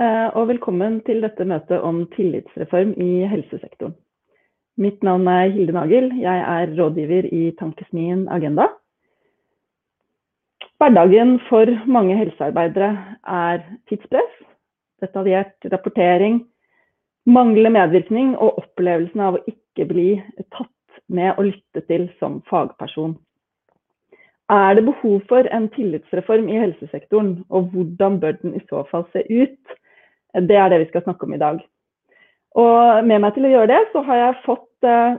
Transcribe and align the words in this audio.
eh, 0.00 0.28
og 0.34 0.48
velkommen 0.48 1.00
til 1.06 1.20
dette 1.24 1.44
møtet 1.46 1.82
om 1.82 2.04
tillitsreform 2.14 2.94
i 3.00 3.26
helsesektoren. 3.30 3.94
Mitt 4.80 5.04
navn 5.06 5.28
er 5.30 5.52
Hilde 5.54 5.74
Nagel, 5.76 6.08
jeg 6.18 6.40
er 6.40 6.72
rådgiver 6.74 7.28
i 7.30 7.42
Tankesmien 7.58 8.24
Agenda. 8.28 8.66
Hverdagen 10.82 11.36
for 11.48 11.70
mange 11.86 12.16
helsearbeidere 12.18 12.90
er 13.22 13.62
tidspress, 13.88 14.32
detaljert 15.00 15.68
rapportering, 15.72 16.42
manglende 17.26 17.70
medvirkning 17.76 18.34
og 18.34 18.58
opplevelsen 18.64 19.22
av 19.22 19.38
å 19.38 19.44
ikke 19.46 19.86
bli 19.92 20.08
tatt 20.50 20.98
med 21.06 21.38
og 21.38 21.52
lytte 21.52 21.84
til 21.86 22.08
som 22.18 22.42
fagperson. 22.50 23.14
Er 24.50 24.74
det 24.76 24.84
behov 24.84 25.22
for 25.28 25.46
en 25.56 25.70
tillitsreform 25.72 26.50
i 26.52 26.58
helsesektoren, 26.60 27.44
og 27.48 27.70
hvordan 27.72 28.20
bør 28.20 28.36
den 28.42 28.58
i 28.58 28.60
så 28.68 28.82
fall 28.90 29.06
se 29.12 29.22
ut? 29.30 29.78
Det 30.34 30.56
er 30.56 30.68
det 30.68 30.80
vi 30.82 30.90
skal 30.90 31.02
snakke 31.04 31.26
om 31.26 31.34
i 31.34 31.38
dag. 31.38 31.60
Og 32.54 33.06
med 33.06 33.22
meg 33.22 33.34
til 33.34 33.46
å 33.46 33.52
gjøre 33.52 33.70
det, 33.70 33.80
så 33.92 34.02
har 34.06 34.20
jeg 34.20 34.42
fått 34.44 34.86
uh, 34.86 35.16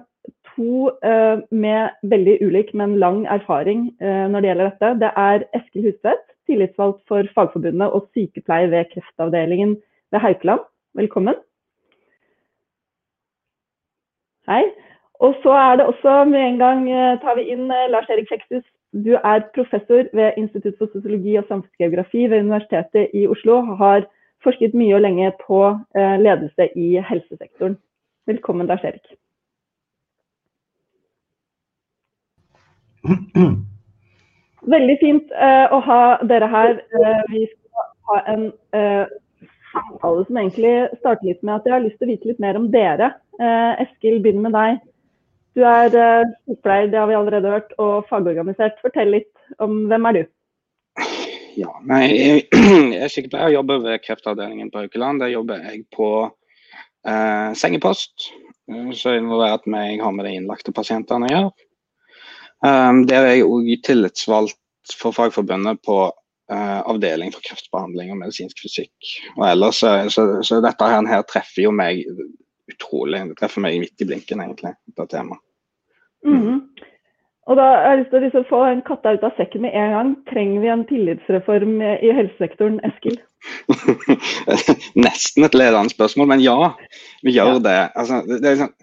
to 0.54 0.92
uh, 1.04 1.42
med 1.52 1.96
veldig 2.12 2.38
ulik, 2.44 2.72
men 2.76 2.98
lang 3.00 3.26
erfaring 3.32 3.90
uh, 4.04 4.28
når 4.32 4.40
det 4.40 4.52
gjelder 4.52 4.72
dette. 4.72 4.94
Det 5.04 5.12
er 5.24 5.46
Eskil 5.60 5.90
Husvedt, 5.90 6.24
tillitsvalgt 6.48 7.04
for 7.10 7.28
Fagforbundet 7.36 7.92
og 7.92 8.08
sykepleier 8.16 8.72
ved 8.72 8.92
kreftavdelingen 8.94 9.76
ved 10.12 10.24
Haukeland. 10.24 10.64
Velkommen. 10.96 11.40
Hei. 14.48 14.64
Og 15.24 15.36
så 15.44 15.52
er 15.56 15.78
det 15.80 15.88
også 15.88 16.26
med 16.28 16.42
en 16.44 16.58
gang 16.60 16.82
tar 17.24 17.38
vi 17.40 17.48
inn 17.54 17.70
Lars 17.90 18.10
Erik 18.12 18.28
Fektus, 18.30 18.66
du 18.96 19.14
er 19.16 19.44
professor 19.56 20.08
ved 20.14 20.38
Institutt 20.38 20.78
for 20.80 20.88
sosiologi 20.94 21.36
og 21.36 21.46
samfunnsgeografi 21.50 22.30
ved 22.32 22.40
Universitetet 22.40 23.10
i 23.14 23.28
Oslo. 23.28 23.62
Har 23.62 24.06
forsket 24.46 24.76
mye 24.78 24.96
og 24.98 25.04
lenge 25.06 25.32
på 25.42 25.60
eh, 25.98 26.16
ledelse 26.22 26.70
i 26.78 26.96
helsesektoren. 27.10 27.78
Velkommen, 28.30 28.68
Lars 28.70 28.84
Erik. 28.88 29.06
Veldig 34.76 34.96
fint 34.98 35.30
uh, 35.38 35.68
å 35.76 35.80
ha 35.86 36.00
dere 36.26 36.48
her. 36.50 36.80
Uh, 36.96 37.22
vi 37.30 37.44
skal 37.52 37.86
ha 38.10 38.18
en 38.34 38.48
samtale 39.76 40.26
som 40.26 40.38
egentlig 40.42 40.74
starter 41.02 41.28
litt 41.28 41.42
med 41.46 41.56
at 41.58 41.66
jeg 41.68 41.76
har 41.76 41.84
lyst 41.84 41.98
til 42.00 42.08
å 42.08 42.14
vite 42.14 42.30
litt 42.32 42.42
mer 42.42 42.58
om 42.58 42.68
dere. 42.74 43.08
Eskil, 43.84 44.22
begynn 44.24 44.46
med 44.46 44.54
deg. 44.56 44.78
Du 45.58 45.62
er 45.68 45.90
sykepleier, 45.92 46.88
det 46.92 47.00
har 47.02 47.10
vi 47.10 47.18
allerede 47.18 47.52
hørt, 47.52 47.74
og 47.82 48.08
fagorganisert. 48.10 48.80
Fortell 48.84 49.12
litt 49.18 49.34
om 49.64 49.86
hvem 49.92 50.08
er 50.10 50.14
du? 50.16 50.24
Ja, 51.56 51.72
nei, 51.88 52.04
jeg, 52.12 52.42
jeg 52.94 53.04
er 53.06 53.12
sykepleier 53.12 53.52
og 53.52 53.60
jobber 53.60 53.86
ved 53.86 54.02
kreftavdelingen 54.04 54.72
på 54.74 54.84
Haukeland. 54.84 55.22
Der 55.24 55.32
jobber 55.32 55.64
jeg 55.64 55.86
på 55.96 56.10
eh, 57.08 57.52
sengepost. 57.56 58.30
Uh, 58.72 58.90
så 58.98 59.14
involvert 59.14 59.68
med 59.70 59.92
jeg 59.92 60.02
har 60.02 60.14
med 60.16 60.26
de 60.26 60.36
innlagte 60.40 60.74
pasientene 60.76 61.28
å 61.28 61.34
gjøre. 61.34 61.66
Um, 62.66 63.04
der 63.06 63.28
er 63.28 63.36
jeg 63.36 63.46
òg 63.46 63.68
tillitsvalgt 63.86 64.96
for 64.98 65.14
Fagforbundet 65.14 65.84
på 65.86 66.00
uh, 66.10 66.82
avdeling 66.90 67.34
for 67.36 67.46
kreftbehandling 67.46 68.10
og 68.14 68.20
medisinsk 68.24 68.64
fysikk. 68.66 69.12
Og 69.36 69.46
ellers, 69.52 69.84
så, 69.84 69.94
så, 70.10 70.26
så 70.46 70.60
dette 70.66 70.90
her, 70.90 71.06
her 71.12 71.24
treffer 71.30 71.68
jo 71.68 71.76
meg 71.76 72.04
utrolig. 72.72 73.22
Det 73.30 73.38
treffer 73.40 73.64
meg 73.64 73.80
midt 73.84 74.02
i 74.02 74.10
blinken, 74.10 74.42
egentlig, 74.44 74.74
dette 74.90 75.08
temaet. 75.14 75.44
Mm. 76.26 76.64
Og 77.46 77.60
da 77.60 77.66
har 77.70 77.92
jeg 77.92 78.00
lyst 78.00 78.10
til 78.10 78.18
å 78.18 78.24
liksom 78.24 78.46
få 78.50 78.60
en 78.66 78.82
katta 78.86 79.14
ut 79.14 79.26
av 79.28 79.36
sekken 79.38 79.66
med 79.68 79.76
en 79.78 79.92
gang. 79.94 80.14
Trenger 80.32 80.64
vi 80.64 80.72
en 80.74 80.86
tillitsreform 80.90 81.76
i 81.84 82.14
helsesektoren, 82.18 82.80
Eskil? 82.88 83.20
Nesten 85.06 85.46
et 85.46 85.58
ledende 85.58 85.94
spørsmål, 85.94 86.32
men 86.34 86.42
ja, 86.42 86.72
vi 87.22 87.36
gjør 87.36 87.60
ja. 87.60 87.62
det. 87.68 87.78
Altså, 87.94 88.24
det, 88.26 88.40
det 88.42 88.56
liksom, 88.56 88.74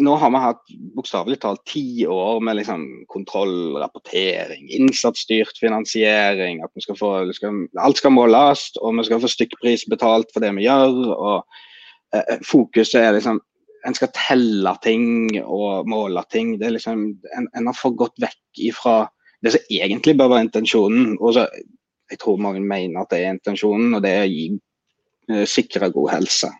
nå 0.00 0.16
har 0.20 0.32
vi 0.32 0.40
hatt 0.42 0.72
bokstavelig 0.96 1.38
talt 1.42 1.62
ti 1.68 2.06
år 2.08 2.40
med 2.44 2.58
liksom 2.58 2.82
kontroll, 3.12 3.76
rapportering, 3.80 4.66
innsatsstyrt 4.72 5.60
finansiering. 5.60 6.62
at 6.64 6.84
skal 6.84 6.96
få, 6.98 7.12
skal, 7.36 7.66
Alt 7.80 8.00
skal 8.00 8.16
måles, 8.16 8.70
og 8.80 8.96
vi 8.98 9.06
skal 9.08 9.22
få 9.22 9.32
stykkpris 9.32 9.86
betalt 9.92 10.32
for 10.32 10.44
det 10.44 10.52
vi 10.56 10.66
gjør. 10.66 10.98
og 11.12 12.16
eh, 12.16 12.38
Fokuset 12.48 13.00
er 13.00 13.16
liksom 13.16 13.40
en 13.86 13.96
skal 13.96 14.12
telle 14.14 14.72
ting 14.84 15.06
og 15.42 15.88
måle 15.90 16.22
ting. 16.30 16.56
Det 16.58 16.68
er 16.68 16.76
liksom, 16.76 17.04
en, 17.36 17.48
en 17.56 17.68
har 17.70 17.78
fått 17.78 17.98
gått 18.00 18.22
vekk 18.22 18.64
ifra 18.70 18.96
det 19.42 19.54
som 19.54 19.72
egentlig 19.74 20.16
bør 20.18 20.34
være 20.34 20.48
intensjonen. 20.48 21.16
og 21.18 21.34
så 21.36 21.46
Jeg 22.10 22.18
tror 22.20 22.42
mange 22.44 22.60
mener 22.60 23.00
at 23.00 23.10
det 23.10 23.22
er 23.22 23.32
intensjonen, 23.32 23.94
og 23.96 24.02
det 24.04 24.10
er 24.12 24.26
å 24.26 24.30
gi 24.30 24.44
uh, 25.32 25.46
sikre 25.48 25.88
god 25.94 26.10
helse. 26.12 26.50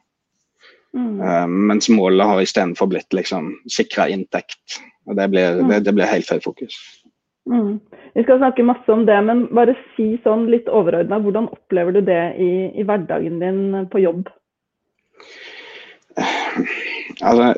Mm. 0.97 1.21
Uh, 1.21 1.47
mens 1.71 1.91
målet 1.93 2.27
har 2.27 2.41
istedenfor 2.41 2.89
blitt 2.89 3.13
liksom 3.13 3.53
sikre 3.71 4.09
inntekt. 4.11 4.81
og 5.07 5.17
Det 5.17 5.29
blir, 5.31 5.61
mm. 5.61 5.69
det, 5.69 5.81
det 5.87 5.95
blir 5.99 6.11
helt 6.11 6.29
feil 6.29 6.43
fokus. 6.43 6.79
Mm. 7.51 7.81
Vi 8.15 8.23
skal 8.23 8.39
snakke 8.39 8.65
masse 8.65 8.93
om 8.93 9.05
det, 9.07 9.19
men 9.27 9.47
bare 9.55 9.77
si 9.95 10.15
sånn 10.25 10.47
litt 10.51 10.69
overordna, 10.71 11.21
hvordan 11.23 11.51
opplever 11.53 11.97
du 11.97 12.03
det 12.07 12.23
i, 12.41 12.53
i 12.79 12.87
hverdagen 12.87 13.41
din 13.43 13.63
på 13.93 14.03
jobb? 14.03 14.31
Altså, 17.23 17.53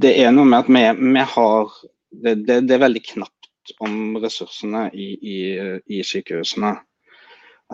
det 0.00 0.12
er 0.24 0.32
noe 0.32 0.48
med 0.48 0.64
at 0.64 0.70
vi, 0.72 0.82
vi 1.14 1.24
har 1.34 1.74
det, 2.10 2.34
det, 2.46 2.60
det, 2.68 2.74
er 2.74 2.84
veldig 2.86 3.02
knapt 3.10 3.74
om 3.84 4.16
ressursene 4.22 4.86
i, 4.94 5.08
i, 5.20 5.36
i 5.98 6.00
sykehusene. 6.06 6.72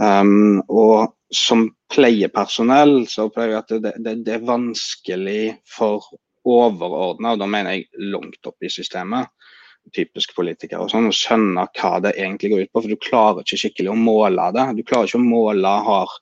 Um, 0.00 0.60
og 0.70 1.14
som 1.34 1.68
pleiepersonell 1.92 3.04
så 3.10 3.26
opplever 3.28 3.54
jeg 3.54 3.62
at 3.62 3.72
det, 3.84 3.94
det, 4.02 4.14
det 4.26 4.36
er 4.36 4.46
vanskelig 4.46 5.42
for 5.68 6.06
overordna, 6.46 7.34
og 7.34 7.42
da 7.42 7.48
mener 7.50 7.76
jeg 7.76 8.10
langt 8.12 8.48
opp 8.48 8.64
i 8.64 8.70
systemet, 8.72 9.28
typisk 9.96 10.32
politikere 10.36 10.84
og 10.84 10.92
sånn, 10.92 11.10
å 11.10 11.14
skjønne 11.14 11.66
hva 11.76 11.92
det 12.04 12.14
egentlig 12.16 12.52
går 12.52 12.64
ut 12.64 12.72
på. 12.72 12.82
For 12.82 12.92
du 12.92 13.02
klarer 13.02 13.44
ikke 13.44 13.60
skikkelig 13.64 13.92
å 13.92 13.98
måle 13.98 14.50
det. 14.56 14.66
Du 14.78 14.82
klarer 14.86 15.08
ikke 15.08 15.20
å 15.20 15.26
måle 15.26 15.72
har, 15.86 16.16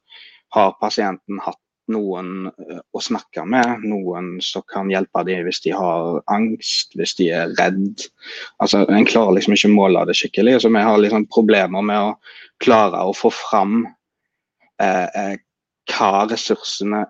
har 0.56 0.77
pasienten 0.81 1.41
hatt 1.45 1.61
noen 1.93 2.49
eh, 2.50 2.81
å 2.93 3.03
snakke 3.03 3.44
med, 3.49 3.84
noen 3.88 4.37
som 4.44 4.65
kan 4.71 4.91
hjelpe 4.93 5.25
dem 5.28 5.44
hvis 5.47 5.60
de 5.65 5.75
har 5.76 6.21
angst, 6.32 6.97
hvis 6.99 7.16
de 7.19 7.31
er 7.34 7.53
redd. 7.59 8.06
Altså, 8.62 8.84
En 8.88 9.09
klarer 9.09 9.38
liksom 9.38 9.56
ikke 9.56 9.72
måle 9.75 10.06
det 10.09 10.16
skikkelig. 10.19 10.60
så 10.62 10.72
Vi 10.72 10.87
har 10.88 10.99
liksom 11.03 11.28
problemer 11.32 11.84
med 11.84 12.10
å 12.10 12.16
klare 12.65 13.04
å 13.04 13.15
få 13.16 13.31
fram 13.34 13.84
eh, 14.81 15.06
eh, 15.06 15.37
hva 15.93 16.26
ressursene 16.28 17.04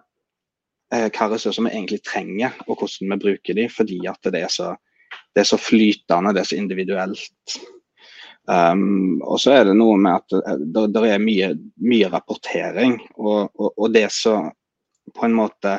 eh, 0.95 1.09
hva 1.13 1.31
ressurser 1.33 1.67
vi 1.67 1.75
egentlig 1.75 2.03
trenger, 2.07 2.55
og 2.67 2.79
hvordan 2.79 3.15
vi 3.15 3.23
bruker 3.25 3.59
dem, 3.59 3.73
fordi 3.73 4.05
at 4.09 4.31
det 4.33 4.45
er 4.47 4.53
så, 4.53 4.75
det 5.35 5.45
er 5.45 5.51
så 5.51 5.59
flytende, 5.61 6.33
det 6.35 6.45
er 6.45 6.53
så 6.53 6.61
individuelt. 6.61 7.59
Um, 8.49 9.21
og 9.29 9.37
så 9.43 9.59
er 9.59 9.67
det 9.69 9.75
noe 9.77 9.99
med 10.01 10.23
at 10.23 10.63
det, 10.73 10.87
det 10.95 11.03
er 11.05 11.21
mye, 11.21 11.51
mye 11.85 12.09
rapportering. 12.09 12.97
Og, 13.21 13.51
og, 13.53 13.75
og 13.75 13.91
det 13.93 14.07
som 14.15 14.49
på 15.15 15.27
en 15.27 15.37
måte 15.37 15.75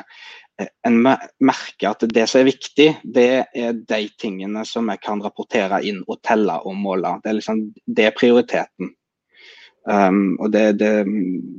eh, 0.60 0.70
en 0.88 1.02
merker 1.04 1.92
at 1.92 2.06
det 2.14 2.28
som 2.30 2.42
er 2.42 2.50
viktig, 2.52 2.90
det 3.04 3.28
er 3.44 3.74
de 3.80 4.02
tingene 4.22 4.66
som 4.68 4.90
jeg 4.92 5.04
kan 5.06 5.24
rapportere 5.24 5.82
inn 5.88 6.04
og 6.08 6.22
telle 6.26 6.60
og 6.66 6.78
måle. 6.80 7.18
Det 7.24 7.34
er, 7.34 7.40
liksom, 7.42 7.66
det 7.88 8.10
er 8.10 8.18
prioriteten. 8.18 8.94
Um, 9.90 10.36
og 10.44 10.52
det, 10.54 10.80
det, 10.80 10.92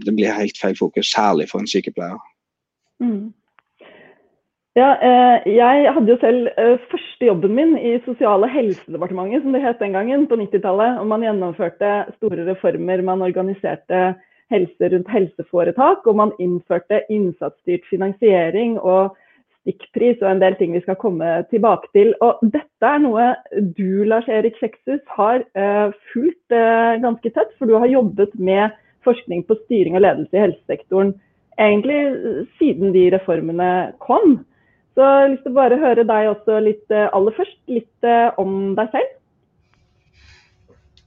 det, 0.04 0.12
blir 0.14 0.36
helt 0.36 0.58
feil 0.60 0.76
fokus, 0.78 1.08
særlig 1.10 1.48
for 1.50 1.62
en 1.62 1.70
sykepleier. 1.70 2.20
Mm. 3.02 3.32
Ja, 4.78 4.90
eh, 5.02 5.48
jeg 5.50 5.90
hadde 5.96 6.12
jo 6.12 6.16
selv 6.20 6.46
eh, 6.54 6.76
første 6.92 7.26
jobben 7.26 7.56
min 7.56 7.72
i 7.74 7.96
Sosiale 8.04 8.46
helsedepartementet, 8.52 9.42
som 9.42 9.56
det 9.56 9.64
het 9.64 9.80
den 9.82 9.96
gangen, 9.96 10.28
på 10.30 10.38
90-tallet. 10.38 11.00
Og 11.00 11.08
man 11.10 11.24
gjennomførte 11.26 11.90
store 12.20 12.46
reformer. 12.46 13.02
Man 13.02 13.24
organiserte 13.26 14.14
helse 14.50 14.90
rundt 14.92 15.10
helseforetak, 15.10 16.06
og 16.06 16.16
man 16.18 16.32
innførte 16.42 17.02
innsatsstyrt 17.12 17.86
finansiering 17.90 18.78
og 18.78 19.16
stikkpris 19.60 20.22
og 20.24 20.30
en 20.30 20.42
del 20.42 20.56
ting 20.58 20.74
vi 20.74 20.82
skal 20.84 20.98
komme 21.00 21.28
tilbake 21.52 21.90
til. 21.96 22.12
Og 22.24 22.40
dette 22.42 22.86
er 22.86 23.02
noe 23.02 23.30
du, 23.76 24.04
Lars 24.08 24.28
Erik 24.28 24.58
Kjekshus, 24.60 25.02
har 25.16 25.44
uh, 25.58 25.94
fulgt 26.12 26.54
uh, 26.54 26.96
ganske 27.02 27.32
tett, 27.34 27.52
for 27.58 27.68
du 27.68 27.76
har 27.78 27.90
jobbet 27.90 28.34
med 28.38 28.76
forskning 29.06 29.44
på 29.48 29.56
styring 29.64 29.96
og 29.96 30.04
ledelse 30.04 30.36
i 30.36 30.44
helsesektoren 30.44 31.14
egentlig 31.60 32.00
siden 32.58 32.94
de 32.94 33.10
reformene 33.12 33.92
kom. 34.00 34.38
Så 34.96 35.04
jeg 35.04 35.22
har 35.22 35.30
lyst 35.32 35.42
til 35.44 35.52
å 35.52 35.58
bare 35.60 35.80
høre 35.80 36.04
deg 36.08 36.28
også 36.30 36.60
litt, 36.64 36.84
aller 36.90 37.36
først, 37.36 37.58
litt 37.68 38.08
om 38.40 38.72
deg 38.78 38.92
selv. 38.94 39.10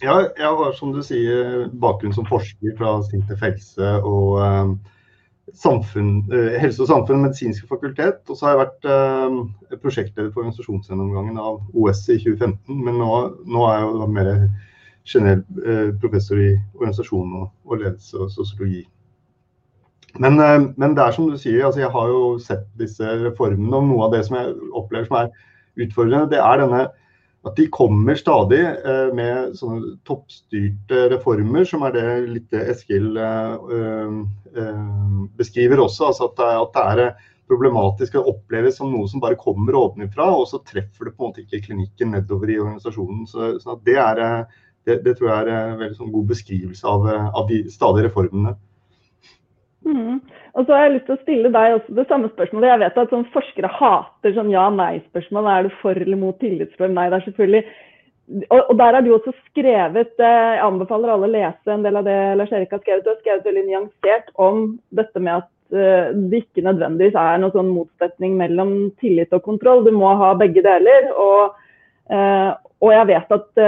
Ja, 0.03 0.17
jeg 0.35 0.49
har 0.59 0.73
som 0.75 0.91
du 0.91 0.99
sier 1.05 1.69
bakgrunn 1.79 2.11
som 2.15 2.25
forsker 2.27 2.73
fra 2.75 2.97
Sintef 3.07 3.39
helse 3.39 3.91
og 4.03 4.41
eh, 4.43 4.71
samfunn, 5.55 6.17
eh, 6.27 6.57
helse 6.59 6.83
og 6.83 6.89
samfunn 6.89 7.21
medisinske 7.23 7.69
fakultet. 7.69 8.19
Og 8.27 8.35
så 8.35 8.49
har 8.49 8.53
jeg 8.53 8.61
vært 8.65 8.87
eh, 8.91 9.77
prosjektleder 9.79 10.33
for 10.33 10.43
organisasjonsgjennomgangen 10.43 11.39
av 11.39 11.61
OS 11.71 12.01
i 12.09 12.17
2015. 12.19 12.81
Men 12.83 12.99
nå, 12.99 13.11
nå 13.47 13.63
er 13.69 13.77
jeg 13.77 13.85
jo 13.85 14.09
mer 14.17 14.31
generell 15.13 15.93
professor 16.01 16.39
i 16.39 16.49
organisasjon 16.75 17.37
og, 17.39 17.47
og, 17.67 17.77
ledelse 17.79 18.19
og 18.19 18.31
sosiologi. 18.31 18.83
Men, 20.19 20.35
men, 20.37 20.97
det 20.97 21.03
er 21.03 21.15
som 21.15 21.31
du 21.31 21.39
sier, 21.39 21.63
altså 21.65 21.81
jeg 21.81 21.91
har 21.95 22.11
jo 22.11 22.21
sett 22.43 22.67
disse 22.79 23.07
reformene, 23.23 23.79
og 23.79 23.87
noe 23.87 24.05
av 24.05 24.13
det 24.13 24.21
som 24.27 24.35
jeg 24.37 24.51
opplever 24.75 25.07
som 25.07 25.17
er 25.23 25.31
utfordrende, 25.83 26.29
det 26.35 26.43
er 26.43 26.61
denne 26.61 26.83
at 27.43 27.55
de 27.55 27.67
kommer 27.67 28.15
stadig 28.15 28.61
eh, 28.63 29.09
med 29.15 29.57
sånne 29.59 29.97
toppstyrte 30.07 31.09
reformer, 31.11 31.65
som 31.67 31.83
er 31.83 31.95
det 31.95 32.07
litt 32.29 32.55
Eskil 32.55 33.17
eh, 33.19 34.15
eh, 34.55 34.83
beskriver 35.39 35.83
også. 35.83 36.11
altså 36.11 36.29
At 36.29 36.39
det, 36.39 36.83
er 36.83 37.31
problematisk 37.51 38.15
å 38.15 38.23
oppleves 38.31 38.79
som 38.79 38.93
noe 38.93 39.09
som 39.11 39.21
bare 39.23 39.39
kommer 39.39 39.75
ovenfra, 39.75 40.29
og 40.31 40.47
så 40.47 40.61
treffer 40.63 41.09
det 41.09 41.15
på 41.17 41.25
en 41.25 41.33
måte 41.33 41.43
ikke 41.43 41.65
klinikken 41.65 42.15
nedover 42.15 42.49
i 42.53 42.61
organisasjonen. 42.63 43.25
Så, 43.27 43.57
så 43.59 43.75
det, 43.83 43.99
er, 43.99 44.23
det, 44.87 45.01
det, 45.03 45.17
tror 45.19 45.33
jeg 45.33 45.43
er 45.43 45.51
en 45.73 45.81
veldig 45.81 45.99
sånn 45.99 46.13
god 46.15 46.31
beskrivelse 46.31 46.87
av, 46.87 47.09
av 47.11 47.51
de 47.51 47.65
stadige 47.73 48.07
reformene. 48.07 48.55
Mm. 49.83 50.19
Og 50.53 50.65
så 50.65 50.75
har 50.75 50.85
jeg 50.85 50.93
lyst 50.97 51.07
til 51.09 51.15
å 51.15 51.21
stille 51.23 51.49
deg 51.53 51.77
også 51.77 51.95
det 51.97 52.05
samme 52.09 52.29
spørsmålet. 52.31 52.69
Jeg 52.69 52.81
vet 52.83 52.99
at 53.01 53.15
sånn 53.15 53.25
forskere 53.33 53.71
hater 53.79 54.35
sånn 54.35 54.51
ja-nei-spørsmål. 54.53 55.49
Er 55.49 55.65
du 55.67 55.73
for 55.81 55.97
eller 55.97 56.19
mot 56.19 56.37
tillitsform? 56.39 56.95
Nei, 56.95 57.09
det 57.11 57.19
er 57.19 57.27
selvfølgelig 57.27 57.65
og, 58.23 58.59
og, 58.69 58.77
der 58.79 58.95
har 58.95 59.03
du 59.03 59.09
også 59.11 59.33
skrevet 59.49 60.13
eh, 60.23 60.51
Jeg 60.55 60.61
anbefaler 60.63 61.11
alle 61.11 61.27
å 61.27 61.33
lese 61.33 61.73
en 61.73 61.83
del 61.83 61.99
av 61.99 62.05
det 62.07 62.19
Lars 62.39 62.53
Erik 62.55 62.71
har 62.71 62.79
skrevet. 62.79 63.03
Du 63.03 63.11
har 63.11 63.19
skrevet 63.19 63.49
veldig 63.49 63.63
nyansert 63.67 64.31
om 64.39 64.61
dette 64.95 65.19
med 65.19 65.41
at 65.41 65.49
uh, 65.75 66.15
det 66.31 66.45
ikke 66.45 66.63
nødvendigvis 66.63 67.17
er 67.19 67.41
noen 67.41 67.55
sånn 67.55 67.73
motsetning 67.75 68.37
mellom 68.39 68.73
tillit 69.03 69.35
og 69.35 69.43
kontroll. 69.43 69.83
Du 69.83 69.91
må 69.95 70.13
ha 70.21 70.31
begge 70.39 70.63
deler. 70.63 71.09
Og, 71.19 71.57
uh, 72.15 72.55
og 72.83 72.95
jeg 72.95 73.09
vet 73.11 73.35
at 73.37 73.59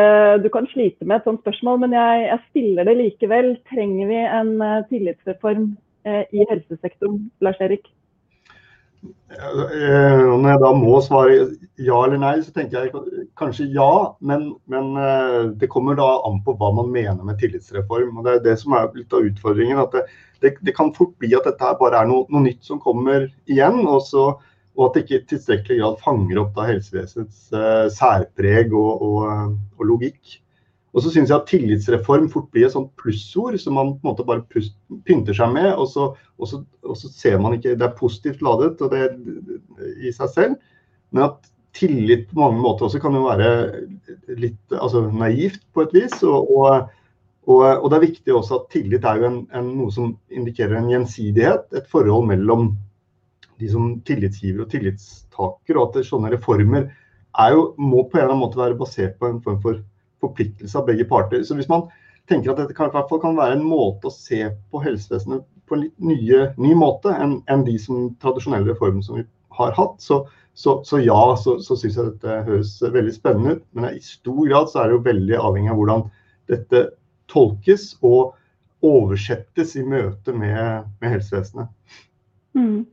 du 0.43 0.49
kan 0.51 0.65
slite 0.67 1.05
med 1.07 1.21
et 1.21 1.27
sånt 1.27 1.39
spørsmål, 1.43 1.77
men 1.85 1.93
jeg, 1.95 2.23
jeg 2.29 2.39
stiller 2.49 2.87
det 2.87 2.95
likevel. 2.99 3.53
Trenger 3.71 4.09
vi 4.11 4.17
en 4.23 4.49
tillitsreform 4.89 5.69
Eh, 5.69 5.84
i 6.05 6.45
helsesektoren, 6.49 7.23
Lars 7.41 7.61
Erik? 7.65 7.87
Eh, 9.35 10.21
når 10.21 10.47
jeg 10.47 10.61
da 10.61 10.69
må 10.77 10.99
svare 11.03 11.33
ja 11.81 11.97
eller 12.05 12.19
nei, 12.21 12.35
så 12.45 12.53
tenker 12.55 12.85
jeg 12.85 13.25
kanskje 13.39 13.67
ja. 13.73 13.89
Men, 14.25 14.47
men, 14.71 14.93
eh, 15.01 15.41
det 15.59 15.69
kommer 15.73 15.97
da 15.99 16.07
an 16.27 16.39
på 16.45 16.55
hva 16.59 16.71
man 16.77 16.91
mener 16.93 17.25
med 17.25 17.39
tillitsreform. 17.41 18.17
og 18.17 18.27
Det 18.27 18.35
er 18.35 18.45
det 18.45 18.57
som 18.61 18.77
er 18.77 18.89
litt 18.95 19.13
av 19.13 19.27
utfordringen. 19.27 19.81
at 19.81 19.95
Det, 19.95 20.05
det, 20.41 20.53
det 20.67 20.75
kan 20.77 20.93
fort 20.95 21.15
bli 21.21 21.33
at 21.37 21.47
dette 21.49 21.75
bare 21.81 22.01
er 22.01 22.09
noe, 22.11 22.29
noe 22.29 22.45
nytt 22.45 22.63
som 22.65 22.81
kommer 22.81 23.27
igjen. 23.49 23.81
Og, 23.83 24.01
så, 24.07 24.29
og, 24.77 24.87
at 24.87 24.97
det 24.97 25.05
ikke 25.05 25.19
i 25.19 25.27
tilstrekkelig 25.33 25.81
grad 25.81 26.01
fanger 26.05 26.41
opp 26.45 26.55
da 26.57 26.69
helsevesenets 26.71 27.49
særpreg 27.97 28.73
og, 28.73 29.05
og, 29.09 29.55
og 29.79 29.87
logikk. 29.93 30.39
Og 30.95 31.03
så 31.03 31.11
syns 31.11 31.27
jeg 31.31 31.35
at 31.35 31.49
tillitsreform 31.49 32.29
fort 32.31 32.47
blir 32.55 32.69
et 32.69 32.73
sånt 32.73 32.93
plussord 32.99 33.57
som 33.59 33.75
man 33.75 33.97
på 33.97 34.05
en 34.05 34.13
måte 34.13 34.25
bare 34.27 34.45
pynter 35.03 35.35
seg 35.35 35.51
med, 35.51 35.73
og 35.73 35.89
så, 35.91 36.05
og, 36.39 36.47
så, 36.47 36.61
og 36.87 36.95
så, 36.95 37.11
ser 37.11 37.35
man 37.43 37.57
ikke 37.57 37.75
Det 37.75 37.83
er 37.89 37.97
positivt 37.99 38.43
ladet 38.45 38.79
og 38.79 38.93
det 38.93 39.09
i 39.99 40.13
seg 40.15 40.31
selv, 40.31 40.55
men 41.11 41.27
at 41.27 41.51
tillit 41.75 42.29
på 42.29 42.39
mange 42.39 42.61
måter 42.63 42.87
også 42.87 43.01
kan 43.03 43.15
jo 43.17 43.25
være 43.25 43.49
litt 44.39 44.75
altså, 44.77 45.03
naivt 45.11 45.59
på 45.75 45.83
et 45.83 45.95
vis. 45.97 46.15
Og, 46.23 46.51
og, 46.55 46.87
og, 47.51 47.89
det 47.91 47.97
er 47.97 48.05
viktig 48.05 48.35
også 48.35 48.61
at 48.61 48.69
tillit 48.73 49.05
er 49.05 49.19
jo 49.19 49.27
en, 49.29 49.41
en, 49.51 49.71
noe 49.81 49.91
som 49.91 50.13
indikerer 50.31 50.77
en 50.79 50.87
gjensidighet. 50.93 51.67
Et 51.75 51.89
forhold 51.91 52.29
mellom 52.31 52.69
de 53.59 53.71
som 53.71 53.97
tillitsgiver 54.07 54.63
og 54.63 54.71
tillitstaker. 54.71 55.75
Og 55.75 55.89
at 55.89 56.07
sånne 56.07 56.31
reformer 56.33 56.87
jo, 57.51 57.67
må 57.75 58.05
på 58.07 58.15
en 58.15 58.23
eller 58.23 58.31
annen 58.31 58.45
måte 58.45 58.61
være 58.61 58.79
basert 58.79 59.19
på 59.19 59.27
en 59.27 59.43
form 59.43 59.59
for 59.63 59.83
forpliktelse 60.23 60.79
av 60.79 60.87
begge 60.89 61.07
parter. 61.09 61.43
Så 61.43 61.57
hvis 61.57 61.69
man 61.71 61.87
tenker 62.29 62.53
at 62.53 62.61
dette 62.61 62.75
kan, 62.77 62.91
hvert 62.93 63.09
fall 63.11 63.21
kan 63.23 63.37
være 63.37 63.59
en 63.59 63.67
måte 63.67 64.09
å 64.09 64.13
se 64.13 64.47
på 64.71 64.81
helsevesenet 64.83 65.45
på 65.65 65.77
en 65.77 65.85
litt 65.85 66.01
nye, 66.01 66.41
ny 66.61 66.73
måte 66.77 67.13
enn 67.13 67.39
en 67.51 67.65
de 67.65 67.75
som 67.81 68.09
tradisjonelle 68.21 68.69
reformene 68.69 69.05
som 69.05 69.19
vi 69.19 69.25
har 69.57 69.73
hatt, 69.77 69.97
så, 70.03 70.21
så, 70.53 70.79
så 70.85 70.99
ja, 71.01 71.19
så, 71.41 71.57
så 71.63 71.77
syns 71.79 71.97
jeg 71.97 72.13
dette 72.13 72.41
høres 72.47 72.77
veldig 72.81 73.13
spennende 73.15 73.57
ut. 73.57 73.67
Men 73.77 73.91
i 73.93 74.01
stor 74.03 74.41
grad 74.45 74.71
så 74.71 74.81
er 74.81 74.89
det 74.89 74.97
jo 74.97 75.05
veldig 75.09 75.37
avhengig 75.41 75.73
av 75.73 75.79
hvordan 75.81 76.07
dette 76.51 76.83
tolkes 77.31 77.93
og 78.05 78.35
oversettes 78.85 79.73
i 79.79 79.85
møte 79.87 80.35
med, 80.35 80.91
med 81.01 81.15
helsevesenet. 81.15 81.71
Mm. 82.55 82.85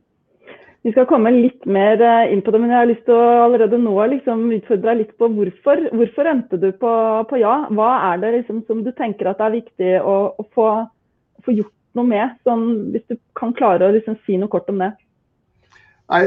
Vi 0.83 0.91
skal 0.91 1.05
komme 1.07 1.31
litt 1.31 1.63
mer 1.63 2.01
eh, 2.03 2.33
inn 2.33 2.41
på 2.43 2.51
det, 2.51 2.59
men 2.59 2.73
jeg 2.73 2.81
har 2.81 2.89
lyst 2.89 3.05
til 3.07 3.15
å 3.15 3.43
allerede 3.45 3.77
nå 3.79 3.93
liksom 4.11 4.41
utfordre 4.51 4.89
deg 4.89 4.99
litt 4.99 5.13
på 5.19 5.29
hvorfor. 5.31 5.85
Hvorfor 5.95 6.27
endte 6.27 6.59
du 6.59 6.67
på, 6.75 6.95
på, 7.29 7.39
ja? 7.39 7.53
Hva 7.71 7.91
er 8.09 8.19
det 8.19 8.33
liksom 8.33 8.59
som 8.67 8.81
du 8.83 8.91
tenker 8.97 9.31
at 9.31 9.39
det 9.39 9.45
er 9.47 9.55
viktig 9.61 9.93
å, 10.01 10.15
å 10.35 10.45
få, 10.51 10.67
få, 11.45 11.55
gjort 11.55 11.71
noe 11.95 12.09
med? 12.09 12.35
Sånn, 12.43 12.65
hvis 12.91 13.05
du 13.07 13.15
kan 13.39 13.55
klare 13.55 13.87
å 13.87 13.95
liksom 13.95 14.19
si 14.27 14.35
noe 14.41 14.51
kort 14.51 14.67
om 14.73 14.83
det. 14.83 14.91
Nei, 16.11 16.25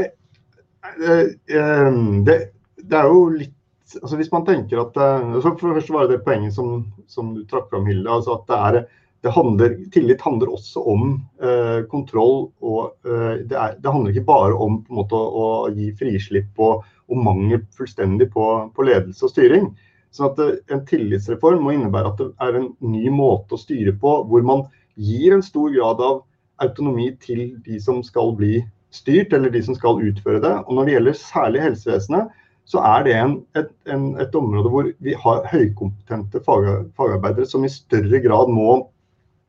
det, 1.02 1.18
eh, 1.52 2.00
det, 2.24 2.38
det 2.80 3.00
er 3.02 3.12
jo 3.12 3.28
litt 3.36 3.52
altså 4.00 4.16
Hvis 4.18 4.32
man 4.32 4.42
tenker 4.46 4.80
at 4.82 4.96
eh, 4.98 5.26
altså 5.36 5.52
For 5.60 5.68
det 5.68 5.82
første 5.82 5.94
var 5.94 6.08
det 6.10 6.22
poenget 6.24 6.56
som, 6.56 6.80
som 7.12 7.34
du 7.36 7.44
trakk 7.46 7.68
fram, 7.70 7.84
Hilde. 7.86 8.08
altså 8.10 8.38
at 8.40 8.48
det 8.48 8.56
er 8.56 8.80
handler, 9.24 9.90
tillit 9.92 10.20
handler 10.20 10.52
også 10.54 10.82
om 10.82 11.08
eh, 11.42 11.82
kontroll. 11.90 12.50
og 12.60 12.94
eh, 13.06 13.42
det, 13.48 13.56
er, 13.56 13.74
det, 13.80 13.90
handler 13.92 14.12
ikke 14.12 14.28
bare 14.28 14.54
om 14.54 14.82
måte, 14.88 15.16
å, 15.16 15.48
å, 15.66 15.72
gi 15.74 15.90
frislipp 15.98 16.60
og, 16.62 16.84
og 17.08 17.20
mangel 17.24 17.64
fullstendig 17.76 18.30
på, 18.34 18.46
på, 18.76 18.86
ledelse 18.86 19.26
og 19.26 19.34
styring. 19.34 19.68
Sånn 20.14 20.30
at 20.30 20.40
det, 20.40 20.48
eh, 20.52 20.76
En 20.76 20.84
tillitsreform 20.86 21.64
må 21.64 21.74
innebære 21.74 22.12
at 22.12 22.22
det 22.22 22.30
er 22.46 22.60
en 22.60 22.70
ny 22.80 23.10
måte 23.10 23.56
å 23.56 23.60
styre 23.60 23.96
på, 24.00 24.16
hvor 24.30 24.46
man 24.46 24.66
gir 24.94 25.34
en 25.34 25.44
stor 25.44 25.72
grad 25.74 26.00
av 26.00 26.22
autonomi 26.62 27.10
til 27.20 27.50
de 27.66 27.80
som 27.82 28.02
skal 28.04 28.32
bli 28.36 28.60
styrt, 28.94 29.32
eller 29.36 29.52
de 29.52 29.62
som 29.64 29.76
skal 29.76 30.00
utføre 30.00 30.40
det. 30.40 30.54
Og 30.66 30.76
Når 30.76 30.84
det 30.84 30.96
gjelder 30.96 31.18
særlig 31.20 31.64
helsevesenet, 31.66 32.36
så 32.66 32.82
er 32.82 33.04
det 33.06 33.14
en, 33.14 33.34
et, 33.58 33.68
en, 33.92 34.06
et, 34.18 34.34
område 34.34 34.70
hvor 34.72 34.88
vi 35.04 35.14
har 35.14 35.44
høykompetente 35.52 36.40
fag, 36.42 36.88
fagarbeidere 36.98 37.46
som 37.46 37.64
i 37.64 37.70
større 37.70 38.18
grad 38.24 38.50
må 38.50 38.80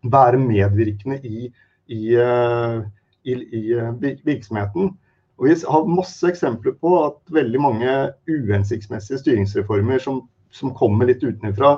være 0.03 0.39
medvirkende 0.41 1.19
i, 1.23 1.49
i, 1.87 2.15
eh, 2.15 2.79
i, 3.25 3.33
i 3.33 3.63
eh, 3.73 3.91
virksomheten. 4.25 4.93
Og 5.37 5.45
Vi 5.45 5.55
har 5.69 5.89
masse 5.89 6.27
eksempler 6.27 6.73
på 6.81 6.93
at 7.05 7.19
veldig 7.33 7.61
mange 7.61 7.93
uhensiktsmessige 8.29 9.21
styringsreformer 9.21 10.01
som, 10.01 10.23
som 10.51 10.73
kommer 10.73 11.09
litt 11.09 11.23
utenfra, 11.23 11.77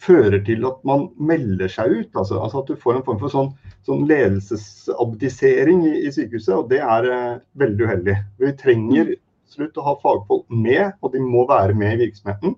fører 0.00 0.38
til 0.46 0.64
at 0.64 0.78
man 0.86 1.08
melder 1.18 1.68
seg 1.68 1.90
ut. 1.90 2.14
Altså, 2.14 2.38
altså 2.40 2.62
At 2.62 2.70
du 2.70 2.78
får 2.78 2.98
en 2.98 3.04
form 3.04 3.18
for 3.20 3.32
sånn, 3.32 3.50
sånn 3.86 4.06
ledelsesabdisering 4.08 5.82
i, 5.90 5.94
i, 6.06 6.12
sykehuset. 6.14 6.54
og 6.54 6.70
Det 6.70 6.80
er 6.80 7.10
uh, 7.10 7.42
veldig 7.60 7.88
uheldig. 7.88 8.16
Vi 8.40 8.54
trenger 8.62 9.14
slutt 9.50 9.76
å 9.76 9.86
ha 9.88 9.96
fagfolk 10.00 10.46
med, 10.48 10.94
og 11.02 11.12
de 11.12 11.20
må 11.24 11.44
være 11.50 11.74
med 11.76 11.98
i 11.98 12.06
virksomheten. 12.06 12.54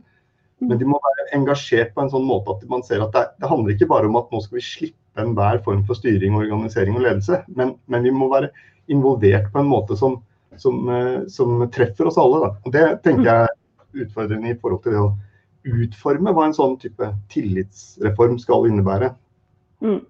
Men 0.62 0.78
de 0.78 0.86
må 0.86 1.00
være 1.02 1.30
engasjert 1.34 1.94
på 1.96 2.04
en 2.04 2.12
sånn 2.12 2.28
måte 2.28 2.54
at 2.54 2.66
man 2.70 2.84
ser 2.86 3.02
at 3.02 3.16
det, 3.16 3.24
det 3.40 3.50
handler 3.50 3.74
ikke 3.74 3.90
bare 3.90 4.06
om 4.06 4.20
at 4.20 4.28
nå 4.30 4.42
skal 4.44 4.60
vi 4.60 4.66
slippe 4.66 5.01
enhver 5.20 5.60
form 5.64 5.82
for 5.88 5.98
styring, 5.98 6.36
organisering 6.38 6.96
og 6.96 7.06
ledelse. 7.06 7.42
Men, 7.56 7.74
men, 7.86 8.04
vi 8.06 8.12
må 8.14 8.30
være 8.32 8.52
involvert 8.92 9.50
på 9.52 9.62
en 9.62 9.68
måte 9.70 9.96
som, 9.98 10.20
som, 10.60 10.80
eh, 10.88 11.18
som 11.32 11.60
treffer 11.72 12.08
oss 12.08 12.20
alle. 12.20 12.40
Da. 12.44 12.54
Og 12.64 12.72
Det 12.72 12.86
tenker 13.04 13.28
jeg 13.28 13.50
er 13.50 14.06
utfordrende 14.06 14.54
i 14.54 14.58
forhold 14.58 14.82
til 14.84 14.96
det 14.96 15.04
å 15.04 15.12
utforme 15.82 16.32
hva 16.34 16.48
en 16.48 16.56
sånn 16.56 16.74
type 16.82 17.12
tillitsreform 17.32 18.40
skal 18.42 18.66
innebære. 18.70 19.12
Mm. 19.84 20.00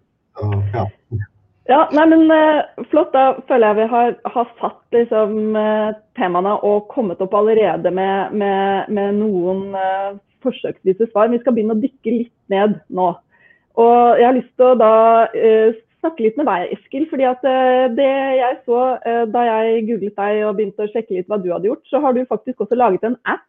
Uh, 0.40 0.60
ja. 0.72 0.86
ja. 1.68 1.80
nei, 1.92 2.06
men 2.08 2.24
uh, 2.32 2.86
Flott. 2.88 3.12
Da 3.12 3.42
føler 3.48 3.68
jeg 3.68 3.80
vi 3.82 3.88
har, 3.92 4.14
har 4.36 4.54
satt 4.60 4.96
liksom, 4.96 5.56
uh, 5.58 5.92
temaene 6.16 6.54
og 6.64 6.86
kommet 6.92 7.20
opp 7.24 7.34
allerede 7.36 7.92
med, 7.92 8.32
med, 8.38 8.88
med 8.88 9.18
noen 9.20 9.66
forsøksvise 10.42 11.10
svar. 11.10 11.28
Vi 11.32 11.42
skal 11.42 11.56
begynne 11.56 11.76
å 11.76 11.82
dykke 11.82 12.16
litt 12.16 12.34
ned 12.52 12.80
nå. 12.88 13.12
Og 13.80 14.20
jeg 14.20 14.26
har 14.26 14.36
lyst 14.36 14.52
til 14.58 14.68
å 14.68 14.76
da 14.76 14.92
uh, 15.32 15.80
snakke 16.02 16.26
litt 16.26 16.38
med 16.40 16.48
deg, 16.50 16.74
Eskil. 16.76 17.06
fordi 17.08 17.26
at 17.28 17.44
uh, 17.46 17.88
det 17.96 18.10
jeg 18.38 18.58
så 18.66 18.80
uh, 19.00 19.24
da 19.32 19.46
jeg 19.48 19.86
googlet 19.88 20.18
deg 20.18 20.44
og 20.44 20.56
begynte 20.58 20.84
å 20.84 20.92
sjekke 20.92 21.16
litt 21.16 21.28
hva 21.30 21.40
du 21.40 21.50
hadde 21.54 21.70
gjort, 21.70 21.84
så 21.88 22.02
har 22.04 22.16
du 22.16 22.24
faktisk 22.28 22.64
også 22.64 22.78
laget 22.78 23.08
en 23.08 23.18
app. 23.24 23.48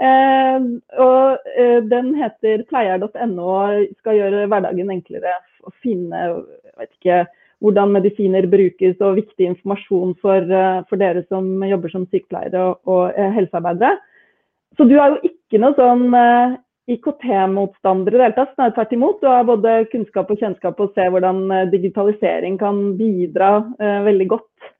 og 0.00 1.48
Den 1.90 2.12
heter 2.16 2.62
pleier.no 2.70 3.46
og 3.50 3.80
skal 3.98 4.16
gjøre 4.16 4.46
hverdagen 4.48 4.92
enklere 4.94 5.32
å 5.66 5.72
finne 5.82 6.20
vet 6.78 6.92
ikke, 6.94 7.24
hvordan 7.60 7.90
medisiner 7.92 8.46
brukes 8.48 9.02
og 9.02 9.18
viktig 9.18 9.48
informasjon 9.50 10.14
for, 10.22 10.46
for 10.88 10.96
dere 10.96 11.24
som 11.26 11.50
jobber 11.66 11.92
som 11.92 12.06
sykepleiere 12.06 12.62
og, 12.62 12.78
og 12.88 13.34
helsearbeidere. 13.34 13.98
Så 14.78 14.86
du 14.88 14.94
er 14.96 15.16
jo 15.16 15.32
ikke 15.32 15.60
noe 15.60 15.76
sånn 15.76 16.06
IKT-motstandere 16.94 18.16
i 18.16 18.18
det 18.18 18.26
hele 18.26 18.38
tatt. 18.38 18.52
Snarere 18.54 18.76
tvert 18.76 18.94
imot. 18.96 19.22
Du 19.22 19.30
har 19.30 19.48
både 19.48 19.76
kunnskap 19.92 20.30
og 20.32 20.42
kjennskap 20.42 20.82
og 20.82 20.92
ser 20.96 21.12
hvordan 21.14 21.42
eh, 21.54 21.68
digitalisering 21.72 22.58
kan 22.60 22.82
bidra 22.98 23.56
eh, 23.80 24.00
veldig 24.06 24.28
godt 24.34 24.70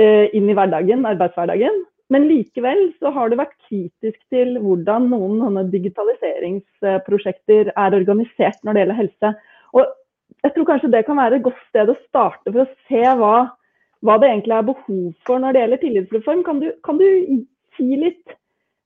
eh, 0.00 0.28
inn 0.36 0.50
i 0.50 0.56
hverdagen, 0.56 1.06
arbeidshverdagen. 1.08 1.82
Men 2.12 2.26
likevel 2.28 2.90
så 3.00 3.12
har 3.14 3.30
du 3.30 3.38
vært 3.40 3.54
kritisk 3.68 4.18
til 4.32 4.58
hvordan 4.60 5.08
noen 5.12 5.62
digitaliseringsprosjekter 5.72 7.72
er 7.72 7.96
organisert 7.96 8.60
når 8.60 8.74
det 8.74 8.82
gjelder 8.82 9.00
helse. 9.00 9.32
Og 9.72 9.88
jeg 10.42 10.54
tror 10.54 10.68
kanskje 10.68 10.92
det 10.92 11.06
kan 11.06 11.20
være 11.20 11.38
et 11.38 11.46
godt 11.46 11.62
sted 11.70 11.88
å 11.88 12.00
starte 12.08 12.50
for 12.50 12.64
å 12.64 12.70
se 12.90 13.16
hva, 13.20 13.36
hva 14.04 14.18
det 14.20 14.28
egentlig 14.28 14.58
er 14.58 14.68
behov 14.68 15.06
for 15.28 15.40
når 15.40 15.54
det 15.54 15.64
gjelder 15.64 15.82
tillitsreform. 15.84 16.44
Kan 16.48 16.60
du, 16.60 16.68
kan 16.84 17.00
du 17.00 17.08
si 17.78 17.88
litt 17.96 18.36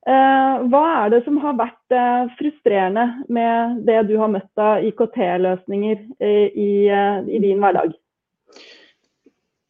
hva 0.06 0.82
er 1.02 1.10
det 1.10 1.22
som 1.24 1.38
har 1.42 1.56
vært 1.58 1.94
uh, 1.94 2.28
frustrerende 2.38 3.06
med 3.32 3.80
det 3.88 4.04
du 4.06 4.12
har 4.20 4.30
møtt 4.30 4.62
av 4.62 4.84
IKT-løsninger 4.86 6.04
i, 6.22 6.70
i, 6.86 7.40
din 7.42 7.58
hverdag? 7.58 7.96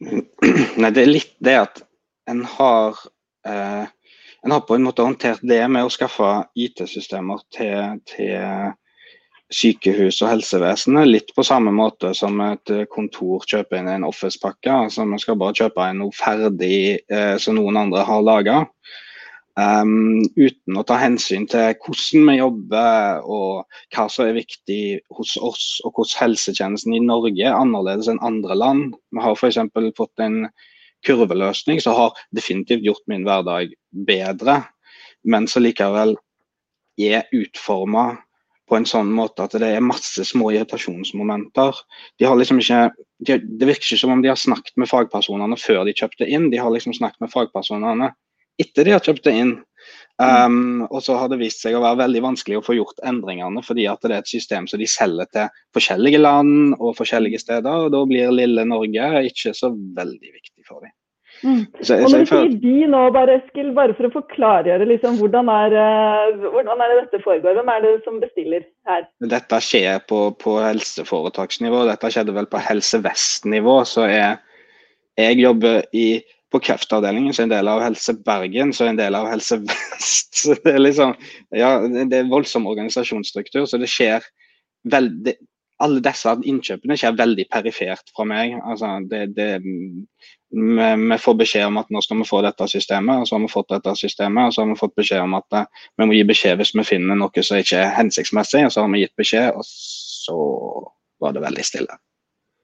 Nei, 0.82 0.90
det 0.92 1.02
er 1.06 1.08
litt 1.08 1.32
det 1.40 1.56
at 1.62 1.80
en 2.28 2.44
har 2.56 3.00
en 3.46 4.52
har 4.52 4.60
på 4.66 4.74
en 4.74 4.82
måte 4.82 5.02
håndtert 5.06 5.40
det 5.46 5.62
med 5.70 5.86
å 5.86 5.90
skaffe 5.90 6.26
IT-systemer 6.58 7.40
til, 7.54 8.00
til 8.10 8.74
sykehus 9.52 10.20
og 10.24 10.30
helsevesenet 10.30 11.08
litt 11.08 11.32
på 11.36 11.44
samme 11.46 11.72
måte 11.74 12.12
som 12.16 12.40
et 12.42 12.72
kontor 12.92 13.44
kjøper 13.46 13.78
inn 13.78 13.90
en 13.92 14.06
Office-pakke. 14.08 14.70
altså 14.70 15.06
Man 15.06 15.22
skal 15.22 15.38
bare 15.38 15.54
kjøpe 15.54 15.88
inn 15.90 16.00
noe 16.02 16.14
ferdig 16.16 16.98
eh, 17.10 17.36
som 17.42 17.58
noen 17.58 17.78
andre 17.78 18.04
har 18.06 18.24
laga. 18.26 18.64
Um, 19.56 20.20
uten 20.36 20.76
å 20.76 20.82
ta 20.84 20.98
hensyn 21.00 21.46
til 21.48 21.70
hvordan 21.80 22.26
vi 22.28 22.34
jobber 22.36 23.22
og 23.24 23.78
hva 23.94 24.04
som 24.12 24.26
er 24.26 24.36
viktig 24.36 24.98
hos 25.16 25.32
oss, 25.40 25.78
og 25.80 25.96
hvordan 25.96 26.18
helsetjenesten 26.26 26.92
i 26.92 27.00
Norge 27.00 27.40
er 27.40 27.56
annerledes 27.56 28.10
enn 28.12 28.20
andre 28.26 28.58
land. 28.58 28.98
Vi 29.16 29.24
har 29.24 29.32
f.eks. 29.38 29.56
fått 29.96 30.24
en 30.26 30.42
kurveløsning 31.08 31.80
som 31.80 31.96
har 31.96 32.20
definitivt 32.36 32.84
gjort 32.84 33.04
min 33.08 33.24
hverdag 33.24 33.72
bedre, 34.08 34.60
men 35.24 35.48
som 35.48 35.64
likevel 35.64 36.16
er 37.00 37.24
utforma 37.32 38.10
på 38.68 38.76
en 38.76 38.86
sånn 38.88 39.08
måte 39.14 39.44
at 39.46 39.56
det 39.56 39.72
er 39.76 39.84
masse 39.84 40.20
små 40.26 40.50
irritasjonsmomenter. 40.52 41.80
De 42.18 42.28
har 42.28 42.36
liksom 42.36 42.60
ikke, 42.60 42.90
de, 43.24 43.38
det 43.40 43.68
virker 43.70 43.88
ikke 43.88 44.02
som 44.02 44.12
om 44.16 44.24
de 44.24 44.32
har 44.32 44.40
snakket 44.40 44.76
med 44.76 44.90
fagpersonene 44.90 45.56
før 45.60 45.84
de 45.86 45.94
kjøpte 45.96 46.28
inn. 46.28 46.50
De 46.52 46.60
har 46.60 46.72
liksom 46.74 46.96
snakket 46.96 47.22
med 47.24 47.32
fagpersonene 47.32 48.12
etter 48.62 48.86
de 48.86 48.94
har 48.96 49.04
kjøpt 49.04 49.24
det 49.28 49.38
inn. 49.40 49.56
Um, 50.16 50.86
og 50.88 51.02
så 51.04 51.18
har 51.20 51.28
det 51.28 51.36
vist 51.42 51.60
seg 51.60 51.74
å 51.76 51.82
være 51.82 52.00
veldig 52.06 52.22
vanskelig 52.24 52.56
å 52.56 52.64
få 52.64 52.78
gjort 52.78 53.02
endringene, 53.04 53.60
fordi 53.64 53.84
at 53.90 54.00
det 54.00 54.14
er 54.14 54.22
et 54.22 54.30
system 54.30 54.64
som 54.70 54.80
de 54.80 54.88
selger 54.88 55.28
til 55.36 55.50
forskjellige 55.76 56.22
land 56.22 56.76
og 56.78 56.94
forskjellige 56.96 57.42
steder. 57.42 57.84
og 57.84 57.92
Da 57.92 58.04
blir 58.08 58.32
lille 58.32 58.64
Norge 58.64 59.26
ikke 59.28 59.52
så 59.56 59.74
veldig 59.74 60.30
viktig 60.30 60.64
for 60.64 60.80
dem. 60.80 60.94
Mm. 61.44 61.66
Så, 61.84 61.98
og 62.00 62.08
når 62.08 62.22
du 62.24 62.30
sier 62.30 62.54
de 62.62 62.86
nå, 62.88 63.00
bare 63.12 63.34
Eskil, 63.42 63.68
bare 63.76 63.92
for 63.98 64.08
å 64.08 64.12
forklargjøre 64.14 64.86
liksom, 64.88 65.18
hvordan, 65.20 65.50
er, 65.52 65.74
uh, 65.76 66.46
hvordan 66.54 66.80
er 66.80 66.92
det 66.92 66.96
dette 67.02 67.20
foregår? 67.26 67.58
Hvem 67.58 67.72
er 67.74 67.84
det 67.84 67.92
som 68.06 68.16
bestiller 68.22 68.64
her? 68.88 69.04
Dette 69.34 69.60
skjer 69.64 70.00
på, 70.08 70.22
på 70.40 70.56
helseforetaksnivå. 70.64 71.84
Dette 71.90 72.12
skjedde 72.14 72.34
vel 72.36 72.48
på 72.48 72.62
Helse 72.64 73.02
Vest-nivå. 73.04 73.76
Så 73.88 74.08
jeg, 74.08 74.40
jeg 75.20 75.38
jobber 75.42 75.84
i, 75.92 76.06
på 76.56 76.62
kreftavdelingen, 76.70 77.34
så 77.34 77.44
er 77.44 77.50
en 77.50 77.56
del 77.56 77.70
av 77.70 77.82
Helse 77.84 78.16
Bergen, 78.26 78.72
så 78.74 78.86
er 78.86 78.94
en 78.94 79.00
del 79.00 79.18
av 79.18 79.28
Helse 79.30 79.60
Vest. 79.64 80.24
Så 80.36 80.52
det 80.60 80.74
er 80.74 80.82
liksom, 80.82 81.14
ja, 81.56 81.70
det 81.88 82.12
er 82.12 82.26
voldsom 82.28 82.66
organisasjonsstruktur, 82.68 83.64
så 83.64 83.78
det 83.80 83.88
skjer 83.88 84.26
veldig 84.92 85.32
alle 85.84 86.00
disse 86.04 86.32
innkjøpene 86.48 86.96
skjer 86.96 87.16
veldig 87.18 87.46
perifert 87.52 88.12
fra 88.16 88.24
meg. 88.28 88.54
Altså, 88.64 88.94
det, 89.10 89.22
det, 89.36 89.48
vi, 89.64 91.18
får 91.20 91.36
beskjed 91.42 91.66
om 91.68 91.80
at 91.82 91.90
nå 91.92 92.00
skal 92.04 92.20
vi 92.22 92.28
få 92.28 92.40
dette 92.46 92.68
systemet, 92.70 93.20
og 93.20 93.28
så 93.28 93.36
har 93.36 93.44
vi 93.44 93.52
fått 93.52 93.74
dette 93.74 93.96
systemet, 94.00 94.48
og 94.48 94.54
så 94.54 94.64
har 94.64 94.70
vi 94.70 94.78
fått 94.80 94.96
beskjed 94.96 95.24
om 95.24 95.36
at 95.36 95.58
uh, 95.58 95.84
vi 95.98 96.08
må 96.08 96.16
gi 96.16 96.24
beskjed 96.28 96.60
hvis 96.60 96.72
vi 96.78 96.86
finner 96.86 97.20
noe 97.20 97.44
som 97.44 97.60
ikke 97.60 97.82
er 97.82 97.94
hensiktsmessig, 97.98 98.64
og 98.64 98.72
så 98.72 98.86
har 98.86 98.94
vi 98.94 99.04
gitt 99.04 99.16
beskjed, 99.20 99.50
og 99.52 99.68
så 99.68 100.40
var 101.22 101.36
det 101.36 101.44
veldig 101.44 101.66
stille. 101.66 102.00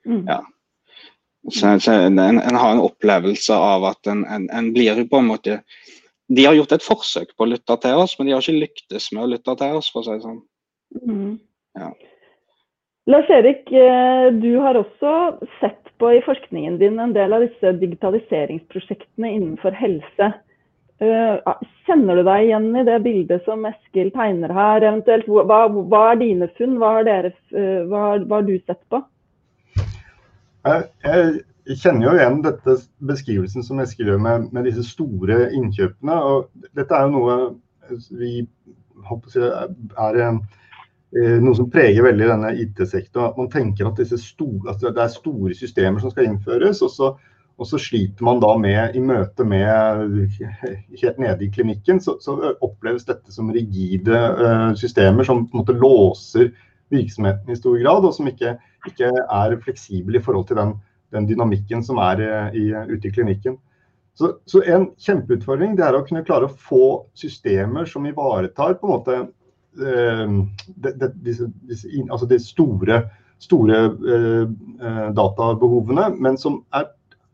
Mm. 0.08 0.24
Ja. 0.30 0.40
Så, 1.50 1.72
så 1.82 1.92
en, 1.92 2.18
en, 2.22 2.38
har 2.54 2.72
en 2.72 2.84
opplevelse 2.84 3.54
av 3.54 3.84
at 3.88 4.06
en, 4.06 4.22
en, 4.30 4.46
en, 4.54 4.68
blir 4.74 5.00
på 5.10 5.18
en 5.18 5.26
måte 5.26 5.56
De 6.30 6.44
har 6.46 6.54
gjort 6.54 6.76
et 6.76 6.84
forsøk 6.86 7.32
på 7.34 7.44
å 7.44 7.50
lytte 7.50 7.76
til 7.82 7.98
oss, 7.98 8.14
men 8.18 8.28
de 8.28 8.36
har 8.36 8.44
ikke 8.44 8.62
lyktes 8.62 9.10
med 9.12 9.24
å 9.24 9.30
lytte 9.34 9.56
til 9.58 9.80
oss, 9.80 9.90
for 9.92 10.00
å 10.00 10.06
si 10.06 10.14
det 10.14 10.22
sånn. 10.22 10.38
Mm. 11.02 11.34
Ja. 11.76 11.90
Lars 13.10 13.28
Erik, 13.34 13.66
eh, 13.74 14.28
du 14.38 14.54
har 14.62 14.78
også 14.78 15.12
sett 15.58 15.90
på 15.98 16.12
i 16.14 16.22
forskningen 16.22 16.78
din 16.78 17.00
en 17.02 17.12
del 17.12 17.34
av 17.34 17.42
disse 17.44 17.74
digitaliseringsprosjektene 17.82 19.34
innenfor 19.34 19.74
helse. 19.76 20.30
Eh, 21.02 21.54
kjenner 21.86 22.20
du 22.20 22.22
deg 22.26 22.46
igjen 22.46 22.68
i 22.78 22.84
det 22.86 23.00
bildet 23.02 23.46
som 23.46 23.64
Eskil 23.66 24.12
tegner 24.14 24.52
her? 24.54 24.84
Eventuelt, 24.84 25.26
hva, 25.26 25.64
hva 25.66 26.02
er 26.12 26.20
dine 26.20 26.46
funn? 26.58 26.76
Hva 26.78 26.92
har, 26.98 27.08
dere, 27.08 27.32
eh, 27.50 27.82
hva, 27.90 28.04
hva 28.22 28.38
har, 28.38 28.46
du 28.46 28.54
sett 28.60 28.80
på? 28.92 29.02
Jeg 30.62 31.78
kjenner 31.78 32.06
jo 32.06 32.16
igjen 32.16 32.40
dette 32.44 32.78
beskrivelsen 33.08 33.66
som 33.66 33.80
Eskil 33.82 34.12
gjør 34.12 34.22
med, 34.22 34.48
med 34.54 34.66
disse 34.68 34.84
store 34.86 35.48
innkjøpene. 35.56 36.16
og 36.16 36.72
Dette 36.76 36.96
er 36.96 37.06
jo 37.06 37.14
noe 37.16 37.38
vi 38.18 38.42
håper 39.02 39.34
jeg, 39.36 39.70
er 39.98 40.20
Eh, 41.12 41.36
noe 41.44 41.52
som 41.52 41.68
preger 41.68 42.06
veldig 42.06 42.28
denne 42.30 42.54
IT-sektoren. 42.62 43.28
at 43.28 43.36
Man 43.36 43.50
tenker 43.52 43.90
at, 43.90 44.00
store, 44.00 44.72
at, 44.72 44.80
det 44.80 45.02
er 45.02 45.12
store 45.12 45.54
systemer 45.54 46.00
som 46.00 46.12
skal 46.12 46.30
innføres. 46.30 46.80
og 46.82 46.90
så, 46.90 47.10
og 47.60 47.68
så 47.68 47.78
sliter 47.78 48.24
man 48.24 48.40
da 48.40 48.54
med, 48.56 48.96
i 48.96 49.00
møte 49.00 49.44
med 49.44 50.40
Helt 51.02 51.18
nede 51.20 51.44
i 51.44 51.50
klinikken 51.52 52.00
så, 52.00 52.16
så 52.20 52.54
oppleves 52.64 53.04
dette 53.04 53.32
som 53.32 53.52
rigide 53.52 54.16
uh, 54.16 54.72
systemer 54.74 55.28
som 55.28 55.44
på 55.44 55.58
en 55.58 55.60
måte 55.60 55.76
låser 55.76 56.48
virksomheten 56.92 57.52
i 57.52 57.56
stor 57.56 57.76
grad, 57.80 58.04
og 58.08 58.16
som 58.16 58.28
ikke, 58.28 58.56
ikke 58.88 59.10
er 59.12 59.58
fleksibel 59.62 60.18
i 60.18 60.22
forhold 60.24 60.48
til 60.48 60.58
den, 60.58 60.72
den 61.14 61.28
dynamikken 61.28 61.84
som 61.86 62.00
er 62.02 62.22
uh, 62.22 62.56
i, 62.56 62.70
ute 62.90 63.08
i 63.08 63.14
klinikken. 63.14 63.58
Så, 64.18 64.34
så, 64.44 64.60
en 64.68 64.90
kjempeutfordring 65.00 65.78
det 65.78 65.86
er 65.86 65.96
å 65.96 66.02
kunne 66.04 66.24
klare 66.26 66.48
å 66.48 66.56
få 66.68 67.06
systemer 67.16 67.86
som 67.88 68.04
ivaretar 68.04 68.76
på 68.76 68.88
en 68.88 68.92
måte 68.92 69.22
Eh, 69.80 70.28
de, 70.66 71.12
disse, 71.24 71.48
altså 72.10 72.26
de 72.28 72.38
store, 72.40 72.98
store 73.40 73.78
databehovene, 75.16 76.10
men 76.20 76.36
som 76.38 76.60
er, 76.76 76.90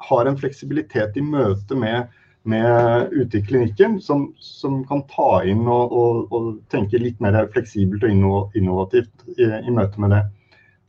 har 0.08 0.28
en 0.30 0.38
fleksibilitet 0.38 1.18
i 1.18 1.24
møte 1.24 1.74
med, 1.74 2.14
med 2.48 3.10
ute 3.12 3.40
i 3.40 3.44
klinikken, 3.44 3.98
som, 4.00 4.28
som, 4.38 4.84
kan 4.88 5.02
ta 5.10 5.42
inn 5.50 5.66
og, 5.66 5.90
og, 5.90 6.32
og, 6.32 6.48
tenke 6.70 7.02
litt 7.02 7.18
mer 7.20 7.40
fleksibelt 7.52 8.06
og 8.06 8.54
innovativt 8.56 9.26
i, 9.34 9.50
i 9.50 9.74
møte 9.74 10.00
med 10.00 10.14
det. 10.14 10.22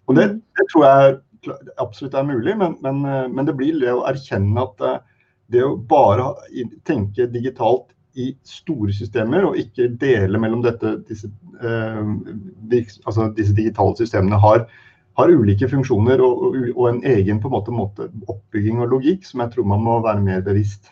Og 0.09 0.17
det, 0.17 0.25
det, 0.57 0.65
tror 0.71 0.85
jeg 0.87 1.19
absolutt 1.79 2.17
er 2.17 2.27
mulig, 2.27 2.57
men, 2.57 2.75
men, 2.83 3.03
men, 3.31 3.45
det 3.47 3.55
blir 3.55 3.77
det 3.79 3.93
å 3.93 4.03
erkjenne 4.09 4.65
at 4.65 5.05
det 5.53 5.61
å 5.65 5.77
bare 5.89 6.31
tenke 6.87 7.29
digitalt 7.29 7.93
i 8.19 8.31
store 8.47 8.93
systemer, 8.95 9.45
og 9.47 9.57
ikke 9.59 9.89
dele 10.01 10.41
mellom 10.41 10.63
dette, 10.65 10.97
disse, 11.07 11.29
eh, 11.61 12.83
altså 13.05 13.29
disse 13.37 13.55
digitale 13.57 13.95
systemene 13.99 14.39
har, 14.41 14.65
har 15.19 15.33
ulike 15.33 15.69
funksjoner 15.69 16.21
og, 16.25 16.45
og, 16.49 16.59
og, 16.73 16.85
en 16.89 17.01
egen 17.07 17.41
på 17.41 17.49
en 17.51 17.55
måte, 17.57 17.75
måte, 17.75 18.09
oppbygging 18.27 18.81
og 18.81 18.95
logikk 18.95 19.27
som 19.27 19.45
jeg 19.45 19.53
tror 19.55 19.69
man 19.69 19.85
må 19.85 19.99
være 20.05 20.25
mer 20.25 20.43
bevisst. 20.45 20.91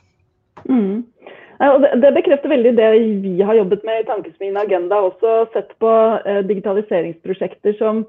Mm. 0.69 1.05
Det, 1.57 1.89
det, 2.03 2.13
bekrefter 2.13 2.51
veldig 2.53 2.75
det 2.77 2.87
vi 3.23 3.33
har 3.41 3.57
jobbet 3.57 3.85
med 3.87 4.03
i 4.03 4.05
Tankesmien 4.05 4.59
Agenda. 4.61 4.99
Også 5.09 5.47
sett 5.55 5.71
på 5.81 5.89
eh, 6.21 6.43
digitaliseringsprosjekter 6.45 7.73
som 7.79 8.03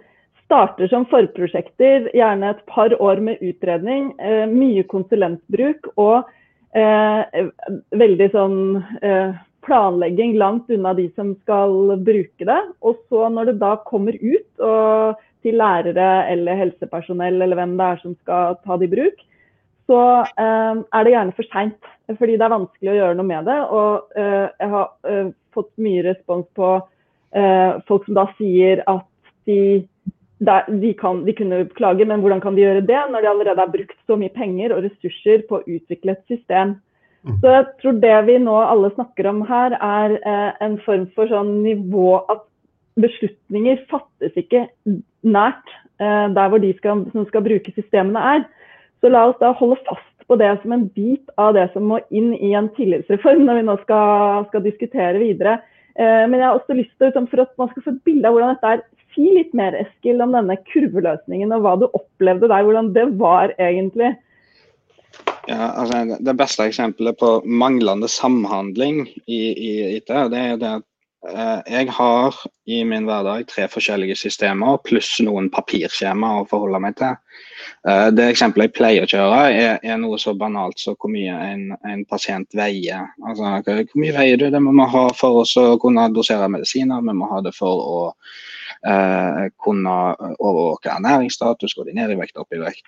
starter 0.48 0.88
som 0.88 1.04
forprosjekter, 1.10 2.08
gjerne 2.16 2.54
et 2.54 2.64
par 2.70 2.94
år 2.96 3.20
med 3.20 3.42
utredning, 3.44 4.14
eh, 4.16 4.46
mye 4.48 4.82
konsulentbruk 4.88 5.90
og 6.00 6.24
eh, 6.72 7.44
veldig 8.00 8.28
sånn 8.32 8.58
eh, 9.04 9.36
planlegging 9.68 10.38
langt 10.40 10.70
unna 10.72 10.94
de 10.96 11.10
som 11.12 11.34
skal 11.42 11.98
bruke 12.00 12.48
det. 12.48 12.60
Og 12.80 12.96
så 13.12 13.28
når 13.28 13.50
det 13.52 13.58
da 13.60 13.74
kommer 13.84 14.16
ut 14.16 14.64
og 14.64 15.20
til 15.44 15.60
lærere 15.60 16.08
eller 16.32 16.58
helsepersonell 16.64 17.42
eller 17.44 17.58
hvem 17.60 17.76
det 17.78 17.90
er 17.92 18.00
som 18.02 18.16
skal 18.22 18.56
ta 18.64 18.78
det 18.80 18.88
i 18.88 18.94
bruk, 18.96 19.20
så 19.88 20.00
eh, 20.24 20.80
er 20.80 21.04
det 21.04 21.12
gjerne 21.12 21.36
for 21.36 21.52
seint. 21.52 21.92
Fordi 22.08 22.38
det 22.40 22.46
er 22.46 22.56
vanskelig 22.56 22.94
å 22.94 22.96
gjøre 23.02 23.18
noe 23.20 23.28
med 23.28 23.52
det. 23.52 23.58
Og 23.68 24.16
eh, 24.16 24.48
jeg 24.48 24.72
har 24.72 24.88
eh, 25.12 25.28
fått 25.52 25.72
mye 25.76 26.06
respons 26.08 26.48
på 26.56 26.78
folk 27.84 28.06
som 28.06 28.16
da 28.16 28.22
sier 28.38 28.80
at 28.88 29.04
de 29.44 29.82
de, 30.38 30.92
kan, 30.95 31.25
de, 31.26 31.35
kunne 31.35 31.64
klage, 31.75 32.07
men 32.07 32.21
hvordan 32.23 32.40
kan 32.40 32.54
de 32.54 32.62
gjøre 32.62 32.85
det 32.87 32.99
når 33.11 33.25
de 33.25 33.30
allerede 33.30 33.62
har 33.62 33.73
brukt 33.73 33.97
så 34.07 34.16
mye 34.18 34.35
penger 34.35 34.75
og 34.75 34.85
ressurser 34.87 35.42
på 35.49 35.59
å 35.59 35.64
utvikle 35.66 36.14
et 36.14 36.30
system? 36.30 36.76
Mm. 37.26 37.38
Så 37.42 37.54
jeg 37.54 37.64
tror 37.83 37.97
det 38.04 38.18
vi 38.28 38.37
nå 38.42 38.59
alle 38.62 38.92
snakker 38.95 39.26
om 39.30 39.42
her, 39.49 39.75
er 39.75 40.14
eh, 40.18 40.52
en 40.64 40.78
form 40.85 41.09
for 41.16 41.30
sånn 41.30 41.59
nivå 41.64 42.21
at 42.30 42.45
beslutninger 42.99 43.83
fattes 43.90 44.38
ikke 44.38 44.66
nært 45.26 45.75
eh, 46.02 46.28
der 46.35 46.52
hvor 46.52 46.62
de 46.62 46.71
skal, 46.78 47.02
som 47.14 47.26
skal 47.30 47.45
bruke 47.47 47.75
systemene 47.75 48.23
er. 48.37 48.47
Så 49.02 49.11
la 49.11 49.28
oss 49.30 49.40
da 49.42 49.50
holde 49.59 49.80
fast 49.88 50.07
på 50.28 50.37
det 50.38 50.50
som 50.62 50.75
en 50.75 50.87
bit 50.92 51.35
av 51.40 51.54
det 51.57 51.68
som 51.73 51.87
må 51.88 51.99
inn 52.14 52.30
i 52.37 52.52
en 52.59 52.68
tillitsreform 52.76 53.47
når 53.47 53.61
vi 53.61 53.66
nå 53.66 53.76
skal, 53.83 54.47
skal 54.50 54.64
diskutere 54.64 55.18
videre. 55.23 55.59
Eh, 55.99 56.25
men 56.30 56.38
jeg 56.38 56.47
har 56.47 56.59
også 56.59 56.78
lyst 56.78 56.95
til, 57.00 57.11
for 57.16 57.42
at 57.42 57.54
man 57.59 57.73
skal 57.73 57.85
få 57.85 57.97
et 57.97 58.04
bilde 58.07 58.28
av 58.28 58.37
hvordan 58.37 58.54
dette 58.54 58.73
er, 58.76 58.87
si 59.18 59.26
litt 59.34 59.52
mer 59.58 59.75
Eskil, 59.82 60.22
om 60.22 60.32
denne 60.37 60.56
kurveløsningen 60.70 61.52
og 61.56 61.66
hva 61.66 61.75
du 61.80 61.88
opplevde 61.90 62.50
der. 62.50 62.64
Hvordan 62.66 62.92
det 62.94 63.08
var 63.18 63.54
egentlig. 63.58 64.14
Ja, 65.48 65.72
altså 65.80 66.18
Det 66.22 66.37
beste 66.38 66.68
eksempelet 66.68 67.18
på 67.18 67.38
manglende 67.44 68.08
samhandling 68.12 69.06
i, 69.26 69.40
i 69.52 69.72
IT, 69.96 70.12
det 70.30 70.44
er 70.44 70.60
det 70.60 70.72
at 70.78 70.88
Eh, 71.26 71.60
jeg 71.66 71.90
har 71.90 72.37
i 72.70 72.76
min 72.87 73.06
hverdag 73.08 73.48
tre 73.50 73.64
forskjellige 73.68 74.14
systemer 74.20 74.78
pluss 74.87 75.16
noen 75.26 75.48
papirskjemaer 75.50 76.44
å 76.44 76.46
forholde 76.46 76.78
meg 76.84 76.94
til. 77.00 77.16
Eh, 77.90 78.06
det 78.14 78.28
eksempelet 78.30 78.68
jeg 78.68 78.75
pleier 78.76 79.06
å 79.06 79.10
kjøre, 79.10 79.40
er, 79.50 79.72
er 79.82 79.98
noe 79.98 80.20
så 80.22 80.37
banalt 80.38 80.78
som 80.78 80.94
hvor 80.94 81.10
mye 81.10 81.34
en, 81.48 81.64
en, 81.90 82.04
pasient 82.06 82.54
veier. 82.54 83.10
Altså, 83.26 83.50
hvor 83.66 84.04
mye 84.04 84.14
veier 84.14 84.38
du? 84.38 84.46
Det 84.54 84.62
må 84.62 84.76
vi 84.78 84.87
ha 84.94 85.04
for 85.18 85.42
oss 85.42 85.56
å 85.58 85.72
kunne 85.82 86.06
dosere 86.14 86.46
medisiner, 86.54 87.02
vi 87.02 87.16
må 87.18 87.32
ha 87.32 87.42
det 87.42 87.54
for 87.56 87.82
å 87.82 87.98
kunne 89.58 89.94
overvåke 90.38 90.90
ernæringsstatus, 90.92 91.75
gå 91.75 91.87
ned 91.88 92.12
i 92.14 92.18
vekt, 92.20 92.37
opp 92.38 92.54
i 92.54 92.61
vekt. 92.62 92.87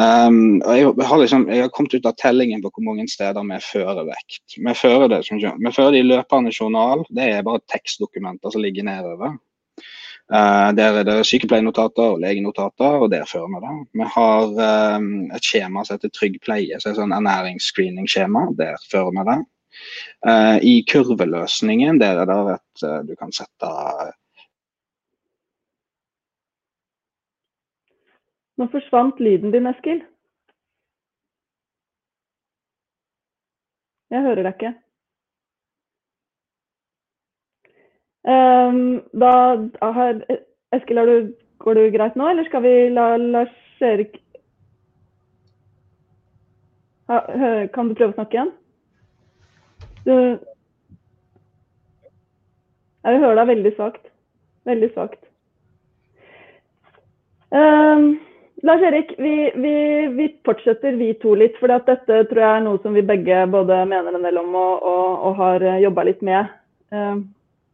Um, 0.00 0.60
jeg, 0.60 0.92
har 1.08 1.18
liksom, 1.20 1.46
jeg, 1.48 1.62
har 1.64 1.72
kommet 1.72 1.94
ut 1.96 2.06
av 2.08 2.16
tellingen 2.20 2.60
på 2.60 2.68
hvor 2.68 2.84
mange 2.84 3.06
steder 3.08 3.44
vi 3.48 3.60
fører 3.64 4.04
vekt. 4.08 4.56
Vi 4.56 4.74
fører 4.76 5.08
det, 5.12 5.22
vi 5.32 5.72
fører 5.72 5.94
det 5.94 6.02
i 6.02 6.08
løpende 6.08 6.52
journal. 6.52 7.04
Det 7.08 7.30
er 7.32 7.46
bare 7.46 7.64
tekstdokumenter 7.72 8.52
som 8.52 8.64
ligger 8.64 8.84
nedover. 8.84 9.38
Uh, 10.26 10.72
der 10.74 11.00
er 11.00 11.06
det 11.06 11.20
sykepleiernotater 11.28 12.16
og 12.16 12.20
legenotater, 12.20 12.98
og 13.04 13.10
der 13.12 13.28
fører 13.30 13.48
vi 13.52 13.62
det. 13.62 13.74
Vi 14.00 14.08
har 14.16 14.96
um, 14.98 15.10
et 15.36 15.48
skjema 15.48 15.84
som 15.86 15.96
heter 15.96 16.12
Trygg 16.12 16.40
pleie, 16.42 16.80
så 16.80 16.90
er 16.90 16.98
sånn 16.98 17.14
ernæringsscreening-skjema. 17.16 18.48
Der 18.58 18.76
fører 18.90 19.14
vi 19.14 19.26
det. 19.30 19.38
Uh, 20.26 20.56
I 20.60 20.76
kurveløsningen 20.90 22.00
der 22.02 22.20
er 22.24 22.28
det 22.28 22.38
et 22.56 22.86
uh, 22.88 23.00
du 23.06 23.14
kan 23.16 23.32
sette 23.32 23.70
Nå 28.56 28.66
forsvant 28.72 29.20
lyden 29.20 29.52
din, 29.52 29.68
Eskil. 29.68 30.02
Jeg 34.10 34.22
hører 34.22 34.46
deg 34.46 34.54
ikke. 34.54 34.74
Um, 38.26 39.02
da 39.20 39.32
har, 39.98 40.22
Eskil, 40.74 41.02
du, 41.06 41.34
går 41.58 41.78
det 41.78 41.92
greit 41.94 42.16
nå, 42.16 42.28
eller 42.30 42.48
skal 42.48 42.62
vi 42.64 42.74
la 42.90 43.16
Lars 43.20 43.82
Erik 43.84 44.16
Kan 47.06 47.88
du 47.88 47.94
prøve 47.94 48.10
å 48.10 48.16
snakke 48.16 48.34
igjen? 48.34 48.52
Du 50.06 50.14
Jeg 53.06 53.20
hører 53.22 53.38
deg 53.38 53.50
veldig 53.52 53.72
svakt. 53.76 54.08
Veldig 54.66 54.88
svakt. 54.96 55.20
Um, 57.54 58.16
Lars 58.66 58.82
Erik, 58.82 59.14
vi, 59.18 59.52
vi, 59.54 59.74
vi, 60.16 60.26
fortsetter 60.44 60.96
vi 60.98 61.12
to 61.22 61.36
litt. 61.38 61.54
For 61.60 61.70
dette 61.70 62.00
tror 62.02 62.40
jeg 62.40 62.48
er 62.50 62.64
noe 62.64 62.80
som 62.82 62.96
vi 62.96 63.04
begge 63.06 63.44
både 63.52 63.84
mener 63.86 64.16
en 64.16 64.26
del 64.26 64.40
om 64.40 64.56
og, 64.58 64.82
og, 64.82 65.12
og 65.28 65.38
har 65.38 65.62
eh, 65.62 65.82
jobba 65.84 66.06
litt 66.08 66.24
med. 66.26 66.50
Uh, 66.90 67.20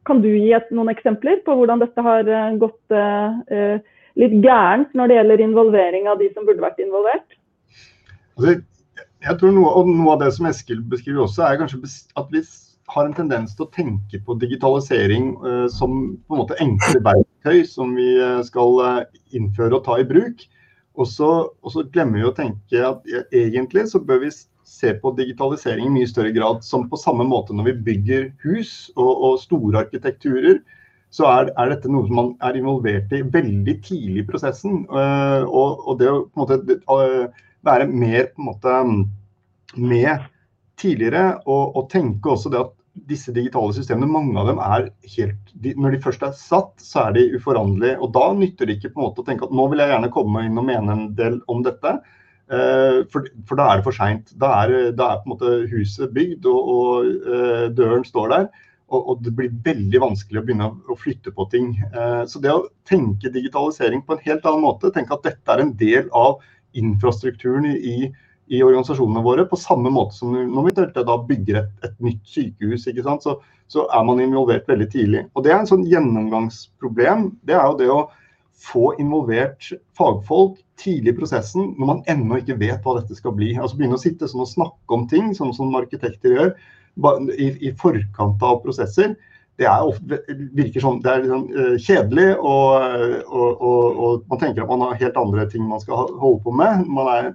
kan 0.08 0.20
du 0.20 0.28
gi 0.28 0.50
et, 0.52 0.68
noen 0.74 0.92
eksempler 0.92 1.40
på 1.46 1.56
hvordan 1.56 1.80
dette 1.80 2.04
har 2.04 2.28
uh, 2.28 2.52
gått 2.60 2.96
uh, 2.96 3.80
litt 4.20 4.36
gærent 4.44 4.92
når 4.98 5.08
det 5.08 5.18
gjelder 5.20 5.46
involvering 5.46 6.12
av 6.12 6.20
de 6.20 6.28
som 6.34 6.44
burde 6.48 6.64
vært 6.64 6.84
involvert? 6.84 7.38
Altså, 8.36 8.58
jeg 9.22 9.40
tror 9.40 9.56
noe, 9.56 9.72
noe, 9.88 10.12
av 10.12 10.24
det 10.26 10.32
som 10.36 10.48
Eskil 10.50 10.84
beskriver 10.92 11.24
også, 11.24 11.46
er 11.46 11.60
kanskje 11.62 11.80
at 12.20 12.32
vi 12.34 12.42
har 12.92 13.06
en 13.08 13.16
tendens 13.16 13.56
til 13.56 13.64
å 13.64 13.72
tenke 13.72 14.20
på 14.26 14.36
digitalisering 14.42 15.36
som 15.72 16.00
på 16.26 16.34
en 16.34 16.40
måte 16.42 16.58
enkle 16.60 17.00
verktøy 17.06 17.62
som 17.68 17.94
vi 17.96 18.16
skal 18.44 19.06
innføre 19.32 19.78
og 19.78 19.86
ta 19.86 20.00
i 20.02 20.08
bruk. 20.08 20.42
Og 21.00 21.08
så, 21.08 21.28
glemmer 21.94 22.20
vi 22.20 22.28
å 22.28 22.34
tenke 22.36 22.82
at 22.84 23.06
egentlig 23.32 23.86
så 23.90 24.00
bør 24.04 24.26
vi 24.26 24.32
se 24.72 24.92
på 25.00 25.12
digitalisering 25.16 25.88
i 25.88 25.94
mye 25.96 26.08
større 26.10 26.32
grad 26.34 26.62
som 26.66 26.88
på 26.90 27.00
samme 27.00 27.24
måte 27.28 27.56
når 27.56 27.70
vi 27.70 27.78
bygger 27.88 28.28
hus 28.44 28.90
og, 28.96 29.10
og 29.12 29.40
store 29.42 29.84
arkitekturer. 29.86 30.60
Så 31.12 31.26
er, 31.28 31.50
er, 31.60 31.72
dette 31.74 31.90
noe 31.92 32.08
som 32.08 32.16
man 32.16 32.30
er 32.44 32.56
involvert 32.56 33.12
i 33.12 33.20
veldig 33.34 33.74
tidlig 33.84 34.22
i 34.22 34.28
prosessen. 34.28 34.84
Uh, 34.88 35.44
og, 35.44 35.82
og, 35.84 35.98
det 36.00 36.08
å 36.08 36.22
på 36.24 36.40
en 36.40 36.44
måte 36.44 36.78
uh, 36.88 37.42
være 37.68 37.88
mer 37.90 38.30
på 38.32 38.40
en 38.40 38.48
måte 38.48 38.78
med 39.76 40.28
tidligere 40.80 41.42
og, 41.44 41.76
og 41.76 41.90
tenke 41.92 42.32
også 42.32 42.52
det 42.52 42.62
at 42.62 42.72
disse 42.92 43.32
digitale 43.32 43.72
systemene, 43.74 44.10
mange 44.10 44.36
av 44.40 44.48
dem 44.50 44.58
er 44.62 44.88
helt 45.14 45.52
Når 45.64 45.94
de 45.94 46.00
først 46.04 46.24
er 46.26 46.34
satt, 46.36 46.74
så 46.82 47.06
er 47.06 47.14
de 47.16 47.28
uforanderlige. 47.38 47.98
Og 48.04 48.12
da 48.14 48.26
nytter 48.36 48.68
det 48.68 48.78
ikke 48.78 48.92
på 48.92 49.00
en 49.00 49.06
måte 49.06 49.22
å 49.22 49.28
tenke 49.28 49.46
at 49.46 49.54
nå 49.54 49.68
vil 49.72 49.80
jeg 49.80 49.92
gjerne 49.94 50.10
komme 50.12 50.42
inn 50.46 50.60
og 50.60 50.66
mene 50.68 50.96
en 50.96 51.06
del 51.16 51.38
om 51.52 51.62
dette. 51.64 51.94
Uh, 52.52 53.00
for, 53.12 53.24
for, 53.48 53.56
da 53.56 53.70
er 53.70 53.80
det 53.80 53.86
for 53.86 53.96
seint. 53.96 54.34
Da, 54.36 54.50
da, 54.92 55.06
er 55.08 55.22
på 55.22 55.30
en 55.30 55.32
måte 55.32 55.54
huset 55.70 56.12
bygd, 56.12 56.48
og, 56.50 56.72
og 56.74 57.28
uh, 57.28 57.66
døren 57.72 58.04
står 58.04 58.34
der. 58.34 58.50
Og, 58.92 58.98
og, 59.00 59.22
det 59.24 59.32
blir 59.38 59.54
veldig 59.64 60.02
vanskelig 60.02 60.42
å 60.42 60.44
begynne 60.44 60.68
å, 60.68 60.74
å 60.92 60.98
flytte 61.00 61.32
på 61.32 61.46
ting. 61.54 61.72
Uh, 61.94 62.28
så 62.28 62.42
det 62.44 62.52
å 62.52 62.66
tenke 62.88 63.32
digitalisering 63.32 64.04
på 64.04 64.18
en 64.18 64.26
helt 64.26 64.44
annen 64.44 64.66
måte, 64.66 64.92
tenke 64.92 65.16
at 65.16 65.24
dette 65.24 65.54
er 65.54 65.64
en 65.64 65.72
del 65.80 66.12
av 66.12 66.42
infrastrukturen 66.76 67.70
i, 67.72 67.78
i 67.80 67.96
i 68.52 68.60
organisasjonene 68.62 69.22
våre, 69.24 69.44
på 69.48 69.56
samme 69.56 69.90
måte 69.92 70.18
som 70.18 70.34
når 70.34 70.66
vi 70.66 70.72
da 70.98 71.18
bygger 71.28 71.62
et, 71.62 71.70
et 71.86 71.94
nytt 72.04 72.26
sykehus. 72.28 72.84
Så, 72.84 73.36
så, 73.72 73.86
er 73.88 74.04
man 74.04 74.20
involvert 74.20 74.68
veldig 74.68 74.88
tidlig. 74.92 75.22
Og 75.32 75.46
Det 75.46 75.54
er 75.54 75.62
en 75.62 75.70
sånn 75.70 75.86
gjennomgangsproblem. 75.88 77.30
Det 77.48 77.56
er 77.56 77.64
jo 77.70 77.78
det 77.80 77.88
å 77.94 78.02
få 78.62 78.92
involvert 79.00 79.72
fagfolk 79.98 80.60
tidlig 80.78 81.14
i 81.14 81.18
prosessen 81.18 81.72
når 81.78 81.88
man 81.88 82.04
ennå 82.12 82.38
ikke 82.42 82.60
vet 82.60 82.84
hva 82.84 82.98
dette 83.00 83.16
skal 83.16 83.34
bli. 83.38 83.54
Altså 83.56 83.78
Begynne 83.78 83.96
å 83.96 84.04
sitte 84.04 84.28
sånn 84.28 84.44
og 84.44 84.52
snakke 84.52 84.98
om 84.98 85.08
ting, 85.10 85.32
sånn 85.38 85.54
som 85.56 85.72
arkitekter 85.78 86.36
gjør, 86.36 86.54
i, 87.32 87.48
i 87.56 87.72
forkant 87.80 88.42
av 88.44 88.60
prosesser. 88.66 89.16
Det, 89.60 89.68
ofte, 89.68 90.18
sånn, 90.80 91.00
det 91.04 91.10
er 91.12 91.24
liksom, 91.24 91.42
uh, 91.52 91.74
kjedelig, 91.80 92.28
og, 92.40 93.24
og, 93.28 93.50
og, 93.52 93.98
og, 94.04 94.22
man 94.32 94.40
tenker 94.40 94.64
at 94.64 94.70
man 94.70 94.84
har 94.86 95.00
helt 95.00 95.18
andre 95.20 95.44
ting 95.48 95.64
man 95.68 95.82
skal 95.82 96.08
holde 96.20 96.40
på 96.44 96.54
med. 96.56 96.86
Man 96.88 97.10
er 97.12 97.32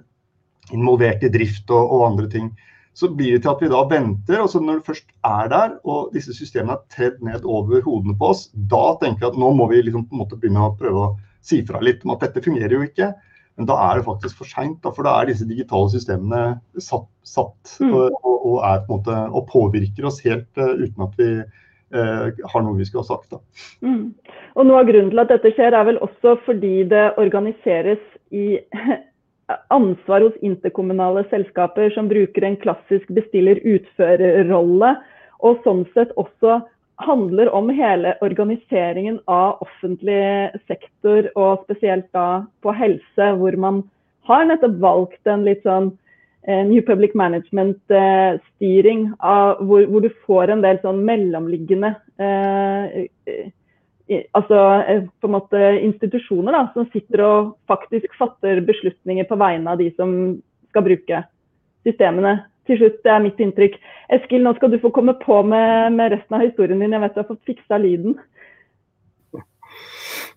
involvert 0.74 1.22
i 1.24 1.30
drift 1.32 1.70
og, 1.70 1.84
og, 1.84 2.06
andre 2.10 2.28
ting. 2.32 2.50
Så 2.98 3.10
blir 3.14 3.36
det 3.36 3.44
til 3.44 3.52
at 3.52 3.62
vi 3.62 3.70
da 3.70 3.84
venter. 3.90 4.40
og 4.42 4.50
så 4.50 4.60
Når 4.60 4.80
det 4.80 4.88
først 4.90 5.06
er 5.24 5.52
der 5.52 5.76
og 5.84 6.10
disse 6.14 6.34
systemene 6.34 6.76
er 6.76 6.84
tredd 6.94 7.22
ned 7.22 7.46
over 7.46 7.82
hodene 7.86 8.16
på 8.18 8.32
oss, 8.32 8.48
da 8.54 8.98
tenker 9.02 9.26
vi 9.26 9.30
at 9.32 9.40
nå 9.40 9.52
må 9.54 9.68
vi 9.70 9.84
liksom 9.86 10.08
på 10.08 10.16
en 10.16 10.24
måte 10.24 10.38
begynne 10.40 10.66
å 10.66 10.76
prøve 10.78 11.06
å 11.06 11.14
si 11.44 11.62
fra 11.66 11.80
litt 11.84 12.04
om 12.04 12.16
at 12.16 12.26
dette 12.26 12.42
fungerer 12.44 12.74
jo 12.74 12.86
ikke. 12.86 13.12
Men 13.58 13.66
da 13.66 13.74
er 13.88 13.98
det 13.98 14.06
faktisk 14.06 14.38
for 14.38 14.46
seint, 14.46 14.84
for 14.86 15.06
da 15.06 15.16
er 15.18 15.32
disse 15.32 15.46
digitale 15.46 15.90
systemene 15.90 16.42
satt, 16.78 17.08
satt 17.26 17.72
mm. 17.82 17.90
og, 17.90 18.28
og, 18.36 18.58
er 18.62 18.84
på 18.86 18.94
en 18.94 19.00
måte, 19.00 19.16
og 19.34 19.48
påvirker 19.50 20.06
oss 20.06 20.20
helt 20.22 20.60
uh, 20.62 20.78
uten 20.78 21.06
at 21.08 21.18
vi 21.18 21.28
uh, 21.42 22.28
har 22.52 22.62
noe 22.62 22.78
vi 22.78 22.86
skulle 22.86 23.02
ha 23.02 23.08
sagt. 23.08 23.34
Mm. 23.82 24.12
Og 24.54 24.68
Noe 24.68 24.84
av 24.84 24.90
grunnen 24.90 25.10
til 25.10 25.22
at 25.24 25.34
dette 25.34 25.50
skjer, 25.56 25.74
er 25.74 25.88
vel 25.90 25.98
også 26.06 26.36
fordi 26.46 26.86
det 26.92 27.08
organiseres 27.18 28.02
i 28.30 28.60
ansvar 29.68 30.24
hos 30.26 30.36
interkommunale 30.44 31.24
selskaper 31.30 31.90
som 31.94 32.08
bruker 32.10 32.44
en 32.44 32.58
klassisk 32.60 33.08
bestiller-utfører-rolle, 33.16 34.96
og 35.44 35.62
sånn 35.64 35.84
sett 35.94 36.12
også 36.20 36.60
handler 36.98 37.48
om 37.54 37.70
hele 37.70 38.16
organiseringen 38.24 39.20
av 39.30 39.62
offentlig 39.62 40.50
sektor, 40.66 41.30
og 41.38 41.62
spesielt 41.66 42.08
da 42.16 42.42
på 42.64 42.74
helse, 42.74 43.30
hvor 43.38 43.56
man 43.56 43.84
har 44.28 44.48
nettopp 44.48 44.76
valgt 44.82 45.30
en 45.30 45.46
litt 45.46 45.62
sånn 45.64 45.92
eh, 46.48 46.64
New 46.66 46.82
Public 46.84 47.14
Management-styring, 47.16 49.06
eh, 49.14 49.62
hvor, 49.62 49.86
hvor, 49.86 50.04
du 50.04 50.10
får 50.26 50.52
en 50.52 50.64
del 50.66 50.82
sånn 50.82 51.04
mellomliggende 51.06 51.94
eh, 52.18 53.06
altså, 54.32 54.58
eh, 54.88 55.02
på 55.20 55.28
en 55.28 55.34
måte 55.34 55.64
institusjoner 55.82 56.54
da, 56.54 56.62
som 56.74 56.88
sitter 56.92 57.24
og 57.24 57.50
faktisk 57.70 58.14
fatter 58.18 58.62
beslutninger 58.66 59.28
på 59.28 59.38
vegne 59.40 59.74
av 59.74 59.82
de 59.82 59.90
som 59.96 60.14
skal 60.70 60.86
bruke 60.86 61.22
systemene. 61.86 62.38
Til 62.68 62.80
slutt, 62.80 62.98
Det 63.04 63.12
er 63.12 63.22
mitt 63.24 63.38
inntrykk. 63.40 63.78
Eskil, 64.12 64.42
nå 64.44 64.54
skal 64.56 64.70
du 64.70 64.78
få 64.78 64.90
komme 64.92 65.14
på 65.20 65.42
med, 65.42 65.92
med 65.92 66.12
resten 66.12 66.36
av 66.36 66.44
historien 66.44 66.80
din. 66.80 66.92
Jeg 66.92 67.00
vet 67.00 67.14
du 67.14 67.20
har 67.22 67.30
fått 67.30 67.48
fiksa 67.48 67.78
lyden. 67.80 68.18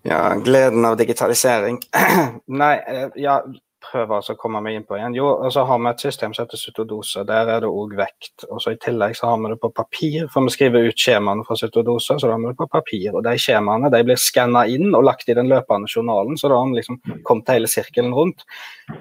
Ja, 0.02 0.34
gleden 0.44 0.84
av 0.84 0.96
digitalisering. 0.96 1.78
Nei, 2.62 2.74
eh, 2.88 3.08
ja, 3.20 3.42
prøver 3.82 4.30
å 4.32 4.36
komme 4.40 4.60
meg 4.64 4.76
inn 4.78 4.86
på 4.88 4.96
igjen. 4.96 5.14
Jo, 5.16 5.28
og 5.44 5.52
så 5.54 5.64
har 5.68 5.80
vi 5.82 5.90
et 5.90 6.04
system 6.04 6.34
som 6.34 6.46
heter 6.46 6.60
Cytodose. 6.60 7.24
Der 7.28 7.50
er 7.54 7.62
det 7.64 7.70
òg 7.70 7.94
vekt. 7.98 8.46
Og 8.48 8.62
så 8.62 8.74
I 8.74 8.80
tillegg 8.82 9.16
så 9.18 9.30
har 9.30 9.40
vi 9.42 9.52
det 9.52 9.58
på 9.62 9.72
papir, 9.74 10.26
for 10.32 10.46
vi 10.46 10.54
skriver 10.54 10.88
ut 10.88 11.04
skjemaene 11.04 11.46
fra 11.48 11.56
Cytodose. 11.58 12.16
Så 12.16 12.28
da 12.28 12.34
har 12.34 12.42
vi 12.42 12.50
det 12.50 12.58
på 12.60 12.68
papir. 12.72 13.08
og 13.12 13.24
De 13.26 13.34
skjemaene 13.40 13.90
de 13.92 14.02
blir 14.08 14.20
skanna 14.20 14.64
inn 14.70 14.90
og 14.90 15.06
lagt 15.08 15.28
i 15.28 15.36
den 15.38 15.50
løpende 15.52 15.90
journalen. 15.90 16.38
Så 16.40 16.50
da 16.52 16.60
har 16.60 16.70
vi 16.70 16.80
liksom 16.80 17.00
kommet 17.28 17.54
hele 17.54 17.70
sirkelen 17.70 18.14
rundt. 18.16 18.46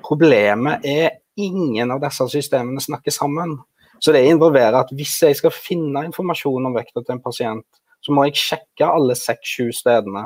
Problemet 0.07 0.87
er 0.87 1.21
ingen 1.39 1.93
av 1.93 2.01
disse 2.03 2.27
systemene 2.31 2.81
snakker 2.83 3.13
sammen. 3.15 3.59
Så 4.01 4.13
det 4.15 4.25
involverer 4.25 4.79
at 4.79 4.91
hvis 4.97 5.19
jeg 5.21 5.37
skal 5.37 5.53
finne 5.53 6.07
informasjon 6.07 6.67
om 6.67 6.75
vekta 6.75 7.03
til 7.03 7.15
en 7.15 7.23
pasient, 7.23 7.67
så 8.01 8.13
må 8.15 8.25
jeg 8.27 8.39
sjekke 8.41 8.87
alle 8.89 9.15
seks-sju 9.17 9.69
stedene. 9.77 10.25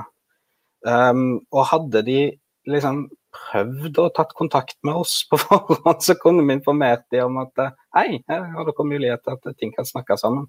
Um, 0.86 1.41
og 1.52 1.68
hadde 1.74 2.04
de 2.08 2.20
liksom 2.70 3.08
prøvd 3.36 4.00
å 4.02 4.10
tatt 4.15 4.34
kontakt 4.38 4.78
med 4.88 4.98
oss 5.04 5.19
på 5.30 5.39
forhånd, 5.43 6.02
så 6.04 6.15
kunne 6.19 6.45
vi 6.48 6.58
informert 6.58 7.06
dem 7.13 7.30
om 7.30 7.43
at 7.43 7.65
hei, 7.98 8.21
her 8.30 8.50
har 8.56 8.67
dere 8.67 8.88
mulighet 8.88 9.24
til 9.26 9.38
at 9.38 9.58
ting 9.60 9.74
kan 9.76 9.88
snakke 9.88 10.17
sammen. 10.21 10.48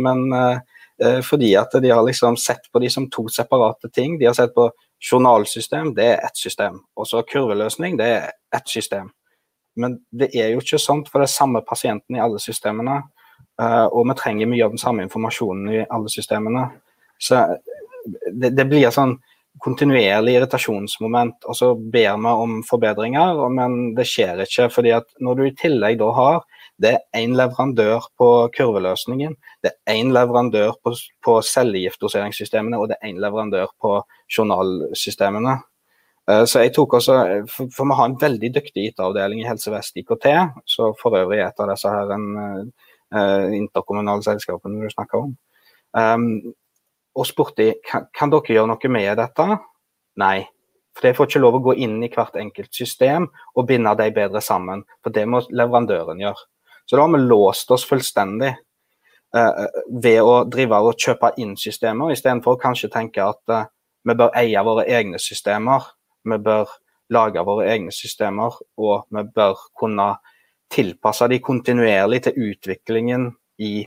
Men 0.00 0.26
eh, 0.34 1.20
fordi 1.26 1.52
at 1.60 1.74
de 1.82 1.92
har 1.92 2.04
liksom 2.06 2.38
sett 2.40 2.70
på 2.72 2.82
de 2.82 2.90
som 2.90 3.08
to 3.10 3.28
separate 3.32 3.90
ting. 3.94 4.18
De 4.18 4.30
har 4.30 4.36
sett 4.38 4.54
på 4.56 4.70
journalsystem, 5.10 5.94
det 5.94 6.06
er 6.14 6.26
ett 6.26 6.36
system. 6.36 6.80
Og 6.96 7.06
så 7.06 7.22
kurveløsning, 7.22 7.96
det 7.98 8.08
er 8.16 8.30
ett 8.54 8.68
system. 8.68 9.12
Men 9.78 10.00
det 10.10 10.32
er 10.34 10.52
jo 10.52 10.62
ikke 10.62 10.80
sånt 10.82 11.10
for 11.10 11.22
det 11.22 11.28
er 11.28 11.36
samme 11.36 11.62
pasienten 11.66 12.18
i 12.18 12.22
alle 12.22 12.40
systemene. 12.42 13.02
Uh, 13.58 13.86
og 13.86 14.06
vi 14.08 14.14
trenger 14.18 14.50
mye 14.50 14.66
av 14.66 14.74
den 14.74 14.82
samme 14.82 15.04
informasjonen 15.06 15.70
i 15.74 15.84
alle 15.86 16.10
systemene. 16.10 16.64
Så 17.22 17.44
det, 18.32 18.52
det 18.54 18.66
blir 18.70 18.90
sånn 18.94 19.16
kontinuerlig 19.64 20.36
irritasjonsmoment, 20.38 21.44
og 21.48 21.56
så 21.56 21.72
ber 21.74 22.18
vi 22.20 22.32
om 22.44 22.58
forbedringer, 22.68 23.42
men 23.54 23.94
det 23.96 24.06
skjer 24.08 24.44
ikke. 24.44 24.68
fordi 24.70 24.94
at 24.96 25.08
når 25.20 25.34
du 25.34 25.44
i 25.46 25.56
tillegg 25.58 25.98
da 26.00 26.12
har 26.16 26.42
det 26.78 26.92
er 26.94 27.24
én 27.24 27.34
leverandør 27.34 28.04
på 28.18 28.28
kurveløsningen, 28.54 29.34
det 29.62 29.72
er 29.72 29.96
én 29.98 30.12
leverandør 30.14 30.76
på, 30.84 30.92
på 31.24 31.40
cellegiftdoseringssystemene 31.42 32.78
og 32.78 32.88
det 32.90 32.98
er 33.00 33.10
én 33.10 33.18
leverandør 33.18 33.72
på 33.82 33.96
journalsystemene. 34.30 35.56
Eh, 36.30 36.44
så 36.44 36.62
jeg 36.62 36.74
tok 36.76 36.94
også, 37.00 37.16
For, 37.50 37.82
vi 37.82 37.96
har 37.98 38.06
en 38.06 38.20
veldig 38.20 38.52
dyktig 38.54 38.92
IT-avdeling 38.92 39.42
i 39.42 39.48
Helse 39.48 39.72
Vest 39.74 39.96
IKT, 39.96 40.28
så 40.66 40.92
for 41.00 41.18
øvrig 41.18 41.42
et 41.42 41.60
av 41.64 41.72
disse 41.72 41.90
her 41.90 42.14
en, 42.14 42.30
uh, 43.14 43.48
interkommunale 43.56 44.22
selskapene 44.22 44.82
du 44.84 44.92
snakker 44.92 45.24
om. 45.24 45.36
Um, 45.96 46.54
og 47.18 47.26
spurte 47.26 47.72
kan, 47.86 48.06
kan 48.14 48.30
dere 48.30 48.54
gjøre 48.54 48.70
noe 48.70 48.92
med 48.94 49.18
dette. 49.18 49.48
Nei. 50.22 50.38
For 50.98 51.06
de 51.06 51.14
får 51.14 51.28
ikke 51.30 51.42
lov 51.42 51.58
å 51.58 51.64
gå 51.68 51.74
inn 51.84 51.98
i 52.02 52.10
hvert 52.10 52.36
enkelt 52.38 52.74
system 52.74 53.28
og 53.54 53.66
binde 53.68 53.92
de 54.00 54.08
bedre 54.14 54.42
sammen. 54.42 54.82
For 55.04 55.14
det 55.14 55.26
må 55.30 55.42
leverandøren 55.50 56.22
gjøre. 56.22 56.46
Så 56.88 56.96
da 56.96 57.04
har 57.04 57.12
vi 57.12 57.20
låst 57.22 57.70
oss 57.74 57.84
fullstendig 57.86 58.50
eh, 59.36 59.64
ved 60.02 60.20
å 60.24 60.40
drive 60.48 60.80
og 60.88 60.98
kjøpe 60.98 61.34
inn 61.38 61.52
systemer, 61.60 62.14
istedenfor 62.14 62.56
kanskje 62.62 62.90
tenke 62.90 63.22
at 63.22 63.54
eh, 63.54 63.68
vi 64.08 64.16
bør 64.16 64.32
eie 64.40 64.62
våre 64.64 64.86
egne 64.88 65.20
systemer. 65.20 65.84
Vi 66.24 66.38
bør 66.42 66.72
lage 67.12 67.44
våre 67.44 67.68
egne 67.72 67.92
systemer, 67.94 68.56
og 68.80 69.06
vi 69.14 69.24
bør 69.34 69.60
kunne 69.78 70.14
tilpasse 70.72 71.28
de 71.30 71.38
kontinuerlig 71.44 72.22
til 72.26 72.42
utviklingen 72.48 73.30
i 73.64 73.86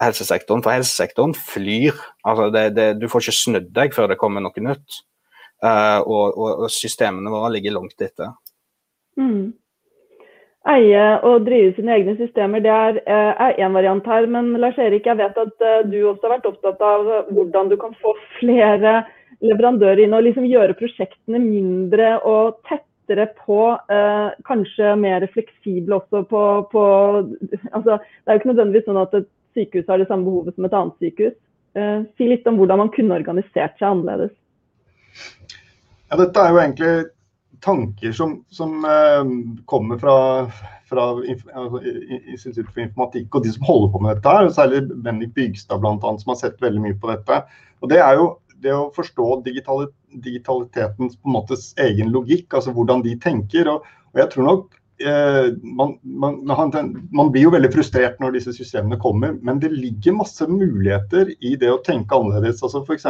helsesektoren. 0.00 0.64
For 0.64 0.74
helsesektoren 0.74 1.36
flyr. 1.36 1.96
Altså 2.24 2.50
det, 2.54 2.66
det, 2.76 2.88
du 3.00 3.08
får 3.10 3.26
ikke 3.26 3.38
snudd 3.40 3.70
deg 3.76 3.96
før 3.96 4.12
det 4.12 4.20
kommer 4.20 4.44
noe 4.44 4.66
nytt. 4.66 5.00
Uh, 5.60 6.00
og, 6.08 6.38
og, 6.40 6.68
systemene 6.72 7.32
våre 7.32 7.52
ligger 7.56 7.76
langt 7.76 8.00
etter. 8.00 8.32
Mm. 9.20 9.52
Eie 10.70 11.04
og 11.24 11.44
drive 11.44 11.74
sine 11.76 11.92
egne 11.96 12.14
systemer, 12.18 12.60
det 12.64 12.72
er 12.72 13.00
én 13.58 13.68
uh, 13.68 13.76
variant 13.76 14.06
her. 14.08 14.28
Men 14.28 14.54
Lars 14.60 14.78
Erik, 14.80 15.08
jeg 15.08 15.20
vet 15.20 15.36
at 15.40 15.64
uh, 15.64 15.82
du 15.88 15.98
også 16.00 16.28
har 16.28 16.38
vært 16.38 16.48
opptatt 16.48 16.84
av 16.84 17.10
hvordan 17.28 17.72
du 17.72 17.76
kan 17.80 17.92
få 18.00 18.14
flere 18.38 19.02
leverandører 19.44 20.04
inn 20.04 20.16
og 20.16 20.24
liksom 20.24 20.48
gjøre 20.48 20.76
prosjektene 20.76 21.40
mindre 21.40 22.14
og 22.28 22.58
tettere 22.68 23.24
på, 23.40 23.62
kanskje 24.46 24.92
mer 25.00 25.24
fleksible 25.32 25.96
også 25.96 26.20
på, 26.30 26.42
på 26.70 26.82
altså, 27.72 27.96
Det 27.96 28.28
er 28.28 28.36
jo 28.36 28.40
ikke 28.42 28.50
nødvendigvis 28.52 28.84
sånn 28.86 29.00
at 29.00 29.16
et 29.18 29.26
sykehus 29.56 29.88
har 29.88 30.00
det 30.00 30.08
samme 30.10 30.26
behovet 30.28 30.56
som 30.56 30.66
et 30.66 30.76
annet 30.76 31.04
sykehus. 31.04 31.38
Eh, 31.78 32.02
si 32.18 32.26
litt 32.26 32.46
om 32.50 32.58
hvordan 32.58 32.82
man 32.82 32.92
kunne 32.94 33.16
organisert 33.20 33.78
seg 33.78 33.86
annerledes. 33.88 34.34
Ja, 36.10 36.18
dette 36.18 36.42
er 36.42 36.50
jo 36.50 36.60
egentlig 36.62 36.92
tanker 37.62 38.12
som, 38.16 38.40
som 38.50 38.84
eh, 38.88 39.32
kommer 39.70 40.00
fra, 40.00 40.16
fra 40.90 41.06
altså, 41.20 41.82
Institutt 42.32 42.72
for 42.72 42.82
informatikk 42.82 43.36
og 43.36 43.46
de 43.46 43.54
som 43.54 43.66
holder 43.68 43.92
på 43.92 44.02
med 44.02 44.16
dette. 44.16 44.36
her, 44.36 44.50
Særlig 44.56 44.84
Bendik 45.04 45.34
Bygstad 45.36 45.84
annet, 45.84 46.22
som 46.24 46.34
har 46.34 46.40
sett 46.40 46.62
veldig 46.62 46.82
mye 46.86 46.98
på 46.98 47.12
dette. 47.12 47.42
Og 47.80 47.92
Det 47.92 48.00
er 48.02 48.18
jo 48.18 48.30
det 48.60 48.74
å 48.76 48.90
forstå 48.92 49.40
digitalitetens 49.46 51.14
på 51.16 51.30
en 51.30 51.36
måte 51.38 51.56
egen 51.80 52.10
logikk, 52.12 52.52
altså 52.52 52.74
hvordan 52.76 53.04
de 53.06 53.14
tenker. 53.20 53.70
og, 53.72 53.86
og 54.12 54.20
jeg 54.20 54.32
tror 54.34 54.48
nok 54.48 54.79
man, 55.00 55.94
man, 56.02 56.40
man, 56.44 57.30
blir 57.32 57.46
jo 57.46 57.54
veldig 57.54 57.70
frustrert 57.72 58.20
når 58.20 58.36
disse 58.36 58.54
systemene 58.56 58.98
kommer, 59.00 59.34
men 59.46 59.60
det 59.62 59.72
ligger 59.72 60.18
masse 60.18 60.46
muligheter 60.50 61.32
i 61.40 61.54
det 61.60 61.70
å 61.72 61.80
tenke 61.86 62.16
annerledes. 62.16 62.62
Altså 62.66 62.82
F.eks. 62.84 63.06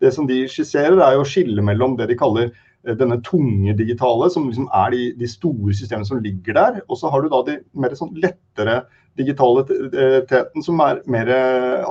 det 0.00 0.12
som 0.16 0.28
de 0.28 0.42
skisserer, 0.48 0.96
er 0.96 1.20
å 1.20 1.26
skille 1.28 1.64
mellom 1.64 1.98
det 1.98 2.08
de 2.10 2.16
kaller 2.18 2.48
eh, 2.48 2.96
denne 2.96 3.20
tunge 3.26 3.76
digitale, 3.78 4.30
som 4.32 4.48
liksom 4.48 4.70
er 4.72 4.96
de, 4.96 5.04
de, 5.20 5.28
store 5.28 5.76
systemene 5.76 6.08
som 6.08 6.22
ligger 6.24 6.58
der. 6.58 6.82
Og 6.88 7.00
så 7.02 7.12
har 7.12 7.22
du 7.22 7.30
da 7.32 7.44
de 7.50 7.60
mer 7.76 7.96
sånn 7.98 8.14
lettere 8.22 8.82
digitaliteten, 9.20 10.64
som 10.64 10.80
er 10.80 11.02
mer 11.12 11.28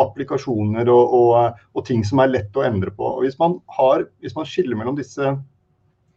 applikasjoner 0.01 0.89
og, 0.89 1.13
og, 1.13 1.59
og, 1.75 1.83
ting 1.85 2.01
som 2.07 2.23
er 2.23 2.31
lett 2.33 2.57
å 2.57 2.65
endre 2.65 2.89
på. 2.95 3.05
Og 3.19 3.27
Hvis 3.27 3.37
man, 3.37 3.59
har, 3.77 4.07
hvis 4.25 4.33
man 4.33 4.49
skiller 4.49 4.79
mellom 4.79 4.97
disse 4.97 5.35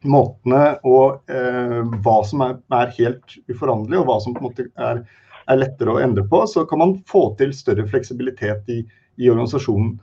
måtene 0.09 0.77
og 0.87 1.31
eh, 1.33 1.81
hva 2.05 2.17
som 2.27 2.45
er, 2.47 2.59
er, 2.75 2.93
helt 2.99 3.39
uforanderlig, 3.51 4.01
og 4.01 4.11
hva 4.11 4.19
som 4.23 4.37
på 4.37 4.43
en 4.43 4.49
måte 4.51 4.67
er, 4.69 5.03
er, 5.47 5.61
lettere 5.61 5.95
å 5.95 6.03
endre 6.03 6.27
på, 6.29 6.45
så 6.51 6.67
kan 6.69 6.83
man 6.83 6.95
få 7.11 7.27
til 7.41 7.55
større 7.57 7.87
fleksibilitet 7.91 8.71
i, 8.73 8.83
i, 9.17 9.31
organisasjonen. 9.31 9.97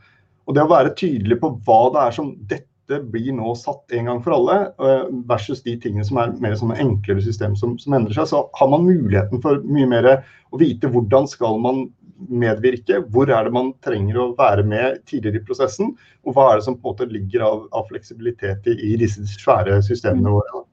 Og 0.49 0.57
Det 0.57 0.65
å 0.65 0.73
være 0.73 0.97
tydelig 0.97 1.39
på 1.41 1.53
hva 1.67 1.81
det 1.93 2.03
er 2.07 2.17
som 2.17 2.33
dette 2.49 2.67
blir 3.13 3.31
nå 3.37 3.53
satt 3.55 3.93
en 3.95 4.09
gang 4.09 4.19
for 4.25 4.35
alle, 4.35 4.57
eh, 4.83 5.05
versus 5.29 5.63
de 5.63 5.77
tingene 5.79 6.05
som 6.07 6.19
er 6.19 6.33
mer 6.43 6.57
sånne 6.59 6.79
enklere 6.81 7.23
system 7.23 7.55
som, 7.59 7.77
som 7.79 7.95
endrer 7.95 8.17
seg, 8.17 8.31
så 8.33 8.45
har 8.59 8.71
man 8.73 8.87
muligheten 8.87 9.43
for 9.43 9.63
mye 9.63 9.87
mer 9.89 10.11
å 10.51 10.59
vite 10.59 10.89
hvordan 10.91 11.29
skal 11.31 11.61
man 11.63 11.85
medvirke? 12.29 13.01
Hvor 13.13 13.29
er 13.31 13.47
det 13.47 13.53
man 13.55 13.71
trenger 13.85 14.19
å 14.19 14.31
være 14.37 14.65
med 14.67 15.01
tidligere 15.09 15.41
i 15.41 15.45
prosessen? 15.47 15.93
Og 16.25 16.35
hva 16.35 16.49
er 16.49 16.59
det 16.59 16.67
som 16.67 16.77
på 16.77 16.91
en 16.91 16.95
måte 16.95 17.09
ligger 17.11 17.45
av, 17.47 17.63
av 17.77 17.87
fleksibilitet 17.91 18.67
i, 18.71 18.75
i, 18.91 18.97
disse 19.01 19.25
svære 19.31 19.79
systemene 19.85 20.29
mm. 20.29 20.35
våre? 20.37 20.65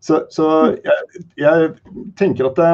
Så, 0.00 0.22
så 0.32 0.48
jeg, 0.80 1.22
jeg, 1.40 1.70
tenker 2.16 2.48
at 2.48 2.56
det, 2.56 2.70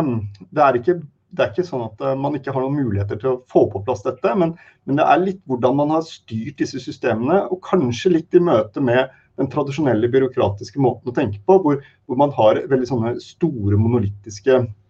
det, 0.46 0.62
er 0.62 0.78
ikke, 0.78 0.96
det, 1.02 1.42
er 1.42 1.50
ikke, 1.50 1.66
sånn 1.66 1.88
at 1.88 2.04
eh, 2.06 2.16
man 2.22 2.38
ikke 2.38 2.54
har 2.54 2.62
noen 2.62 2.78
muligheter 2.78 3.18
til 3.18 3.32
å 3.32 3.40
få 3.50 3.64
på 3.72 3.82
plass 3.86 4.04
dette, 4.06 4.34
men, 4.38 4.54
men 4.86 5.00
det 5.00 5.06
er 5.10 5.24
litt 5.24 5.42
hvordan 5.50 5.80
man 5.80 5.94
har 5.96 6.06
styrt 6.06 6.62
disse 6.62 6.82
systemene, 6.82 7.42
og 7.50 7.64
kanskje 7.66 8.14
litt 8.14 8.38
i 8.38 8.42
møte 8.42 8.82
med 8.82 9.10
den 9.36 9.50
tradisjonelle 9.52 10.08
byråkratiske 10.08 10.80
måten 10.80 11.10
å 11.10 11.16
tenke 11.16 11.42
på, 11.44 11.58
hvor, 11.64 11.82
hvor 12.06 12.20
man 12.22 12.30
har 12.38 12.62
veldig 12.70 12.88
sånne 12.88 13.16
store 13.20 13.76
monolittiske 13.80 14.62
Eh, 14.62 14.62
eh, 14.62 14.85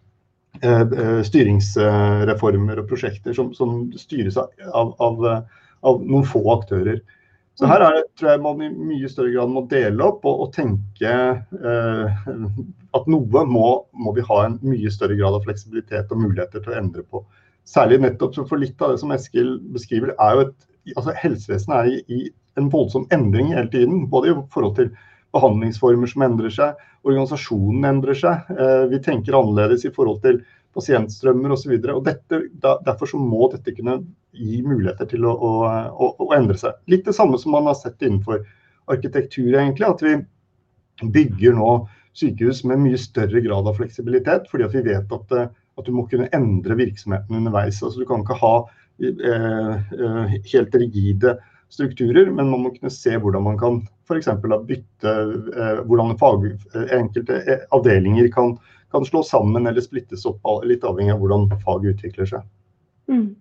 styringsreformer 1.27 2.79
og 2.81 2.87
prosjekter 2.89 3.35
som, 3.37 3.51
som 3.53 3.91
styres 3.99 4.39
av, 4.41 4.49
av, 4.73 5.25
av, 5.85 6.01
noen 6.01 6.25
få 6.25 6.41
aktører. 6.55 7.03
Så 7.57 7.65
her 7.69 7.81
er 7.81 7.95
det, 7.95 8.03
tror 8.17 8.31
jeg 8.31 8.41
man 8.41 8.61
i 8.61 8.69
mye 8.69 9.09
større 9.09 9.33
grad 9.33 9.49
må 9.53 9.63
dele 9.69 10.05
opp 10.05 10.25
og, 10.29 10.43
og 10.45 10.51
tenke 10.53 11.13
eh, 11.41 12.25
at 12.97 13.09
noe 13.09 13.43
må, 13.49 13.67
må, 13.97 14.13
vi 14.13 14.25
ha 14.27 14.39
en 14.45 14.59
mye 14.61 14.91
større 14.93 15.17
grad 15.17 15.37
av 15.37 15.45
fleksibilitet 15.45 16.13
og 16.13 16.21
muligheter 16.21 16.61
til 16.61 16.73
å 16.73 16.79
endre 16.81 17.05
på. 17.05 17.23
Særlig 17.67 17.99
nettopp 18.03 18.37
for 18.47 18.61
litt 18.61 18.81
av 18.81 18.93
det 18.93 19.01
som 19.01 19.13
Eskil 19.15 19.57
beskriver, 19.73 20.13
er 20.21 20.37
jo 20.37 20.45
et 20.47 20.67
altså 20.95 21.15
Helsevesenet 21.19 21.77
er 21.77 21.89
i, 21.91 21.97
i 22.07 22.59
en 22.61 22.69
voldsom 22.71 23.07
endring 23.11 23.51
hele 23.55 23.69
tiden. 23.73 24.05
Både 24.11 24.31
i 24.31 24.37
forhold 24.53 24.77
til 24.77 24.93
behandlingsformer 25.35 26.09
som 26.11 26.23
endrer 26.25 26.53
seg, 26.53 26.85
organisasjonen 27.07 27.87
endrer 27.89 28.17
seg. 28.17 28.47
Eh, 28.53 28.85
vi 28.91 29.01
tenker 29.03 29.37
annerledes 29.37 29.85
i 29.87 29.93
forhold 29.93 30.21
til 30.23 30.39
pasientstrømmer 30.77 31.55
osv. 31.55 31.75
Derfor 31.81 33.09
så 33.09 33.19
må 33.19 33.49
dette 33.53 33.73
kunne 33.77 33.99
gi 34.37 34.61
muligheter 34.65 35.09
til 35.09 35.25
å, 35.25 35.33
å, 35.33 36.09
å, 36.13 36.29
endre 36.37 36.57
seg. 36.59 36.77
Litt 36.91 37.07
det 37.07 37.15
samme 37.17 37.39
som 37.41 37.55
man 37.55 37.69
har 37.69 37.77
sett 37.79 38.03
innenfor 38.03 38.43
arkitektur, 38.93 39.49
egentlig. 39.55 39.89
At 39.89 40.03
vi 40.05 40.17
bygger 41.13 41.57
nå 41.57 41.71
sykehus 42.17 42.63
med 42.67 42.81
mye 42.85 42.99
større 43.01 43.41
grad 43.45 43.69
av 43.69 43.79
fleksibilitet. 43.79 44.49
Fordi 44.51 44.69
vi 44.75 44.85
vet 44.91 45.17
at, 45.19 45.37
eh, 45.37 45.49
at 45.49 45.89
du 45.89 45.93
må 45.95 46.07
kunne 46.11 46.29
endre 46.35 46.77
virksomheten 46.79 47.41
underveis. 47.41 47.81
Altså, 47.81 48.03
du 48.03 48.09
kan 48.09 48.25
ikke 48.25 48.39
ha 48.41 48.55
eh, 49.01 49.75
eh 49.77 50.37
helt 50.53 50.75
rigide 50.75 51.37
strukturer, 51.69 52.29
men 52.31 52.49
man 52.49 52.63
må 52.63 52.73
kunne 52.75 52.91
se 52.93 53.17
hvordan 53.19 53.43
man 53.43 53.57
kan 53.59 53.81
f.eks. 54.07 54.29
bytte 54.67 55.15
eh, 55.57 55.81
hvordan 55.87 56.15
fag, 56.19 56.45
eh, 56.75 56.93
enkelte 56.99 57.41
eh, 57.43 57.65
avdelinger 57.75 58.29
kan, 58.33 58.55
kan 58.91 59.05
slå 59.05 59.23
sammen 59.23 59.67
eller 59.67 59.83
splittes 59.83 60.25
opp, 60.29 60.39
litt 60.63 60.85
avhengig 60.87 61.15
av 61.15 61.19
hvordan 61.23 61.49
faget 61.65 61.97
utvikler 61.97 62.31
seg. 62.31 62.47
Mm. 63.11 63.35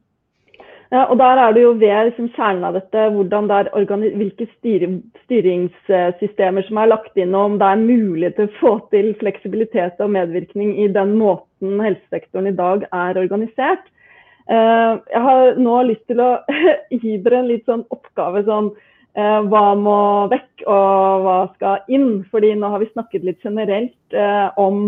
Ja, 0.94 1.08
og 1.10 1.18
Der 1.18 1.40
er 1.42 1.52
det 1.52 1.62
jo 1.64 1.72
ved 1.74 2.10
liksom, 2.10 2.28
kjernen 2.36 2.64
av 2.68 2.76
dette 2.78 3.08
hvilke 3.10 4.46
styring, 4.52 5.00
styringssystemer 5.24 6.62
som 6.68 6.78
er 6.78 6.92
lagt 6.92 7.18
inn, 7.18 7.34
og 7.34 7.50
om 7.50 7.56
det 7.58 7.70
er 7.72 7.82
mulig 7.82 8.30
til 8.36 8.46
å 8.46 8.54
få 8.60 8.72
til 8.94 9.10
fleksibilitet 9.18 9.98
og 9.98 10.14
medvirkning 10.14 10.76
i 10.84 10.86
den 10.94 11.16
måten 11.18 11.82
helsesektoren 11.82 12.52
i 12.52 12.54
dag 12.54 12.86
er 12.92 13.18
organisert. 13.18 13.82
Jeg 14.46 15.22
har 15.26 15.56
nå 15.58 15.78
lyst 15.88 16.04
til 16.10 16.20
å 16.22 16.30
gi 17.02 17.16
dere 17.24 17.40
en 17.42 17.48
litt 17.50 17.64
sånn 17.66 17.86
oppgave 17.94 18.44
sånn 18.46 18.70
hva 19.16 19.62
må 19.80 19.98
vekk 20.28 20.66
og 20.68 21.22
hva 21.24 21.36
skal 21.54 21.86
inn? 21.88 22.20
Fordi 22.28 22.50
nå 22.54 22.68
har 22.68 22.82
vi 22.82 22.90
snakket 22.90 23.24
litt 23.24 23.40
generelt 23.40 24.16
om, 24.60 24.82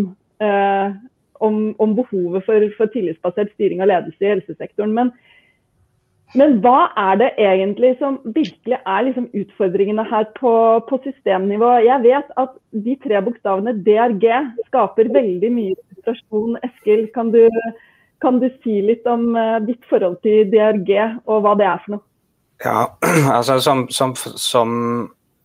om, 1.41 1.57
om 1.81 1.95
behovet 1.97 2.45
for, 2.45 2.67
for, 2.77 2.91
tillitsbasert 2.93 3.49
styring 3.55 3.81
og 3.81 3.89
ledelse 3.89 4.21
i 4.21 4.29
helsesektoren. 4.35 4.93
Men 4.93 5.09
men 6.37 6.59
hva 6.61 6.91
er 6.99 7.15
det 7.17 7.29
egentlig 7.41 7.95
som 7.97 8.19
virkelig 8.35 8.77
er 8.77 9.05
liksom 9.07 9.29
utfordringene 9.33 10.03
her 10.11 10.27
på, 10.37 10.51
på, 10.85 10.99
systemnivå? 11.01 11.71
Jeg 11.81 12.03
vet 12.03 12.35
at 12.37 12.51
de 12.85 12.93
tre 13.01 13.21
bokstavene 13.25 13.73
DRG 13.87 14.27
skaper 14.67 15.09
veldig 15.15 15.49
mye 15.55 15.77
frustrasjon. 15.79 16.59
Eskil, 16.67 17.07
kan 17.15 17.33
du, 17.33 17.41
kan 18.21 18.41
du 18.41 18.49
si 18.63 18.79
litt 18.85 19.07
om 19.09 19.31
uh, 19.37 19.59
ditt 19.63 19.85
forhold 19.89 20.19
til 20.25 20.49
DRG 20.51 20.91
og 21.25 21.45
hva 21.45 21.55
det 21.59 21.67
er 21.69 21.83
for 21.85 21.97
noe? 21.97 22.05
Ja, 22.63 22.81
altså 23.37 23.59
som, 23.63 23.85
som, 23.93 24.15
som 24.15 24.73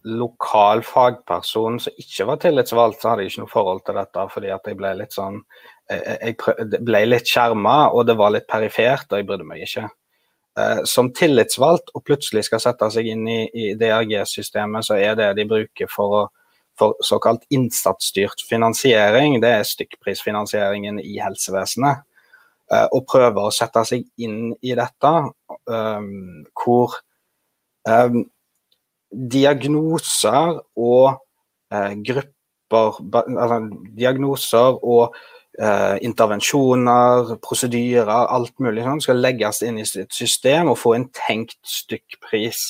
lokal 0.04 0.82
fagperson 0.84 1.78
som 1.80 2.00
ikke 2.00 2.26
var 2.28 2.40
tillitsvalgt, 2.42 3.00
så 3.00 3.12
hadde 3.12 3.24
jeg 3.24 3.32
ikke 3.32 3.44
noe 3.44 3.52
forhold 3.52 3.84
til 3.86 4.00
dette. 4.00 4.26
fordi 4.32 4.50
at 4.52 4.66
jeg 4.68 4.78
ble 4.80 4.94
litt 4.98 5.14
sånn 5.16 5.40
jeg 5.88 6.80
ble 6.80 7.02
litt 7.06 7.28
skjerma, 7.28 7.90
og 7.92 8.06
det 8.08 8.16
var 8.16 8.32
litt 8.32 8.46
perifert, 8.48 9.10
og 9.10 9.20
jeg 9.20 9.26
brydde 9.28 9.48
meg 9.48 9.64
ikke 9.66 9.84
eh, 9.84 10.80
som 10.88 11.10
tillitsvalgt 11.12 11.92
og 11.94 12.04
plutselig 12.06 12.46
skal 12.48 12.62
sette 12.62 12.88
seg 12.94 13.10
inn 13.12 13.26
i, 13.28 13.42
i 13.52 13.66
DRG-systemet, 13.80 14.86
så 14.86 14.96
er 14.96 15.18
det 15.18 15.34
de 15.38 15.46
bruker 15.50 15.90
for, 15.92 16.30
for 16.78 16.96
såkalt 17.04 17.44
innsatsstyrt 17.52 18.46
finansiering, 18.48 19.40
det 19.44 19.52
er 19.58 19.68
stykkprisfinansieringen 19.68 21.02
i 21.04 21.18
helsevesenet. 21.20 22.04
Eh, 22.74 22.86
og 22.96 23.04
prøver 23.10 23.46
å 23.46 23.52
sette 23.54 23.82
seg 23.88 24.06
inn 24.24 24.54
i 24.64 24.74
dette, 24.78 25.12
um, 25.68 26.44
hvor 26.56 26.96
um, 27.88 28.22
diagnoser 29.10 30.58
og 30.80 31.20
uh, 31.74 31.92
grupper 32.08 32.32
altså, 32.74 33.58
Diagnoser 33.94 34.80
og 34.80 35.14
uh, 35.60 35.94
intervensjoner, 36.02 37.36
prosedyrer, 37.44 38.10
alt 38.10 38.56
mulig 38.64 38.86
sånn, 38.86 39.02
skal 39.04 39.22
legges 39.22 39.62
inn 39.66 39.78
i 39.78 39.84
et 39.84 40.16
system 40.16 40.72
og 40.72 40.80
få 40.80 40.96
en 40.96 41.06
tenkt 41.14 41.60
stykkpris. 41.68 42.64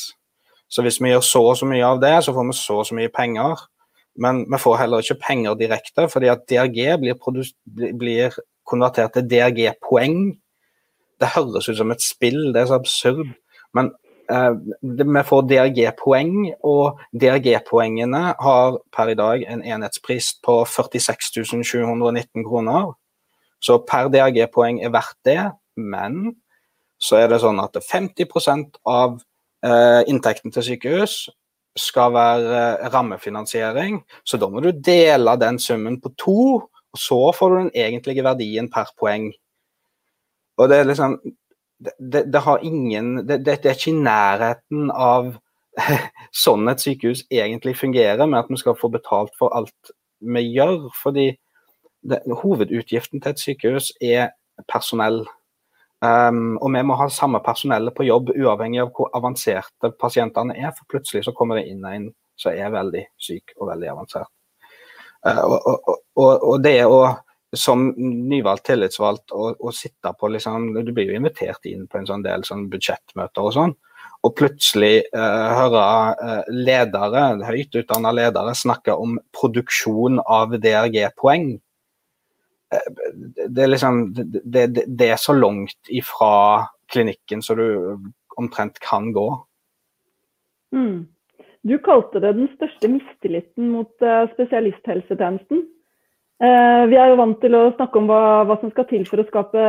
Så 0.69 0.85
hvis 0.85 0.99
vi 1.01 1.15
gjør 1.15 1.25
så 1.25 1.45
og 1.53 1.57
så 1.61 1.71
mye 1.71 1.87
av 1.87 2.03
det, 2.03 2.17
så 2.27 2.35
får 2.35 2.51
vi 2.51 2.59
så 2.59 2.81
og 2.83 2.91
så 2.91 2.99
mye 2.99 3.13
penger. 3.15 3.63
Men 4.21 4.43
vi 4.51 4.61
får 4.61 4.83
heller 4.83 5.03
ikke 5.03 5.23
penger 5.23 5.57
direkte, 5.59 6.09
fordi 6.11 6.29
at 6.31 6.45
DRG 6.51 6.99
blir, 7.01 7.17
blir 7.99 8.37
konvertert 8.67 9.17
til 9.17 9.29
DRG-poeng. 9.31 10.35
Det 11.21 11.35
høres 11.37 11.69
ut 11.69 11.79
som 11.79 11.93
et 11.95 12.03
spill, 12.03 12.53
det 12.53 12.63
er 12.63 12.73
så 12.73 12.81
absurd. 12.81 13.29
Men 13.75 13.93
Eh, 14.31 14.53
vi 14.81 15.23
får 15.29 15.43
DRG-poeng, 15.49 16.55
og 16.65 17.01
DRG-poengene 17.13 18.23
har 18.41 18.79
per 18.93 19.13
i 19.13 19.17
dag 19.19 19.45
en 19.53 19.63
enhetspris 19.63 20.35
på 20.45 20.63
46 20.65 21.65
719 21.65 22.45
kroner. 22.47 22.95
Så 23.61 23.79
per 23.89 24.09
DRG-poeng 24.13 24.81
er 24.85 24.95
verdt 24.95 25.19
det, 25.29 25.41
men 25.77 26.37
så 27.01 27.21
er 27.21 27.29
det 27.29 27.43
sånn 27.43 27.61
at 27.61 27.77
50 27.77 28.81
av 28.89 29.21
eh, 29.65 30.03
inntekten 30.09 30.55
til 30.55 30.71
sykehus 30.71 31.29
skal 31.77 32.15
være 32.15 32.61
eh, 32.63 32.89
rammefinansiering. 32.95 34.01
Så 34.25 34.41
da 34.41 34.49
må 34.49 34.65
du 34.65 34.73
dele 34.73 35.37
den 35.37 35.59
summen 35.61 36.01
på 36.01 36.15
to, 36.17 36.63
og 36.95 37.01
så 37.03 37.21
får 37.35 37.51
du 37.51 37.57
den 37.57 37.73
egentlige 37.75 38.23
verdien 38.23 38.71
per 38.71 38.93
poeng. 38.99 39.33
Og 40.59 40.69
det 40.71 40.79
er 40.79 40.87
liksom 40.87 41.17
det, 41.99 42.23
det, 42.33 42.41
har 42.41 42.63
ingen 42.63 43.17
det, 43.27 43.41
det, 43.45 43.59
er 43.67 43.75
ikke 43.75 43.91
i 43.91 43.99
nærheten 43.99 44.93
av 44.95 45.33
sånn 46.45 46.71
et 46.71 46.83
sykehus 46.83 47.25
egentlig 47.35 47.75
fungerer, 47.77 48.27
med 48.27 48.45
at 48.45 48.53
vi 48.53 48.61
skal 48.63 48.79
få 48.79 48.93
betalt 48.95 49.35
for 49.39 49.55
alt 49.59 49.95
vi 50.23 50.45
gjør. 50.55 50.87
fordi 51.03 51.33
Hovedutgiften 52.05 53.21
til 53.21 53.33
et 53.33 53.43
sykehus 53.43 53.91
er 54.01 54.31
personell. 54.71 55.25
Um, 56.05 56.59
og 56.61 56.69
vi 56.75 56.83
må 56.85 56.95
ha 57.01 57.09
samme 57.09 57.41
personellet 57.43 57.95
på 57.97 58.05
jobb, 58.05 58.31
uavhengig 58.37 58.83
av 58.85 58.93
hvor 58.95 59.11
avanserte 59.17 59.91
pasientene 59.99 60.55
er. 60.55 60.71
For 60.77 60.87
plutselig 60.95 61.25
så 61.27 61.35
kommer 61.35 61.59
det 61.59 61.67
inn 61.73 61.85
en 61.89 62.11
som 62.39 62.53
er 62.53 62.71
veldig 62.75 63.07
syk 63.19 63.57
og 63.57 63.73
veldig 63.73 63.91
avansert. 63.97 64.31
Uh, 65.25 65.45
og, 65.45 65.95
og, 66.21 66.33
og, 66.43 66.57
det 66.65 66.83
å 66.85 66.99
som 67.55 67.87
nyvalgt 67.97 68.67
tillitsvalgt 68.69 69.33
å, 69.35 69.71
sitte 69.75 70.13
på 70.19 70.29
liksom, 70.35 70.73
Du 70.85 70.93
blir 70.93 71.13
jo 71.13 71.19
invitert 71.19 71.67
inn 71.71 71.87
på 71.91 72.01
en 72.01 72.09
sånn 72.09 72.25
del 72.25 72.45
sånn 72.47 72.69
budsjettmøter 72.73 73.47
og 73.47 73.55
sånn. 73.57 73.75
Og 74.25 74.33
plutselig 74.39 75.05
eh, 75.05 75.51
høre 75.59 75.85
uh, 76.17 76.47
ledere, 76.49 77.25
høyt 77.45 77.77
utdanna 77.77 78.13
ledere 78.17 78.55
snakke 78.57 78.95
om 78.97 79.19
produksjon 79.37 80.17
av 80.25 80.55
DRG-poeng. 80.63 81.51
Uh, 82.73 82.87
det, 83.45 83.67
er 83.67 83.73
liksom, 83.75 84.01
det, 84.17 84.43
det, 84.43 84.87
det, 84.87 85.11
er 85.11 85.21
så 85.21 85.37
langt 85.37 85.93
ifra 85.93 86.71
klinikken 86.89 87.45
som 87.45 87.61
du 87.61 87.69
omtrent 88.41 88.81
kan 88.83 89.13
gå. 89.13 89.29
Mm. 90.75 91.05
Du 91.65 91.79
kalte 91.81 92.21
det 92.21 92.35
den 92.37 92.51
største 92.59 92.91
mistilliten 92.93 93.71
mot 93.73 94.05
spesialisthelsetjenesten. 94.35 95.63
Eh, 96.43 96.85
vi 96.91 96.97
er 96.99 97.13
jo 97.13 97.19
vant 97.21 97.37
til 97.41 97.55
å 97.55 97.73
snakke 97.77 98.01
om 98.01 98.09
hva, 98.11 98.43
hva, 98.49 98.57
som 98.59 98.73
skal 98.73 98.89
til 98.91 99.05
for 99.07 99.23
å 99.23 99.27
skape 99.29 99.67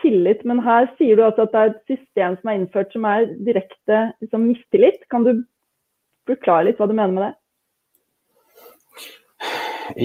tillit, 0.00 0.40
men 0.48 0.62
her 0.64 0.88
sier 0.96 1.18
du 1.18 1.24
altså 1.26 1.44
at 1.44 1.52
det 1.52 1.60
er 1.60 1.72
et 1.74 1.92
system 1.92 2.38
som 2.38 2.50
er 2.50 2.56
innført 2.56 2.94
som 2.96 3.04
er 3.10 3.26
direkte 3.44 3.98
liksom, 4.24 4.46
mistillit. 4.48 5.02
Kan 5.12 5.26
du 5.26 5.32
forklare 6.26 6.70
litt 6.70 6.80
hva 6.80 6.88
du 6.88 6.96
mener 6.96 7.12
med 7.12 7.26
det? 7.26 7.34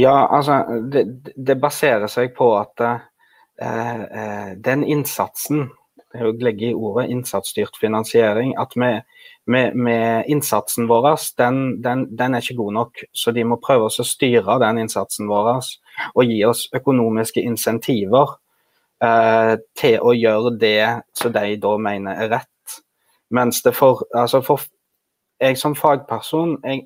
Ja, 0.03 0.27
altså 0.27 0.59
det, 0.91 1.05
det 1.33 1.57
baserer 1.63 2.11
seg 2.11 2.35
på 2.35 2.51
at 2.59 2.83
eh, 2.83 2.99
eh 3.63 4.51
den 4.59 4.83
innsatsen 4.83 5.69
det 6.11 6.43
legge 6.43 6.69
i 6.69 6.75
ordet 6.75 7.07
innsatsstyrt 7.07 7.77
finansiering, 7.79 8.51
at 8.59 8.75
vi, 8.75 8.89
med, 9.45 9.75
med 9.75 10.25
innsatsen 10.27 10.87
vår, 10.87 11.07
den, 11.37 11.81
den, 11.81 12.05
den, 12.17 12.35
er 12.35 12.41
ikke 12.43 12.59
god 12.59 12.73
nok. 12.73 13.03
Så 13.13 13.31
de 13.31 13.43
må 13.47 13.57
prøve 13.63 13.89
å 13.89 14.05
styre 14.05 14.59
den 14.61 14.83
innsatsen 14.83 15.29
vår 15.31 15.51
og 15.57 16.23
gi 16.25 16.41
oss 16.45 16.67
økonomiske 16.75 17.41
insentiver 17.41 18.35
eh, 19.03 19.55
til 19.77 19.97
å 19.99 20.13
gjøre 20.15 20.55
det 20.61 20.85
som 21.17 21.33
de 21.33 21.57
da 21.61 21.75
mener 21.77 22.23
er 22.25 22.31
rett. 22.37 22.77
Mens 23.31 23.61
det 23.63 23.73
for, 23.75 24.05
altså 24.13 24.41
for 24.45 24.67
jeg 25.41 25.57
som 25.57 25.75
fagperson, 25.75 26.59
jeg 26.63 26.85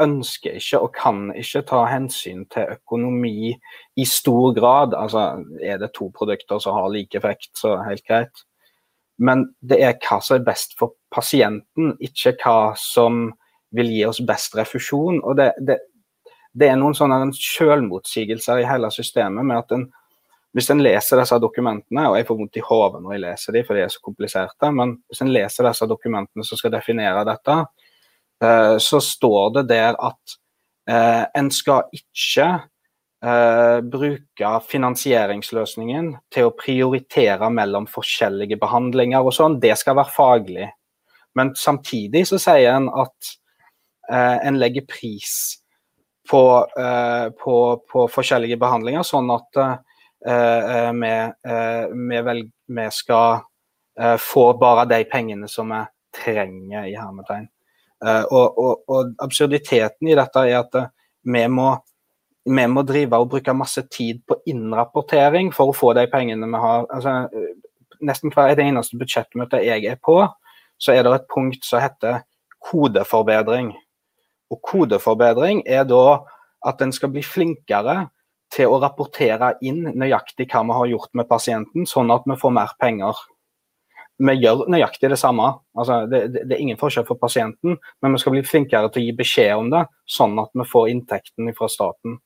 ønsker 0.00 0.56
ikke 0.56 0.78
og 0.80 0.94
kan 0.96 1.24
ikke 1.36 1.64
ta 1.68 1.82
hensyn 1.90 2.46
til 2.52 2.70
økonomi 2.78 3.50
i 3.96 4.06
stor 4.08 4.54
grad. 4.56 4.96
Altså, 4.96 5.44
er 5.60 5.80
det 5.82 5.92
to 5.96 6.08
produkter 6.16 6.62
som 6.62 6.78
har 6.78 6.88
like 6.88 7.18
effekt, 7.18 7.50
så 7.58 7.76
helt 7.84 8.06
greit. 8.08 8.46
Men 9.20 9.44
det 9.60 9.80
er 9.84 9.98
hva 10.00 10.20
som 10.24 10.38
er 10.38 10.46
best 10.46 10.76
for 10.80 10.96
pasienten, 11.12 11.94
ikke 12.00 12.36
hva 12.40 12.72
som 12.78 13.26
vil 13.76 13.90
gi 13.92 14.04
oss 14.08 14.22
best 14.26 14.56
refusjon. 14.58 15.20
Og 15.20 15.36
det, 15.38 15.52
det, 15.66 15.78
det 16.56 16.70
er 16.70 16.78
noen 16.80 16.96
sånne 16.96 17.30
selvmotsigelser 17.36 18.62
i 18.62 18.68
hele 18.68 18.90
systemet 18.94 19.46
med 19.46 19.60
at 19.60 19.76
en, 19.76 19.86
hvis 20.56 20.70
en 20.72 20.82
leser 20.82 21.20
disse 21.20 21.38
dokumentene, 21.42 22.08
og 22.10 22.16
jeg 22.18 22.26
får 22.26 22.38
vondt 22.40 22.58
i 22.58 22.64
hodet 22.66 23.02
når 23.04 23.14
jeg 23.14 23.24
leser 23.26 23.56
dem, 23.56 23.66
for 23.68 23.78
de 23.78 23.84
er 23.84 23.92
så 23.92 24.02
kompliserte, 24.02 24.72
men 24.74 24.96
hvis 25.06 25.22
en 25.22 25.32
leser 25.34 25.68
disse 25.68 25.86
dokumentene 25.90 26.46
som 26.46 26.58
skal 26.58 26.74
definere 26.74 27.22
dette, 27.28 27.58
eh, 28.42 28.76
så 28.82 29.02
står 29.04 29.54
det 29.60 29.66
der 29.70 29.94
at 29.94 30.36
eh, 30.90 31.24
en 31.38 31.52
skal 31.54 31.86
ikke 31.94 32.48
eh, 33.24 33.80
bruke 33.80 34.52
finansieringsløsningen 34.68 36.12
til 36.32 36.48
å 36.48 36.54
prioritere 36.56 37.50
mellom 37.52 37.88
forskjellige 37.90 38.58
behandlinger 38.60 39.24
og 39.24 39.34
sånn. 39.36 39.58
Det 39.62 39.76
skal 39.78 39.98
være 40.00 40.14
faglig. 40.14 40.70
Men 41.38 41.54
samtidig 41.58 42.26
så 42.30 42.40
sier 42.42 42.74
en 42.74 42.88
at 42.90 43.34
eh, 44.10 44.38
en 44.48 44.58
legger 44.60 44.86
pris 44.88 45.60
på, 46.30 46.42
eh, 46.78 47.28
på, 47.44 47.54
på, 47.90 48.08
forskjellige 48.10 48.58
behandlinger, 48.60 49.06
sånn 49.06 49.30
at 49.34 49.60
eh, 49.60 50.90
vi, 50.94 51.14
eh, 51.52 51.86
vi, 51.94 52.20
vel, 52.26 52.44
vi, 52.70 52.88
skal 52.94 53.40
eh, 53.98 54.16
få 54.22 54.52
bare 54.58 54.86
de 54.90 55.02
pengene 55.10 55.48
som 55.50 55.72
vi 55.74 55.82
trenger, 56.22 56.86
i 56.90 56.98
hermetegn. 56.98 57.48
Og, 58.00 58.56
og, 58.56 58.78
og 58.88 59.10
absurditeten 59.20 60.08
i 60.08 60.14
dette 60.16 60.42
er 60.48 60.62
at 60.62 60.76
vi 61.28 61.42
må 61.52 61.74
vi 62.44 62.66
må 62.72 62.82
drive 62.88 63.18
og 63.20 63.30
bruke 63.34 63.54
masse 63.56 63.82
tid 63.92 64.22
på 64.28 64.38
innrapportering 64.48 65.52
for 65.54 65.70
å 65.70 65.76
få 65.76 65.92
de 65.98 66.06
pengene 66.10 66.48
vi 66.48 66.60
har. 66.62 66.86
Altså, 66.88 67.28
nesten 68.00 68.32
hver 68.32 68.60
eneste 68.60 68.98
budsjettmøte 69.00 69.60
jeg 69.64 69.84
er 69.90 69.98
på, 70.02 70.22
så 70.80 70.94
er 70.94 71.04
det 71.04 71.12
et 71.14 71.28
punkt 71.32 71.66
som 71.66 71.82
heter 71.84 72.22
kodeforbedring. 72.64 73.74
Og 74.50 74.62
kodeforbedring 74.66 75.62
er 75.68 75.84
da 75.88 76.20
at 76.66 76.80
en 76.82 76.92
skal 76.92 77.12
bli 77.12 77.22
flinkere 77.24 78.08
til 78.50 78.72
å 78.72 78.80
rapportere 78.82 79.54
inn 79.62 79.84
nøyaktig 79.94 80.48
hva 80.50 80.64
vi 80.66 80.78
har 80.78 80.88
gjort 80.94 81.12
med 81.14 81.28
pasienten, 81.28 81.86
sånn 81.86 82.10
at 82.10 82.26
vi 82.26 82.38
får 82.40 82.56
mer 82.56 82.72
penger. 82.80 83.20
Vi 84.20 84.34
gjør 84.36 84.66
nøyaktig 84.68 85.12
det 85.12 85.20
samme. 85.20 85.46
Altså, 85.78 86.02
det, 86.10 86.24
det, 86.34 86.42
det, 86.48 86.56
er 86.56 86.64
ingen 86.64 86.80
forskjell 86.80 87.06
for 87.08 87.20
pasienten, 87.20 87.78
men 88.02 88.16
vi 88.16 88.20
skal 88.20 88.34
bli 88.34 88.42
flinkere 88.44 88.90
til 88.90 89.04
å 89.04 89.06
gi 89.06 89.14
beskjed 89.16 89.52
om 89.62 89.70
det, 89.72 89.84
sånn 90.08 90.34
at 90.42 90.50
vi 90.56 90.66
får 90.68 90.90
inntekten 90.92 91.54
fra 91.56 91.70
staten. 91.72 92.18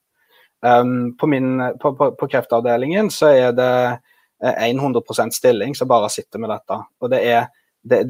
Um, 0.64 1.16
på, 1.16 1.26
min, 1.26 1.58
på, 1.80 1.92
på, 1.96 2.10
på, 2.16 2.26
kreftavdelingen 2.32 3.10
så 3.12 3.28
er 3.36 3.50
det 3.52 3.98
100 4.40 5.02
stilling 5.36 5.74
som 5.76 5.88
bare 5.88 6.08
sitter 6.08 6.40
med 6.40 6.48
dette. 6.54 6.78
Og 7.04 7.10
det 7.12 7.20
er 7.28 7.50
det, 7.84 8.04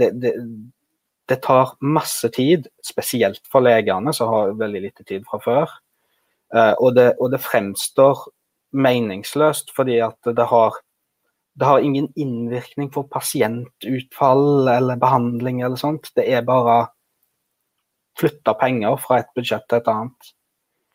det, 1.26 1.36
tar 1.42 1.72
masse 1.82 2.28
tid, 2.30 2.68
spesielt 2.86 3.42
for 3.50 3.64
legene 3.64 4.14
som 4.14 4.30
har 4.30 4.54
veldig 4.60 4.84
lite 4.86 5.06
tid 5.08 5.26
fra 5.26 5.40
før. 5.42 5.74
Uh, 6.54 6.74
og, 6.78 6.94
det, 6.94 7.08
og 7.18 7.32
det 7.34 7.42
fremstår 7.42 8.28
meningsløst 8.74 9.74
fordi 9.74 9.98
at 10.06 10.34
det 10.36 10.46
har, 10.50 10.78
det 11.58 11.66
har 11.66 11.82
ingen 11.82 12.06
innvirkning 12.14 12.92
for 12.94 13.10
pasientutfall 13.10 14.70
eller 14.76 15.00
behandling 15.02 15.62
eller 15.62 15.80
sånt. 15.80 16.12
Det 16.14 16.28
er 16.30 16.46
bare 16.46 16.84
flytta 18.18 18.54
penger 18.62 18.98
fra 19.02 19.24
et 19.24 19.34
budsjett 19.34 19.66
til 19.66 19.82
et 19.82 19.90
annet. 19.90 20.34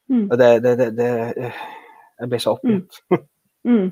Mm. 0.09 0.25
Og 0.31 0.37
det, 0.41 0.49
det, 0.63 0.89
det, 0.97 1.09
Jeg 2.19 2.29
blir 2.29 2.41
så 2.43 2.57
oppgitt. 2.57 3.03
Mm. 3.11 3.25
Mm. 3.67 3.89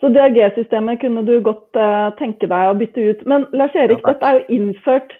Så 0.00 0.08
DRG-systemet 0.08 1.00
kunne 1.02 1.24
du 1.26 1.40
godt 1.44 1.76
uh, 1.76 2.08
tenke 2.16 2.46
deg 2.48 2.70
å 2.70 2.76
bytte 2.78 3.02
ut. 3.10 3.24
Men 3.28 3.44
Lars 3.52 3.74
Erik, 3.76 4.00
ja, 4.04 4.14
dette 4.14 4.30
er 4.30 4.38
jo 4.38 4.56
innført, 4.56 5.12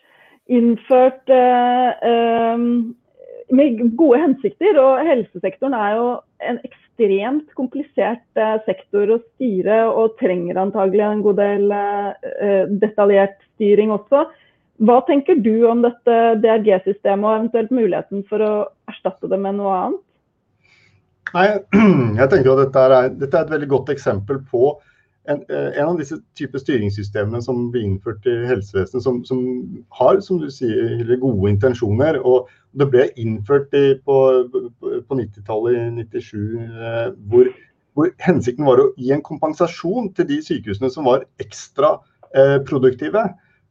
innført 0.49 1.33
uh, 1.35 1.91
uh, 2.01 2.57
med 3.51 3.83
gode 3.99 4.23
hensikter. 4.23 4.79
Og 4.81 5.05
helsesektoren 5.09 5.77
er 5.77 5.99
jo 5.99 6.09
en 6.47 6.61
ekstremt 6.65 7.53
komplisert 7.59 8.41
uh, 8.41 8.57
sektor 8.65 9.19
å 9.19 9.21
styre, 9.35 9.83
og 9.91 10.17
trenger 10.23 10.63
antagelig 10.63 11.05
en 11.11 11.25
god 11.27 11.43
del 11.43 11.69
detaljert 12.81 13.37
styring 13.57 13.93
også. 13.95 14.29
Hva 14.79 15.01
tenker 15.09 15.41
du 15.43 15.67
om 15.67 15.83
dette 15.83 16.19
DRG-systemet, 16.39 17.27
og 17.27 17.35
eventuelt 17.35 17.75
muligheten 17.75 18.23
for 18.31 18.47
å 18.47 18.53
erstatte 18.91 19.27
det 19.31 19.43
med 19.43 19.59
noe 19.59 19.75
annet? 19.75 20.05
Nei, 21.35 21.49
jeg 22.21 22.31
tenker 22.33 22.53
at 22.55 22.61
dette 22.63 22.85
er, 22.85 23.11
dette 23.21 23.37
er, 23.37 23.47
et 23.47 23.53
veldig 23.53 23.69
godt 23.73 23.91
eksempel 23.93 24.41
på 24.49 24.71
en, 25.29 25.43
eh, 25.53 25.71
en 25.77 25.91
av 25.91 25.99
disse 26.01 26.17
typer 26.39 26.63
styringssystemene 26.63 27.41
som 27.45 27.67
blir 27.73 27.85
innført 27.85 28.25
i 28.29 28.37
helsevesenet, 28.49 29.05
som, 29.05 29.21
som, 29.29 29.43
har 29.99 30.21
som 30.25 30.41
du 30.41 30.49
sier, 30.53 31.05
gode 31.21 31.53
intensjoner. 31.53 32.21
og 32.25 32.49
Det 32.79 32.89
ble 32.93 33.09
innført 33.21 33.75
i, 33.77 33.99
på, 34.05 34.19
på 34.81 35.19
90-tallet, 35.21 35.77
i 35.77 36.07
97, 36.09 36.39
eh, 36.65 37.11
hvor, 37.29 37.53
hvor, 37.99 38.15
hensikten 38.25 38.69
var 38.69 38.81
å 38.81 38.91
gi 38.97 39.13
en 39.13 39.25
kompensasjon 39.27 40.13
til 40.17 40.31
de 40.31 40.41
sykehusene 40.45 40.91
som 40.95 41.09
var 41.11 41.29
ekstra 41.45 41.99
eh, 42.33 42.57
produktive. 42.69 43.27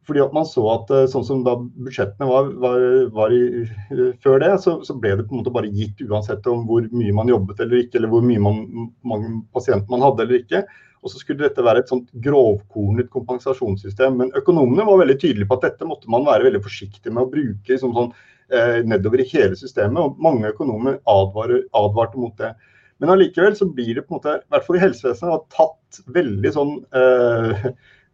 Fordi 0.08 0.22
at 0.24 0.34
man 0.36 0.46
så 0.48 0.63
at 0.72 0.91
eh, 0.96 1.06
sånn 1.12 1.26
som 1.28 1.43
da 1.43 1.58
budsjettene 1.60 2.30
var, 2.30 2.50
var, 2.63 2.84
var 3.15 3.34
i, 3.36 3.65
eh, 3.91 4.13
før 4.24 4.39
det, 4.43 4.54
så, 4.63 4.78
så, 4.88 4.96
ble 4.96 5.17
det 5.20 5.26
på 5.28 5.36
en 5.36 5.41
måte 5.41 5.54
bare 5.54 5.72
gitt 5.74 6.00
uansett 6.06 6.48
om 6.48 6.63
hvor 6.70 6.88
mye 6.96 7.15
man 7.15 7.32
jobbet 7.32 7.60
eller 7.65 7.84
ikke, 7.84 8.00
eller 8.00 8.13
hvor 8.13 8.24
mye 8.24 8.43
man, 8.43 8.62
mange 9.08 9.34
pasienter 9.56 9.91
man 9.91 10.06
hadde 10.06 10.24
eller 10.24 10.39
ikke. 10.39 10.63
Og 11.04 11.12
så 11.12 11.20
skulle 11.20 11.43
dette 11.43 11.63
være 11.63 11.84
et 11.84 11.91
sånt 11.91 12.08
grovkornet 12.24 13.12
kompensasjonssystem. 13.13 14.15
Men 14.22 14.32
økonomene 14.39 14.88
var 14.88 15.04
veldig 15.04 15.17
tydelige 15.22 15.50
på 15.52 15.60
at 15.60 15.67
dette 15.67 15.88
måtte 15.88 16.10
man 16.12 16.26
være 16.28 16.48
veldig 16.48 16.63
forsiktig 16.63 17.12
med 17.12 17.26
å 17.26 17.32
bruke 17.36 17.74
liksom 17.74 17.93
sånn, 17.96 18.10
eh, 18.56 18.80
nedover 18.88 19.22
i 19.22 19.28
hele 19.30 19.60
systemet. 19.60 20.00
Og 20.02 20.24
mange 20.24 20.50
økonomer 20.56 20.98
advarte 21.04 22.17
mot 22.20 22.34
det. 22.39 22.56
Men 22.98 23.13
allikevel 23.13 23.54
så 23.60 23.67
blir 23.70 23.93
det 24.00 24.08
på 24.08 24.15
en 24.15 24.17
måte, 24.17 24.39
i 24.39 24.56
hvert 24.56 24.65
fall 24.65 24.80
i 24.80 24.82
helsevesenet, 24.82 25.46
tatt 25.54 26.02
veldig 26.15 26.52
sånn 26.56 26.74
eh, 26.98 27.67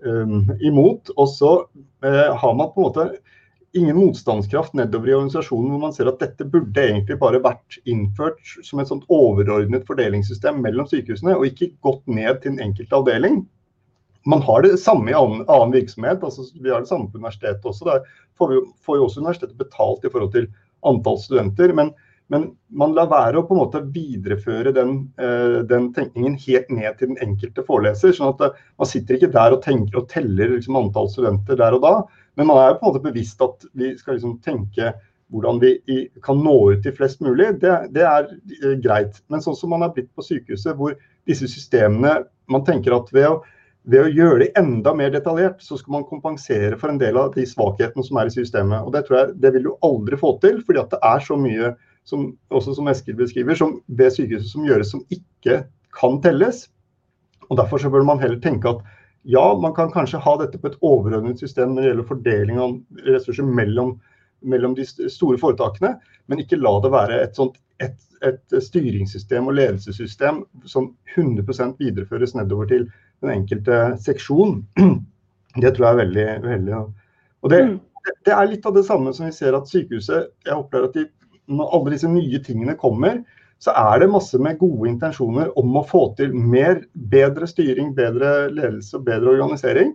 um, 0.05 0.51
imot. 0.61 1.11
Og 1.17 1.29
så 1.29 1.53
uh, 2.05 2.29
har 2.39 2.57
man 2.59 2.71
på 2.73 2.81
en 2.81 2.87
måte 2.87 3.07
ingen 3.73 3.97
motstandskraft 3.97 4.75
nedover 4.77 5.09
i 5.09 5.15
organisasjonen 5.17 5.71
hvor 5.73 5.81
man 5.81 5.95
ser 5.95 6.09
at 6.11 6.21
dette 6.21 6.45
burde 6.45 6.77
egentlig 6.77 7.17
bare 7.21 7.41
vært 7.41 7.79
innført 7.89 8.41
som 8.61 8.81
et 8.81 8.91
sånt 8.91 9.07
overordnet 9.13 9.87
fordelingssystem 9.87 10.61
mellom 10.61 10.85
sykehusene, 10.89 11.33
og 11.33 11.47
ikke 11.49 11.71
gått 11.85 12.03
ned 12.05 12.43
til 12.43 12.53
en 12.53 12.61
enkelt 12.67 12.93
avdeling. 12.93 13.41
Man 14.29 14.43
har 14.45 14.63
det 14.63 14.77
samme 14.79 15.09
i 15.11 15.17
annen, 15.17 15.41
annen 15.49 15.73
virksomhet. 15.73 16.21
altså 16.23 16.45
Vi 16.53 16.69
har 16.69 16.85
det 16.85 16.91
samme 16.91 17.09
på 17.11 17.17
universitetet 17.19 17.65
også. 17.65 17.89
Der 17.89 18.05
får, 18.39 18.53
vi, 18.53 18.61
får 18.85 18.99
jo 18.99 19.07
også 19.07 19.23
universitetet 19.23 19.57
betalt 19.59 20.05
i 20.05 20.11
forhold 20.13 20.31
til 20.37 20.47
antall 20.87 21.19
studenter. 21.19 21.73
men 21.73 21.91
men 22.31 22.45
man 22.73 22.93
lar 22.95 23.09
være 23.11 23.39
å 23.39 23.45
på 23.47 23.55
en 23.55 23.61
måte 23.61 23.81
videreføre 23.93 24.73
den, 24.75 24.95
uh, 25.19 25.61
den 25.67 25.89
tenkningen 25.95 26.35
helt 26.45 26.69
ned 26.73 26.97
til 26.99 27.11
den 27.11 27.21
enkelte 27.23 27.65
foreleser. 27.67 28.13
sånn 28.15 28.31
at 28.31 28.43
uh, 28.47 28.59
Man 28.79 28.89
sitter 28.89 29.17
ikke 29.17 29.33
der 29.33 29.55
og 29.55 29.63
tenker 29.65 30.01
og 30.01 30.09
teller 30.11 30.55
liksom, 30.55 30.77
antall 30.79 31.09
studenter 31.11 31.59
der 31.59 31.77
og 31.77 31.83
da, 31.83 31.95
men 32.39 32.49
man 32.49 32.61
er 32.61 32.77
på 32.77 32.85
en 32.85 32.93
måte 32.93 33.03
bevisst 33.03 33.43
at 33.43 33.67
vi 33.77 33.93
skal 33.99 34.17
liksom, 34.17 34.39
tenke 34.45 34.93
hvordan 35.33 35.59
vi 35.61 35.77
kan 36.25 36.41
nå 36.45 36.55
ut 36.73 36.83
til 36.85 36.93
flest 36.93 37.21
mulig. 37.25 37.55
Det, 37.61 37.73
det 37.95 38.05
er 38.07 38.29
uh, 38.31 38.75
greit. 38.83 39.19
Men 39.33 39.43
sånn 39.43 39.57
som 39.59 39.73
man 39.75 39.85
er 39.85 39.93
blitt 39.95 40.11
på 40.15 40.25
sykehuset, 40.25 40.77
hvor 40.79 40.95
disse 41.29 41.49
systemene 41.49 42.23
Man 42.51 42.65
tenker 42.67 42.91
at 42.91 43.07
ved 43.15 43.23
å, 43.23 43.37
ved 43.87 44.03
å 44.03 44.09
gjøre 44.11 44.39
det 44.41 44.49
enda 44.59 44.91
mer 44.99 45.13
detaljert, 45.13 45.61
så 45.63 45.77
skal 45.79 45.93
man 45.95 46.03
kompensere 46.03 46.75
for 46.75 46.91
en 46.91 46.97
del 46.99 47.15
av 47.15 47.29
de 47.31 47.45
svakhetene 47.47 48.03
som 48.03 48.19
er 48.19 48.27
i 48.27 48.33
systemet. 48.35 48.83
Og 48.83 48.91
Det 48.91 49.05
tror 49.07 49.17
jeg 49.17 49.37
det 49.39 49.53
vil 49.55 49.69
du 49.69 49.71
aldri 49.87 50.19
få 50.19 50.33
til, 50.43 50.59
fordi 50.67 50.81
at 50.81 50.91
det 50.91 50.99
er 51.07 51.23
så 51.23 51.37
mye 51.39 51.71
som, 52.03 52.31
også 52.51 52.75
som 52.77 52.89
Eskil 52.91 53.17
beskriver, 53.19 53.55
som 53.55 53.77
ved 53.87 54.13
sykehuset 54.15 54.51
som 54.51 54.65
gjøres 54.67 54.91
som 54.91 55.03
ikke 55.13 55.63
kan 55.95 56.19
telles. 56.23 56.67
Og 57.49 57.57
Derfor 57.59 57.81
så 57.81 57.91
bør 57.93 58.05
man 58.07 58.21
heller 58.21 58.41
tenke 58.43 58.71
at 58.71 58.81
ja, 59.23 59.43
man 59.59 59.75
kan 59.75 59.91
kanskje 59.91 60.19
ha 60.19 60.33
dette 60.41 60.59
på 60.59 60.67
et 60.67 60.79
overordnet 60.83 61.39
system 61.39 61.73
når 61.73 61.81
det 61.81 61.91
gjelder 61.91 62.09
fordeling 62.09 62.59
av 62.59 62.73
ressurser 63.07 63.47
mellom, 63.47 63.95
mellom 64.43 64.75
de 64.75 64.83
store 64.85 65.39
foretakene, 65.39 65.93
men 66.27 66.43
ikke 66.43 66.59
la 66.59 66.73
det 66.83 66.91
være 66.91 67.21
et, 67.23 67.37
sånt, 67.39 67.55
et, 67.83 67.95
et 68.25 68.57
styringssystem 68.65 69.47
og 69.47 69.55
ledelsessystem 69.59 70.43
som 70.67 70.91
100% 71.15 71.79
videreføres 71.79 72.35
nedover 72.35 72.67
til 72.71 72.89
den 73.23 73.31
enkelte 73.37 73.79
seksjon. 74.03 74.61
Det 75.53 75.69
tror 75.75 75.85
jeg 75.85 75.93
er 75.93 75.97
veldig, 75.99 76.23
veldig 76.41 76.77
Og 77.45 77.51
det, 77.53 77.57
mm. 77.61 77.73
det 78.25 78.31
er 78.33 78.47
litt 78.49 78.63
av 78.65 78.73
det 78.73 78.81
samme 78.87 79.11
som 79.13 79.27
vi 79.27 79.35
ser 79.35 79.53
at 79.53 79.67
sykehuset 79.69 80.31
Jeg 80.47 80.55
opplever 80.55 80.87
at 80.87 80.95
de 80.97 81.03
når 81.51 81.73
alle 81.75 81.95
disse 81.95 82.09
nye 82.09 82.39
tingene 82.43 82.75
kommer, 82.79 83.21
så 83.63 83.71
er 83.79 84.01
det 84.01 84.11
masse 84.11 84.39
med 84.43 84.59
gode 84.59 84.89
intensjoner 84.91 85.51
om 85.59 85.75
å 85.79 85.85
få 85.87 86.07
til 86.17 86.33
mer, 86.35 86.81
bedre 87.13 87.47
styring, 87.47 87.93
bedre 87.95 88.49
ledelse 88.51 88.97
og 88.99 89.05
bedre 89.07 89.37
organisering. 89.37 89.93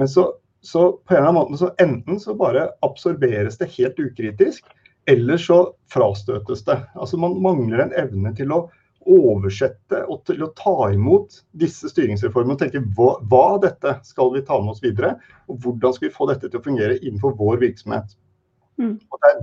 Men 0.00 0.08
så, 0.08 0.30
så 0.64 0.86
på 1.04 1.14
en 1.14 1.18
eller 1.18 1.28
annen 1.28 1.40
måte 1.42 1.60
så 1.60 1.72
enten 1.82 2.20
så 2.22 2.36
bare 2.38 2.70
absorberes 2.86 3.60
det 3.60 3.68
helt 3.76 4.00
ukritisk, 4.00 4.64
eller 5.10 5.40
så 5.40 5.60
frastøtes 5.92 6.64
det. 6.64 6.78
Altså 6.96 7.20
Man 7.20 7.36
mangler 7.44 7.84
en 7.84 7.96
evne 7.98 8.32
til 8.36 8.54
å 8.56 8.62
oversette 9.10 10.02
og 10.12 10.24
til 10.28 10.42
å 10.44 10.50
ta 10.56 10.90
imot 10.92 11.42
disse 11.60 11.88
styringsreformene 11.92 12.56
og 12.56 12.60
tenke 12.62 12.82
hva, 12.96 13.14
hva 13.28 13.60
dette 13.62 13.96
skal 14.06 14.32
vi 14.34 14.44
ta 14.46 14.58
med 14.60 14.74
oss 14.74 14.84
videre, 14.84 15.14
og 15.48 15.60
hvordan 15.64 15.96
skal 15.96 16.08
vi 16.08 16.16
få 16.16 16.28
dette 16.30 16.48
til 16.48 16.60
å 16.60 16.64
fungere 16.64 16.98
innenfor 17.00 17.36
vår 17.38 17.62
virksomhet. 17.64 18.12
Mm. 18.80 18.96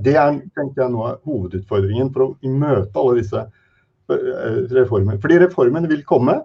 Det 0.03 0.15
er 0.17 0.37
tenker 0.57 0.83
jeg, 0.83 0.91
noe 0.93 1.13
av 1.13 1.25
hovedutfordringen 1.27 2.11
for 2.13 2.25
å 2.25 2.51
møte 2.57 3.01
alle 3.01 3.17
disse 3.19 3.43
eh, 3.43 4.61
reformene. 4.73 5.19
Fordi 5.23 5.41
reformene 5.43 5.91
vil 5.91 6.05
komme. 6.09 6.39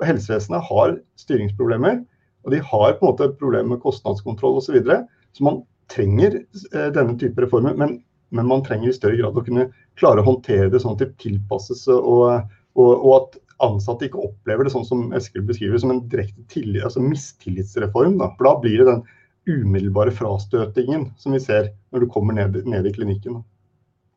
og 0.00 0.08
Helsevesenet 0.08 0.66
har 0.68 0.98
styringsproblemer. 1.20 2.02
Og 2.44 2.52
de 2.52 2.60
har 2.60 2.96
på 2.98 3.06
en 3.06 3.12
måte 3.12 3.30
problemer 3.38 3.74
med 3.74 3.84
kostnadskontroll 3.84 4.58
osv. 4.60 4.68
Så, 4.68 4.76
videre. 4.76 5.04
så 5.32 5.46
man 5.46 5.62
trenger 5.92 6.42
eh, 6.42 6.90
denne 6.92 7.16
type 7.20 7.40
reformer. 7.46 7.76
Men, 7.80 7.96
men, 8.34 8.50
man 8.50 8.64
trenger 8.66 8.90
i 8.90 8.96
større 8.96 9.20
grad 9.20 9.38
å 9.38 9.46
kunne 9.46 9.70
klare 10.00 10.20
å 10.20 10.28
håndtere 10.28 10.68
det 10.72 10.82
sånn 10.82 10.98
at 10.98 11.04
det 11.04 11.14
tilpasses. 11.22 11.86
Og, 11.88 12.44
og, 12.76 12.92
og 12.92 13.12
at 13.22 13.40
ansatte 13.64 14.08
ikke 14.08 14.22
opplever 14.26 14.66
det 14.66 14.74
sånn 14.74 14.86
som 14.86 15.12
Eskil 15.16 15.44
beskriver, 15.46 15.80
som 15.80 15.94
en 15.94 16.04
direkte 16.12 16.64
altså 16.82 17.00
mistillitsreform. 17.00 18.18
Da. 18.20 18.32
For 18.36 18.50
da 18.50 18.54
blir 18.60 18.82
det 18.82 18.90
den 18.90 19.04
umiddelbare 19.46 20.14
frastøtingen 20.14 21.10
som 21.20 21.34
vi 21.36 21.40
ser 21.42 21.70
når 21.92 22.04
du 22.04 22.10
kommer 22.10 22.36
ned, 22.36 22.60
ned 22.68 22.86
i 22.86 22.92
klinikken. 22.94 23.42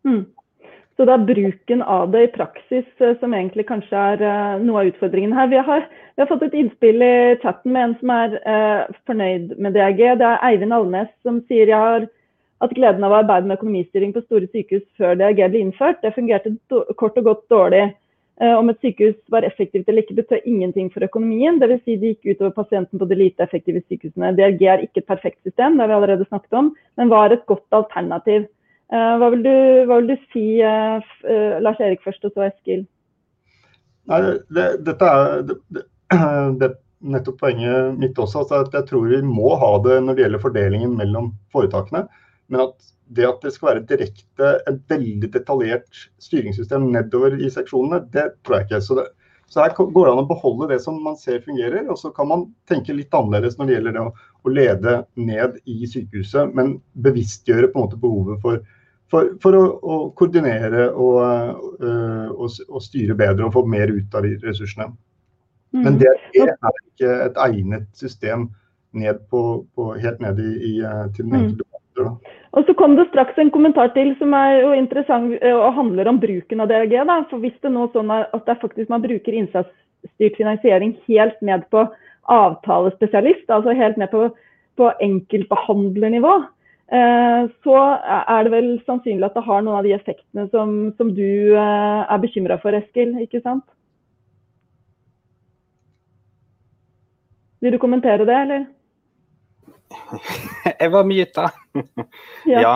Mm. 0.08 0.26
Så 0.98 1.06
det 1.06 1.14
er 1.14 1.26
bruken 1.30 1.82
av 1.86 2.10
det 2.10 2.24
i 2.26 2.30
praksis 2.34 2.86
eh, 3.06 3.14
som 3.22 3.34
egentlig 3.38 3.68
kanskje 3.70 4.04
er 4.14 4.24
uh, 4.24 4.64
noe 4.64 4.82
av 4.82 4.90
utfordringen 4.90 5.36
her. 5.38 5.50
Vi 5.52 5.60
har, 5.62 5.84
vi 6.16 6.24
har, 6.24 6.30
fått 6.32 6.48
et 6.48 6.56
innspill 6.58 7.04
i 7.06 7.38
chatten 7.44 7.76
med 7.76 7.84
en 7.84 7.94
som 8.00 8.14
er 8.16 8.38
eh, 8.42 8.96
fornøyd 9.06 9.54
med 9.62 9.78
DRG. 9.78 10.02
Det 10.18 10.26
er 10.26 10.42
Eivind 10.50 10.74
Alnes 10.74 11.12
som 11.22 11.38
sier 11.46 11.70
jeg 11.70 11.78
har 11.78 12.08
hatt 12.64 12.74
gleden 12.74 13.06
av 13.06 13.14
å 13.14 13.20
arbeide 13.22 13.46
med 13.46 13.60
økonomistyring 13.60 14.16
på 14.16 14.26
store 14.26 14.50
sykehus 14.50 14.88
før 14.98 15.20
DRG 15.20 15.44
ble 15.54 15.62
innført. 15.68 16.02
Det 16.02 16.16
fungerte 16.18 16.56
kort 16.98 17.22
og 17.22 17.30
godt 17.30 17.46
dårlig. 17.54 17.84
Eh, 18.38 18.54
om 18.54 18.70
et 18.70 18.78
sykehus 18.86 19.16
var 19.34 19.46
effektivt 19.48 19.88
eller 19.90 20.04
ikke, 20.04 20.20
betød 20.20 20.46
ingenting 20.46 20.92
for 20.94 21.06
økonomien. 21.06 21.58
Dvs. 21.62 21.82
Si 21.86 21.96
det 21.98 22.14
gikk 22.14 22.36
utover 22.36 22.54
pasienten 22.60 23.02
på 23.02 23.08
de 23.10 23.18
lite 23.18 23.42
effektive 23.44 23.82
sykehusene. 23.88 24.36
DRG 24.38 24.62
er 24.70 24.84
ikke 24.86 25.02
et 25.02 25.10
perfekt 25.10 25.42
system, 25.42 25.78
det 25.78 25.86
har 25.86 25.90
vi 25.90 25.98
allerede 25.98 26.28
snakket 26.30 26.60
om, 26.60 26.70
men 26.98 27.14
var 27.14 27.34
et 27.34 27.46
godt 27.50 27.66
alternativ. 27.74 28.46
Eh, 28.94 29.14
hva 29.20 29.32
vil 29.34 29.42
du, 29.48 29.56
hva 29.90 29.98
vil 30.00 30.12
du 30.14 30.28
si, 30.34 30.46
eh, 30.62 31.58
Lars 31.66 31.82
Erik 31.82 32.06
først, 32.06 32.30
og 32.30 32.36
så 32.36 32.46
Eskil? 32.52 32.86
Nei, 34.08 34.22
det, 34.54 34.68
dette 34.86 35.10
er 35.16 35.42
det, 35.50 35.58
det, 36.62 36.72
nettopp 37.02 37.42
poenget 37.42 37.98
mitt 37.98 38.22
også. 38.22 38.44
Altså 38.44 38.62
at 38.64 38.78
jeg 38.78 38.88
tror 38.92 39.10
vi 39.10 39.24
må 39.26 39.56
ha 39.58 39.74
det 39.82 39.98
når 40.04 40.14
det 40.14 40.26
gjelder 40.26 40.46
fordelingen 40.46 40.96
mellom 40.98 41.34
foretakene. 41.54 42.06
Men 42.52 42.68
at 42.68 42.94
det 43.18 43.28
at 43.28 43.44
det 43.44 43.54
skal 43.56 43.70
være 43.72 43.86
direkte 43.88 44.50
et 44.68 44.80
veldig 44.92 45.30
detaljert 45.32 46.02
styringssystem 46.24 46.90
nedover 46.92 47.38
i 47.40 47.50
seksjonene, 47.52 48.02
det 48.12 48.26
tror 48.44 48.58
jeg 48.58 48.68
ikke. 48.68 48.82
Så, 48.84 48.98
det, 49.00 49.06
så 49.48 49.64
her 49.64 49.76
går 49.78 49.94
det 49.94 50.14
an 50.14 50.24
å 50.26 50.28
beholde 50.28 50.68
det 50.74 50.82
som 50.84 50.98
man 51.04 51.16
ser 51.20 51.40
fungerer, 51.46 51.86
og 51.88 52.00
så 52.02 52.12
kan 52.16 52.28
man 52.32 52.48
tenke 52.70 52.96
litt 52.96 53.16
annerledes 53.16 53.56
når 53.60 53.70
det 53.70 53.78
gjelder 53.78 53.96
det 53.96 54.04
å, 54.04 54.12
å 54.44 54.54
lede 54.54 54.98
ned 55.20 55.62
i 55.64 55.78
sykehuset, 55.88 56.52
men 56.58 56.76
bevisstgjøre 57.08 57.72
på 57.72 57.80
en 57.80 57.88
måte 57.88 58.02
behovet 58.02 58.44
for 58.44 58.66
for, 59.12 59.30
for 59.40 59.56
å, 59.56 59.64
å, 59.64 59.98
koordinere 60.20 60.90
og, 60.92 61.20
uh, 61.80 62.26
og, 62.34 62.58
og, 62.68 62.82
styre 62.84 63.16
bedre 63.16 63.48
og 63.48 63.54
få 63.56 63.64
mer 63.70 63.92
ut 63.94 64.18
av 64.18 64.28
de 64.28 64.34
ressursene. 64.44 64.90
Mm. 65.76 65.84
Men 65.86 66.00
det 66.02 66.10
er 66.12 66.26
ikke 66.74 67.14
et 67.28 67.40
egnet 67.44 67.88
system 67.96 68.50
ned 68.98 69.22
på, 69.32 69.44
på, 69.76 69.94
helt 70.02 70.20
ned 70.24 70.40
i, 70.42 70.52
i, 70.72 70.74
eh, 70.82 71.02
til 71.16 71.28
den 71.28 71.34
mm. 71.34 71.40
enkelte 71.40 72.06
mm. 72.08 72.37
Og 72.56 72.66
så 72.66 72.76
kom 72.80 72.96
det 72.96 73.10
straks 73.10 73.38
en 73.42 73.52
kommentar 73.52 73.92
til 73.96 74.14
som 74.20 74.34
er 74.38 74.62
jo 74.62 74.74
interessant 74.78 75.36
eh, 75.42 75.54
og 75.54 75.76
handler 75.76 76.10
om 76.12 76.20
bruken 76.22 76.64
av 76.64 76.72
DRG. 76.72 76.98
Da. 77.10 77.22
For 77.30 77.44
Hvis 77.44 77.58
det 77.64 77.74
nå 77.74 77.90
sånn 77.94 78.14
at 78.14 78.38
det 78.46 78.56
er 78.56 78.62
faktisk 78.64 78.92
man 78.94 79.04
bruker 79.04 79.36
innsatsstyrt 79.36 80.40
finansiering 80.40 80.96
helt 81.10 81.42
ned 81.42 81.68
på 81.74 81.88
avtalespesialist, 82.32 83.48
altså 83.52 83.76
helt 83.76 84.00
ned 84.00 84.12
på, 84.12 84.28
på 84.80 84.92
enkeltbehandlernivå, 85.04 86.38
Eh, 86.88 87.50
så 87.64 87.80
er 88.32 88.44
det 88.44 88.52
vel 88.54 88.68
sannsynlig 88.88 89.26
at 89.28 89.34
det 89.36 89.44
har 89.44 89.64
noen 89.64 89.76
av 89.82 89.84
de 89.84 89.92
effektene 89.92 90.46
som, 90.54 90.94
som 90.96 91.10
du 91.12 91.52
eh, 91.52 92.04
er 92.08 92.22
bekymra 92.24 92.56
for, 92.64 92.78
Eskil. 92.78 93.12
Ikke 93.26 93.42
sant? 93.44 93.66
Vil 97.60 97.76
du 97.76 97.80
kommentere 97.82 98.28
det, 98.30 98.38
eller? 98.46 98.66
Jeg 100.80 100.92
var 100.94 101.08
myta. 101.08 101.50
ja. 102.54 102.62
ja. 102.62 102.76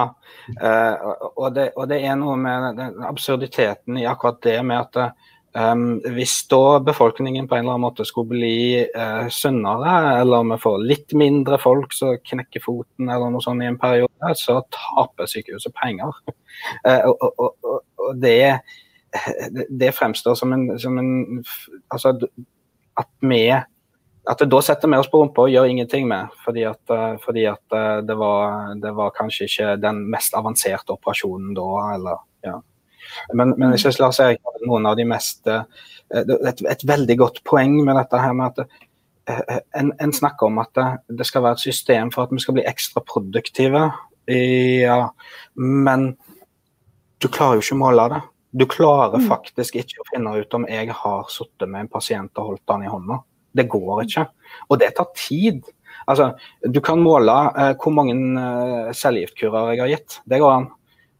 Uh, 0.51 1.11
og, 1.35 1.49
det, 1.55 1.69
og, 1.75 1.85
det, 1.91 2.01
er 2.05 2.15
noe 2.19 2.37
med 2.39 2.81
absurditeten 3.07 3.99
i 4.01 4.07
akkurat 4.09 4.41
det 4.43 4.57
med 4.65 4.81
at 4.81 5.19
Um, 5.53 5.97
hvis 6.15 6.47
da 6.47 6.79
befolkningen 6.79 7.47
på 7.47 7.57
en 7.57 7.65
eller 7.65 7.73
annen 7.73 7.83
måte 7.83 8.05
skulle 8.07 8.31
bli 8.31 8.85
uh, 8.95 9.27
sunnere, 9.27 10.21
eller 10.21 10.45
om 10.45 10.53
vi 10.53 10.57
får 10.63 10.85
litt 10.87 11.15
mindre 11.19 11.57
folk 11.59 11.91
som 11.91 12.15
knekker 12.29 12.63
foten 12.63 13.09
eller 13.11 13.33
noe 13.33 13.43
sånt 13.43 13.59
i 13.59 13.67
en 13.67 13.79
periode, 13.81 14.31
så 14.39 14.61
taper 14.71 15.27
sykehuset 15.27 15.75
penger. 15.81 16.15
Uh, 16.85 17.07
og, 17.07 17.21
og, 17.41 17.53
og, 17.65 17.77
og 17.97 18.17
det, 18.21 18.59
det, 19.79 19.87
fremstår 19.95 20.35
som 20.37 20.51
en, 20.53 20.65
som 20.79 20.97
en 20.99 21.39
Altså 21.89 22.11
at 22.99 23.07
vi 23.23 23.39
at 24.29 24.41
det 24.41 24.51
da 24.53 24.59
setter 24.61 24.91
vi 24.91 24.99
oss 25.01 25.09
på 25.09 25.21
rumpa 25.21 25.47
og 25.47 25.53
gjør 25.53 25.69
ingenting 25.71 26.05
med, 26.09 26.33
fordi 26.45 26.65
at, 26.69 26.81
uh, 26.93 27.15
fordi 27.23 27.47
at 27.49 27.77
det, 28.05 28.17
var, 28.17 28.75
det 28.77 28.91
var 28.93 29.15
kanskje 29.15 29.47
ikke 29.47 29.71
den 29.81 30.03
mest 30.13 30.35
avanserte 30.37 30.93
operasjonen 30.93 31.55
da, 31.57 31.69
eller 31.95 32.21
ja. 32.45 32.59
Men, 33.33 33.53
men 33.57 33.73
jeg 33.73 33.85
synes 33.85 33.99
Lars 34.01 34.19
Erik 34.23 34.41
hadde 34.45 34.67
noen 34.67 34.87
av 34.89 34.97
de 34.99 35.05
mest 35.09 35.49
eh, 35.49 35.63
et, 36.21 36.61
et, 36.61 36.85
veldig 36.87 37.17
godt 37.19 37.41
poeng 37.47 37.79
med 37.85 37.97
dette 37.97 38.19
her 38.21 38.35
med 38.37 38.51
at 38.51 38.61
eh, 39.31 39.59
en, 39.79 39.91
en, 40.01 40.13
snakker 40.15 40.49
om 40.49 40.61
at 40.63 40.81
det 41.09 41.27
skal 41.27 41.45
være 41.45 41.59
et 41.59 41.65
system 41.65 42.11
for 42.13 42.25
at 42.25 42.33
vi 42.35 42.41
skal 42.43 42.57
bli 42.57 42.67
ekstra 42.69 43.03
produktive. 43.05 43.87
Ja, 44.31 44.99
men 45.57 46.11
du 47.21 47.27
klarer 47.27 47.57
jo 47.57 47.65
ikke 47.65 47.77
å 47.77 47.81
måle 47.81 48.07
det. 48.13 48.21
Du 48.61 48.65
klarer 48.69 49.19
mm. 49.21 49.27
faktisk 49.31 49.77
ikke 49.79 50.03
å 50.03 50.07
finne 50.11 50.35
ut 50.37 50.55
om 50.57 50.67
jeg 50.69 50.93
har 50.95 51.27
sittet 51.31 51.69
med 51.69 51.85
en 51.85 51.91
pasient 51.91 52.41
og 52.41 52.51
holdt 52.51 52.65
den 52.73 52.85
i 52.85 52.91
hånda. 52.91 53.21
Det 53.57 53.67
går 53.69 54.03
ikke. 54.05 54.25
Og 54.69 54.79
det 54.81 54.91
tar 54.97 55.09
tid. 55.17 55.63
Altså, 56.09 56.31
du 56.65 56.79
kan 56.83 57.01
måle 57.03 57.33
eh, 57.51 57.73
hvor 57.79 57.93
mange 57.95 58.15
eh, 58.15 58.91
cellegiftkurer 58.97 59.73
jeg 59.73 59.83
har 59.83 59.91
gitt. 59.91 60.19
Det 60.25 60.39
går 60.41 60.53
an. 60.55 60.69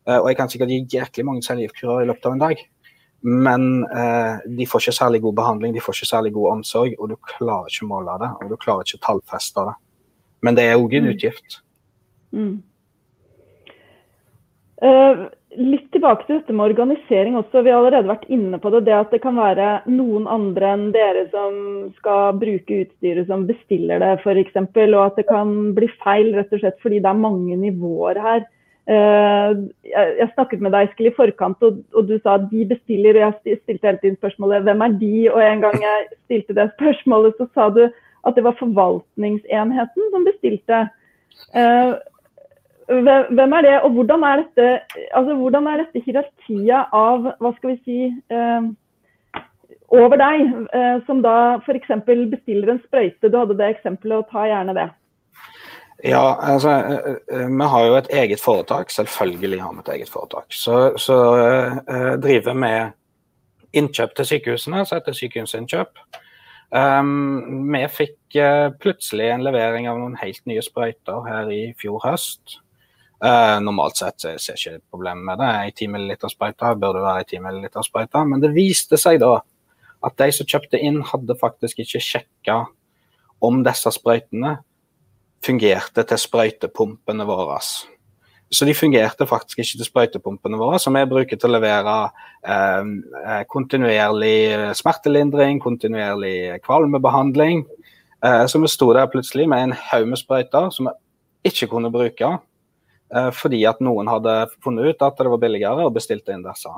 Eh, 0.08 0.18
og 0.18 0.30
jeg 0.30 0.40
kan 0.40 0.52
sikkert 0.52 0.74
gi 0.74 0.98
jæklig 0.98 1.26
mange 1.28 1.46
cellegiftkurer 1.46 2.04
i 2.04 2.10
løpet 2.10 2.30
av 2.30 2.38
en 2.38 2.44
dag. 2.46 2.64
Men 3.22 3.68
eh, 3.86 4.42
de 4.58 4.66
får 4.66 4.88
ikke 4.88 4.98
særlig 4.98 5.22
god 5.22 5.36
behandling, 5.38 5.76
de 5.76 5.84
får 5.84 6.00
ikke 6.00 6.10
særlig 6.10 6.34
god 6.34 6.52
omsorg, 6.56 6.96
og 6.98 7.12
du 7.12 7.16
klarer 7.36 7.70
ikke 7.70 7.86
å 7.86 7.92
måle 7.92 8.18
det. 8.24 8.32
Og 8.42 8.50
du 8.50 8.58
klarer 8.62 8.88
ikke 8.88 9.02
å 9.02 9.06
tallfeste 9.10 9.68
det. 9.68 9.78
Men 10.42 10.58
det 10.58 10.66
er 10.66 10.80
òg 10.80 10.96
en 10.98 11.06
mm. 11.06 11.12
utgift. 11.14 11.60
Mm. 12.34 12.56
Uh, 14.82 15.28
litt 15.62 15.92
tilbake 15.92 16.26
til 16.26 16.40
dette 16.40 16.54
med 16.56 16.72
organisering 16.72 17.36
også. 17.38 17.62
Vi 17.62 17.72
har 17.74 17.82
allerede 17.82 18.10
vært 18.10 18.30
inne 18.32 18.58
på 18.62 18.72
det. 18.74 18.86
Det 18.88 18.96
at 18.96 19.12
det 19.14 19.22
kan 19.24 19.36
være 19.38 19.82
noen 19.92 20.30
andre 20.32 20.72
enn 20.76 20.88
dere 20.96 21.26
som 21.34 21.92
skal 21.98 22.40
bruke 22.40 22.82
utstyret 22.86 23.28
som 23.30 23.46
bestiller 23.50 24.02
det, 24.02 24.14
f.eks. 24.24 24.58
Og 24.58 25.02
at 25.04 25.20
det 25.20 25.28
kan 25.30 25.54
bli 25.78 25.92
feil 26.02 26.32
rett 26.38 26.56
og 26.56 26.64
slett 26.64 26.80
fordi 26.84 27.02
det 27.04 27.12
er 27.12 27.24
mange 27.28 27.60
nivåer 27.60 28.22
her. 28.24 28.48
Eh, 28.90 29.52
jeg 29.92 30.30
snakket 30.34 30.64
med 30.64 30.74
deg 30.74 30.90
Eskil, 30.90 31.12
i 31.12 31.16
forkant, 31.16 31.62
og, 31.68 31.82
du 32.08 32.16
sa 32.20 32.38
at 32.40 32.48
de 32.52 32.66
bestiller. 32.72 33.20
og 33.20 33.28
Jeg 33.46 33.60
stilte 33.62 33.88
hele 33.88 34.02
tiden 34.02 34.18
spørsmålet 34.18 34.66
hvem 34.68 34.86
er 34.88 34.96
de? 35.04 35.18
Og 35.34 35.44
en 35.46 35.66
gang 35.68 35.78
jeg 35.84 36.08
stilte 36.26 36.58
det 36.58 36.72
spørsmålet, 36.78 37.36
så 37.38 37.48
sa 37.54 37.70
du 37.70 37.84
at 38.28 38.36
det 38.38 38.44
var 38.46 38.58
forvaltningsenheten 38.60 40.10
som 40.14 40.26
bestilte. 40.26 40.82
Eh, 41.56 41.94
hvem 42.88 43.54
er 43.58 43.66
det, 43.68 43.76
og 43.86 43.98
hvordan 43.98 44.24
er 44.28 44.44
dette, 44.44 44.70
altså, 45.14 45.36
hvordan 45.36 45.68
er 45.68 45.84
dette 45.84 46.04
hierarkiet 46.06 46.96
av 46.98 47.28
hva 47.40 47.52
skal 47.58 47.74
vi 47.74 47.78
si, 47.86 48.00
eh, 48.34 49.44
over 49.92 50.16
deg, 50.16 50.52
som 51.06 51.20
da 51.24 51.60
f.eks. 51.60 51.90
bestiller 52.08 52.72
en 52.72 52.82
sprøyte? 52.86 53.28
Du 53.28 53.38
hadde 53.38 53.58
det 53.60 53.74
eksempelet, 53.74 54.22
og 54.24 54.30
ta 54.32 54.46
gjerne 54.48 54.76
det. 54.78 54.88
Ja, 56.04 56.38
altså 56.54 56.70
eh, 56.70 57.16
eh, 57.42 57.48
vi 57.48 57.68
har 57.74 57.86
jo 57.86 57.96
et 57.96 58.08
eget 58.10 58.42
foretak. 58.42 58.90
Selvfølgelig 58.90 59.62
har 59.62 59.74
vi 59.74 59.80
et 59.80 59.94
eget 59.96 60.10
foretak. 60.10 60.46
Så, 60.50 60.98
så 60.98 61.18
eh, 61.38 62.22
driver 62.22 62.54
vi 62.54 62.74
innkjøp 63.74 64.16
til 64.16 64.26
sykehusene, 64.26 64.86
som 64.86 64.98
heter 64.98 65.14
Sykehusinnkjøp. 65.14 66.02
Um, 66.72 67.74
vi 67.74 67.82
fikk 67.92 68.36
uh, 68.40 68.72
plutselig 68.80 69.26
en 69.28 69.44
levering 69.44 69.90
av 69.92 69.98
noen 70.00 70.14
helt 70.22 70.40
nye 70.48 70.62
sprøyter 70.64 71.26
her 71.28 71.50
i 71.52 71.62
fjor 71.80 72.00
høst. 72.04 72.61
Uh, 73.22 73.60
normalt 73.62 74.00
sett 74.00 74.18
så 74.18 74.32
ser 74.42 74.58
jeg 74.58 74.80
ikke 74.80 74.96
problemet 74.96 75.28
med 75.28 75.42
det. 75.42 75.50
Ei 75.62 75.74
10 75.76 75.92
ml 75.94 76.16
sprøyte 76.32 76.74
burde 76.82 77.04
være 77.04 77.22
ei 77.22 77.28
10 77.30 77.44
ml 77.46 77.84
sprøyte. 77.86 78.24
Men 78.26 78.42
det 78.42 78.54
viste 78.56 78.98
seg 78.98 79.22
da 79.22 79.36
at 80.02 80.18
de 80.18 80.32
som 80.34 80.48
kjøpte 80.50 80.80
inn, 80.82 81.02
hadde 81.06 81.38
faktisk 81.38 81.84
ikke 81.84 82.02
sjekka 82.02 82.58
om 83.46 83.62
disse 83.66 83.94
sprøytene 83.94 84.58
fungerte 85.46 86.06
til 86.10 86.22
sprøytepumpene 86.22 87.26
våre. 87.30 87.60
Så 88.52 88.68
de 88.68 88.76
fungerte 88.76 89.26
faktisk 89.30 89.62
ikke 89.62 89.80
til 89.80 89.88
sprøytepumpene 89.88 90.60
våre, 90.60 90.80
som 90.82 90.98
vi 90.98 91.06
bruker 91.08 91.40
til 91.40 91.50
å 91.50 91.56
levere 91.56 91.96
eh, 92.44 92.90
eh 93.22 93.44
kontinuerlig 93.50 94.74
smertelindring, 94.78 95.62
kontinuerlig 95.64 96.60
kvalmebehandling. 96.66 97.64
Eh, 98.26 98.46
så 98.46 98.62
vi 98.62 98.68
sto 98.70 98.92
der 98.94 99.10
plutselig 99.10 99.48
med 99.50 99.64
en 99.64 99.78
haug 99.92 100.10
med 100.10 100.20
sprøyter 100.20 100.70
som 100.76 100.90
vi 100.90 101.52
ikke 101.52 101.72
kunne 101.72 101.94
bruke, 101.94 102.38
fordi 103.36 103.58
at 103.68 103.82
noen 103.84 104.08
hadde 104.08 104.34
funnet 104.64 104.94
ut 104.94 105.04
at 105.04 105.18
det 105.20 105.32
var 105.34 105.40
billigere 105.42 105.84
og 105.84 105.98
bestilte 105.98 106.32
inn 106.32 106.46
disse. 106.46 106.72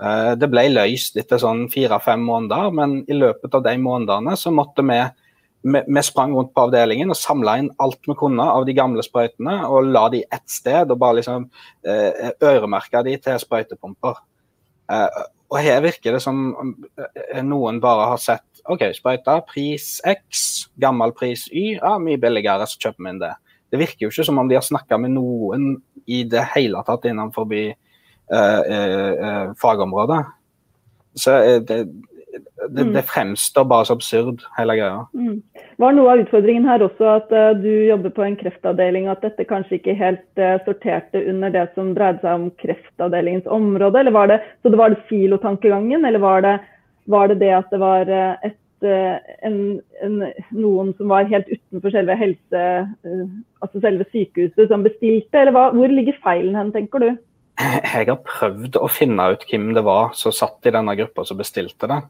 Eh, 0.00 0.34
det 0.40 0.48
ble 0.48 0.64
løst 0.72 1.18
etter 1.20 1.40
sånn 1.40 1.66
fire-fem 1.72 2.22
måneder, 2.24 2.70
men 2.76 3.00
i 3.10 3.16
løpet 3.16 3.56
av 3.56 3.64
de 3.66 3.74
månedene 3.80 4.36
så 4.38 4.52
måtte 4.54 4.84
vi 4.86 5.00
vi, 5.60 6.02
sprang 6.02 6.32
rundt 6.32 6.54
på 6.56 6.62
avdelingen 6.64 7.12
og 7.12 7.18
samla 7.20 7.58
inn 7.60 7.66
alt 7.84 8.06
vi 8.08 8.14
kunne 8.16 8.46
av 8.48 8.64
de 8.64 8.72
gamle 8.72 9.02
sprøytene 9.04 9.58
og 9.68 9.90
la 9.92 10.06
de 10.08 10.22
ett 10.24 10.46
sted 10.48 10.88
og 10.88 10.96
bare 11.02 11.18
liksom 11.18 11.50
eh, 11.84 12.30
øremerka 12.40 13.02
de 13.04 13.18
til 13.20 13.36
sprøytepumper. 13.42 14.22
Eh, 14.88 15.20
og 15.50 15.58
her 15.60 15.82
virker 15.84 16.16
det 16.16 16.22
som 16.24 16.40
eh, 16.96 17.42
noen 17.44 17.82
bare 17.84 18.08
har 18.14 18.22
sett 18.22 18.64
OK, 18.72 18.86
sprøyta, 18.96 19.42
pris 19.44 19.98
X, 20.08 20.46
gammel 20.80 21.12
pris 21.12 21.44
Y, 21.52 21.74
ja, 21.76 21.98
mye 22.00 22.20
billigere, 22.22 22.64
så 22.64 22.80
kjøper 22.80 23.04
vi 23.04 23.12
inn 23.12 23.20
det. 23.20 23.34
Det 23.70 23.78
virker 23.80 24.06
jo 24.06 24.12
ikke 24.12 24.26
som 24.26 24.40
om 24.42 24.50
de 24.50 24.58
har 24.58 24.66
snakka 24.66 24.98
med 24.98 25.14
noen 25.14 25.72
i 26.10 26.24
det 26.28 26.42
hele 26.54 26.82
tatt 26.86 27.06
innenfor 27.06 27.54
eh, 27.54 27.74
eh, 28.34 29.52
fagområdet. 29.60 30.24
Så 31.18 31.36
det, 31.66 31.84
det, 32.68 32.82
mm. 32.82 32.92
det, 32.92 33.02
fremstår 33.02 33.64
bare 33.64 33.84
så 33.84 33.96
absurd, 33.96 34.42
hele 34.56 34.76
greia. 34.78 35.04
Mm. 35.14 35.40
Var 35.80 35.94
noe 35.96 36.12
av 36.12 36.22
utfordringen 36.22 36.66
her 36.68 36.82
også 36.84 37.08
at 37.16 37.32
uh, 37.34 37.50
du 37.58 37.70
jobber 37.88 38.12
på 38.14 38.24
en 38.26 38.36
kreftavdeling, 38.38 39.08
og 39.08 39.16
at 39.16 39.24
dette 39.28 39.46
kanskje 39.48 39.78
ikke 39.78 39.96
helt 39.98 40.42
uh, 40.42 40.58
sorterte 40.66 41.22
under 41.32 41.52
det 41.54 41.66
som 41.74 41.94
dreide 41.96 42.22
seg 42.22 42.36
om 42.36 42.48
kreftavdelingens 42.62 43.48
område? 43.50 44.02
eller 44.02 44.14
var 44.14 44.30
det, 44.30 44.40
Så 44.62 44.72
det 44.72 44.80
var 44.80 44.94
det 44.94 45.02
silotankegangen, 45.08 46.04
eller 46.04 46.22
var 46.22 46.44
det, 46.46 46.56
var 47.10 47.32
det 47.32 47.40
det 47.42 47.52
at 47.56 47.72
det 47.72 47.80
var 47.82 48.12
uh, 48.12 48.34
et, 48.46 48.58
en, 48.88 49.56
en, 50.04 50.14
noen 50.56 50.92
som 50.98 51.10
var 51.12 51.28
helt 51.30 51.48
utenfor 51.50 51.92
selve 51.94 52.16
helse, 52.16 52.62
altså 53.60 53.82
selve 53.82 54.06
sykehuset 54.12 54.70
som 54.70 54.86
bestilte, 54.86 55.42
eller 55.42 55.56
hva, 55.56 55.66
hvor 55.76 55.92
ligger 55.92 56.16
feilen 56.24 56.56
hen, 56.58 56.72
tenker 56.74 57.04
du? 57.04 57.10
jeg 57.60 58.08
har 58.08 58.18
prøvd 58.24 58.78
å 58.80 58.88
finne 58.90 59.26
ut 59.34 59.44
hvem 59.48 59.70
det 59.76 59.82
var 59.84 60.14
som 60.16 60.32
satt 60.34 60.66
i 60.68 60.72
denne 60.74 60.94
gruppa 60.98 61.24
som 61.28 61.38
bestilte 61.40 61.88
det. 61.90 62.00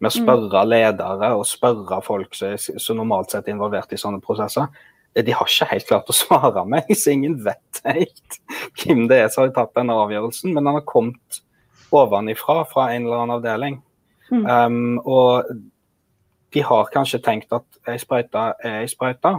Med 0.00 0.10
å 0.10 0.14
spørre 0.14 0.64
ledere 0.66 1.30
og 1.36 1.46
spørre 1.48 2.00
folk 2.04 2.34
som, 2.36 2.56
som 2.58 2.98
normalt 2.98 3.34
sett 3.34 3.48
er 3.48 3.56
involvert 3.56 3.92
i 3.94 4.00
sånne 4.00 4.22
prosesser. 4.24 4.70
De 5.14 5.34
har 5.34 5.46
ikke 5.46 5.70
helt 5.70 5.88
klart 5.90 6.10
å 6.10 6.16
svare 6.16 6.64
meg, 6.66 6.88
så 6.98 7.12
ingen 7.14 7.36
vet 7.44 7.82
helt 7.86 8.38
hvem 8.80 9.04
det 9.10 9.20
er 9.22 9.32
som 9.32 9.44
har 9.44 9.54
tatt 9.56 9.74
denne 9.76 9.96
avgjørelsen. 10.04 10.54
Men 10.54 10.64
den 10.64 10.78
har 10.80 10.86
kommet 10.88 11.42
ovenifra, 11.94 12.64
fra 12.66 12.88
en 12.94 13.04
eller 13.04 13.22
annen 13.22 13.36
avdeling. 13.36 13.78
Mm. 14.32 14.44
Um, 14.48 14.98
og 15.04 15.52
de 16.54 16.62
har 16.62 16.90
kanskje 16.94 17.22
tenkt 17.24 17.52
at 17.54 17.66
ei 17.90 17.98
sprøyte 18.00 18.46
er 18.64 18.80
ei 18.82 18.88
sprøyte. 18.90 19.34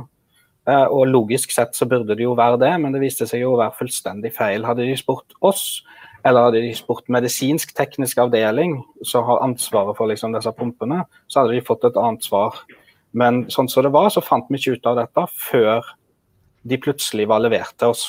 Uh, 0.66 0.88
og 0.90 1.12
logisk 1.12 1.52
sett 1.54 1.78
så 1.78 1.86
burde 1.86 2.16
det 2.18 2.26
jo 2.26 2.34
være 2.38 2.58
det, 2.58 2.72
men 2.82 2.96
det 2.96 3.04
viste 3.04 3.28
seg 3.30 3.44
jo 3.44 3.52
å 3.54 3.60
være 3.60 3.78
fullstendig 3.78 4.32
feil. 4.34 4.66
Hadde 4.66 4.88
de 4.88 4.96
spurt 4.98 5.36
oss, 5.46 5.84
eller 6.26 6.48
hadde 6.48 6.64
de 6.64 6.72
spurt 6.74 7.06
medisinsk-teknisk 7.14 8.24
avdeling, 8.24 8.80
som 9.06 9.28
har 9.28 9.44
ansvaret 9.46 9.94
for 9.98 10.10
liksom 10.10 10.34
disse 10.34 10.52
pumpene, 10.58 11.04
så 11.30 11.44
hadde 11.44 11.54
de 11.54 11.66
fått 11.68 11.86
et 11.86 12.00
annet 12.02 12.26
svar. 12.26 12.58
Men 13.16 13.44
sånn 13.54 13.70
som 13.72 13.86
det 13.86 13.94
var, 13.94 14.10
så 14.10 14.26
fant 14.26 14.50
vi 14.50 14.58
ikke 14.58 14.80
ut 14.80 14.90
av 14.90 14.98
dette 15.04 15.28
før 15.38 15.94
de 16.66 16.80
plutselig 16.82 17.30
var 17.30 17.44
levert 17.46 17.78
til 17.78 17.94
oss. 17.94 18.08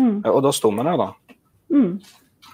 Mm. 0.00 0.22
Og 0.24 0.40
da 0.46 0.54
sto 0.56 0.72
vi 0.72 0.86
der, 0.88 1.04
da. 1.04 1.36
Mm. 1.74 1.92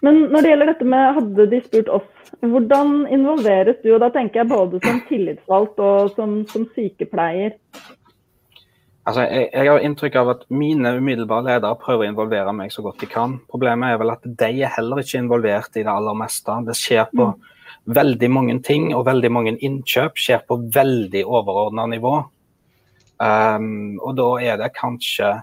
Men 0.05 0.26
når 0.32 0.44
det 0.44 0.52
gjelder 0.52 0.70
dette 0.72 0.86
med 0.94 1.18
hadde 1.18 1.46
de 1.50 1.61
spurt 1.64 1.90
oss, 1.98 2.30
hvordan 2.44 3.05
involveres 3.14 3.78
du? 3.82 3.94
Og 3.94 4.00
da 4.02 4.11
tenker 4.12 4.42
jeg 4.42 4.50
både 4.50 4.80
som 4.84 5.00
tillitsvalgt 5.09 5.80
og 5.80 6.11
som, 6.16 6.40
som 6.50 6.66
sykepleier. 6.76 7.57
Altså, 9.05 9.26
jeg, 9.28 9.48
jeg, 9.52 9.68
har 9.68 9.82
inntrykk 9.84 10.14
av 10.16 10.30
at 10.32 10.44
mine 10.52 10.94
umiddelbare 10.96 11.44
ledere 11.50 11.80
prøver 11.80 12.07
å 12.07 12.11
involvere 12.11 12.55
meg 12.57 12.72
så 12.72 12.84
godt 12.84 13.02
de 13.05 13.09
kan. 13.11 13.38
Problemet 13.52 13.92
er 13.92 13.98
vel 14.00 14.14
at 14.14 14.24
de 14.24 14.50
er 14.64 14.72
heller 14.76 15.02
ikke 15.02 15.20
involvert 15.20 15.76
i 15.76 15.84
det 15.84 15.92
aller 15.92 16.16
meste. 16.16 16.57
Det 16.68 16.76
skjer 16.78 17.11
på 17.12 17.26
mm. 17.32 17.50
veldig 18.00 18.30
mange 18.32 18.59
ting, 18.64 18.88
og 18.96 19.05
veldig 19.09 19.32
mange 19.32 19.57
innkjøp 19.57 20.20
skjer 20.20 20.46
på 20.48 20.57
veldig 20.72 21.24
overordna 21.24 21.84
nivå. 21.92 22.14
Um, 23.20 24.00
og 24.02 24.16
da 24.18 24.30
er 24.42 24.57
det 24.61 24.72
kanskje 24.76 25.36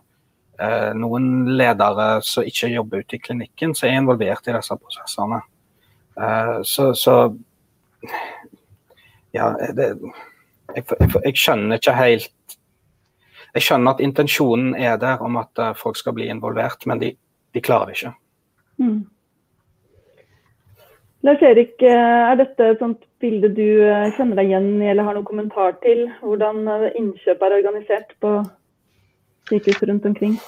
noen 0.98 1.48
ledere 1.58 2.22
som 2.26 2.46
ikke 2.46 2.70
jobber 2.70 3.02
ute 3.02 3.18
i 3.18 3.22
klinikken, 3.24 3.74
som 3.78 3.90
er 3.90 3.98
involvert 3.98 4.48
i 4.48 4.56
disse 4.56 4.78
prosessene. 4.78 5.42
Uh, 6.18 6.62
så, 6.64 6.94
så, 6.94 7.34
Ja, 9.34 9.54
det, 9.78 9.94
jeg, 10.76 10.84
jeg, 11.00 11.10
jeg, 11.24 11.36
skjønner 11.40 11.80
ikke 11.80 11.94
helt 11.96 12.56
Jeg 13.56 13.64
skjønner 13.64 13.94
at 13.94 14.02
intensjonen 14.04 14.74
er 14.76 14.98
der 15.00 15.24
om 15.24 15.38
at 15.40 15.62
uh, 15.62 15.72
folk 15.78 15.96
skal 15.96 16.16
bli 16.18 16.28
involvert, 16.28 16.84
men 16.86 17.00
de, 17.00 17.14
de 17.54 17.64
klarer 17.64 17.92
det 17.92 17.98
ikke. 17.98 18.14
Mm. 18.84 19.00
Lars 21.22 21.42
Erik, 21.46 21.76
eh, 21.86 22.22
er 22.32 22.38
dette 22.40 22.66
et 22.66 22.80
sånt 22.82 23.04
bilde 23.22 23.52
du 23.54 23.68
kjenner 24.16 24.40
deg 24.40 24.48
igjen 24.50 24.70
i 24.82 24.88
eller 24.90 25.06
har 25.06 25.14
noen 25.14 25.28
kommentar 25.28 25.76
til? 25.84 26.08
Hvordan 26.24 26.66
innkjøp 26.98 27.44
er 27.46 27.58
organisert 27.60 28.16
på 28.24 28.40
sykehus 29.52 29.84
rundt 29.90 30.08
omkring? 30.10 30.40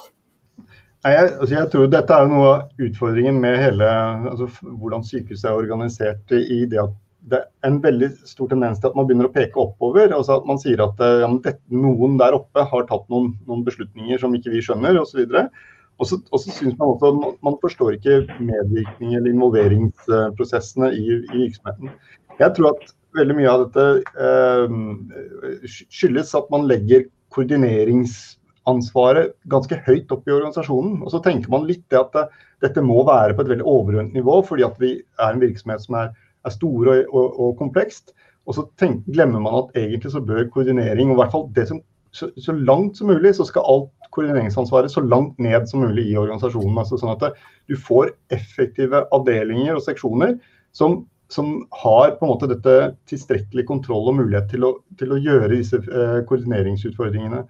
Jeg, 1.04 1.30
altså 1.36 1.52
jeg, 1.52 1.68
tror 1.72 1.88
Dette 1.92 2.16
er 2.16 2.24
jo 2.24 2.32
noe 2.32 2.50
av 2.50 2.84
utfordringen 2.86 3.36
med 3.42 3.58
hele 3.60 3.88
altså 4.30 4.48
hvordan 4.64 5.04
sykehuset 5.04 5.50
er 5.50 5.58
organisert. 5.58 6.32
i 6.32 6.64
det 6.64 6.80
at 6.80 6.94
det 7.28 7.40
er 7.40 7.68
en 7.68 7.78
veldig 7.80 8.10
stor 8.28 8.50
tendens 8.50 8.80
til 8.80 8.90
at 8.90 8.96
man 8.98 9.06
begynner 9.08 9.28
å 9.30 9.34
peke 9.34 9.60
oppover. 9.60 10.12
altså 10.12 10.38
At 10.38 10.48
man 10.48 10.60
sier 10.60 10.80
at 10.84 10.98
eh, 11.04 11.22
ja, 11.22 11.28
det, 11.44 11.54
noen 11.72 12.18
der 12.20 12.36
oppe 12.36 12.66
har 12.68 12.88
tatt 12.88 13.06
noen, 13.12 13.32
noen 13.48 13.64
beslutninger 13.64 14.20
som 14.20 14.34
ikke 14.36 14.52
vi 14.52 14.60
skjønner 14.64 15.00
osv. 15.00 15.24
Og 15.24 16.08
så, 16.08 16.18
og 16.34 16.42
så 16.42 16.52
synes 16.52 16.76
man 16.76 16.90
også 16.90 17.12
at 17.12 17.40
man 17.46 17.56
forstår 17.62 17.96
ikke 17.96 18.18
medvirkning 18.42 19.14
eller 19.14 19.32
involveringsprosessene 19.32 20.90
i, 20.98 21.04
i, 21.22 21.42
virksomheten. 21.46 21.94
Jeg 22.40 22.56
tror 22.56 22.74
at 22.74 22.94
veldig 23.16 23.36
mye 23.38 23.52
av 23.52 23.66
dette 23.66 23.86
eh, 24.26 25.68
skyldes 25.70 26.34
at 26.36 26.50
man 26.52 26.68
legger 26.68 27.06
koordinerings 27.34 28.34
ansvaret 28.70 29.32
ganske 29.52 29.76
høyt 29.86 30.12
opp 30.14 30.28
i 30.28 30.34
organisasjonen. 30.34 31.00
Og 31.04 31.12
så 31.12 31.20
tenker 31.24 31.52
man 31.52 31.66
litt 31.68 31.84
det 31.92 32.00
at 32.00 32.14
det, 32.16 32.26
dette 32.64 32.84
må 32.84 33.02
være 33.06 33.36
på 33.36 33.44
et 33.44 33.50
veldig 33.52 33.66
overordnet 33.68 34.16
nivå, 34.16 34.40
fordi 34.48 34.66
at 34.66 34.78
vi 34.80 34.94
er 35.20 35.34
en 35.34 35.42
virksomhet 35.42 35.84
som 35.84 35.98
er, 36.00 36.12
er 36.44 36.54
stor 36.54 36.92
og, 36.92 37.02
og, 37.10 37.40
og, 37.40 37.50
komplekst. 37.60 38.14
Og 38.48 38.56
så 38.58 38.66
tenk, 38.80 39.04
glemmer 39.08 39.42
man 39.42 39.58
at 39.62 39.76
egentlig 39.80 40.12
så 40.12 40.22
bør 40.24 40.46
koordinering, 40.52 41.10
og 41.10 41.18
i 41.18 41.22
hvert 41.22 41.34
fall 41.34 41.48
det 41.56 41.68
som, 41.70 41.80
så, 42.14 42.30
så, 42.40 42.54
langt 42.54 42.98
som 42.98 43.10
mulig, 43.10 43.34
så 43.36 43.46
skal 43.48 43.66
alt 43.68 43.90
koordineringsansvaret 44.14 44.92
så 44.92 45.02
langt 45.02 45.40
ned 45.42 45.66
som 45.66 45.82
mulig 45.82 46.06
i 46.12 46.18
organisasjonen. 46.20 46.76
Altså 46.78 47.00
sånn 47.00 47.14
at 47.16 47.24
det, 47.24 47.32
du 47.68 47.74
får 47.80 48.14
effektive 48.34 49.02
avdelinger 49.16 49.74
og 49.74 49.82
seksjoner 49.82 50.36
som, 50.76 51.02
som 51.32 51.56
har 51.82 52.14
på 52.14 52.26
en 52.26 52.30
måte 52.30 52.48
dette 52.52 52.94
tilstrekkelig 53.10 53.66
kontroll 53.66 54.12
og 54.12 54.20
mulighet 54.20 54.52
til 54.52 54.68
å, 54.68 54.72
til 55.00 55.16
å 55.16 55.20
gjøre 55.20 55.50
disse 55.56 55.80
eh, 55.82 56.20
koordineringsutfordringene. 56.28 57.42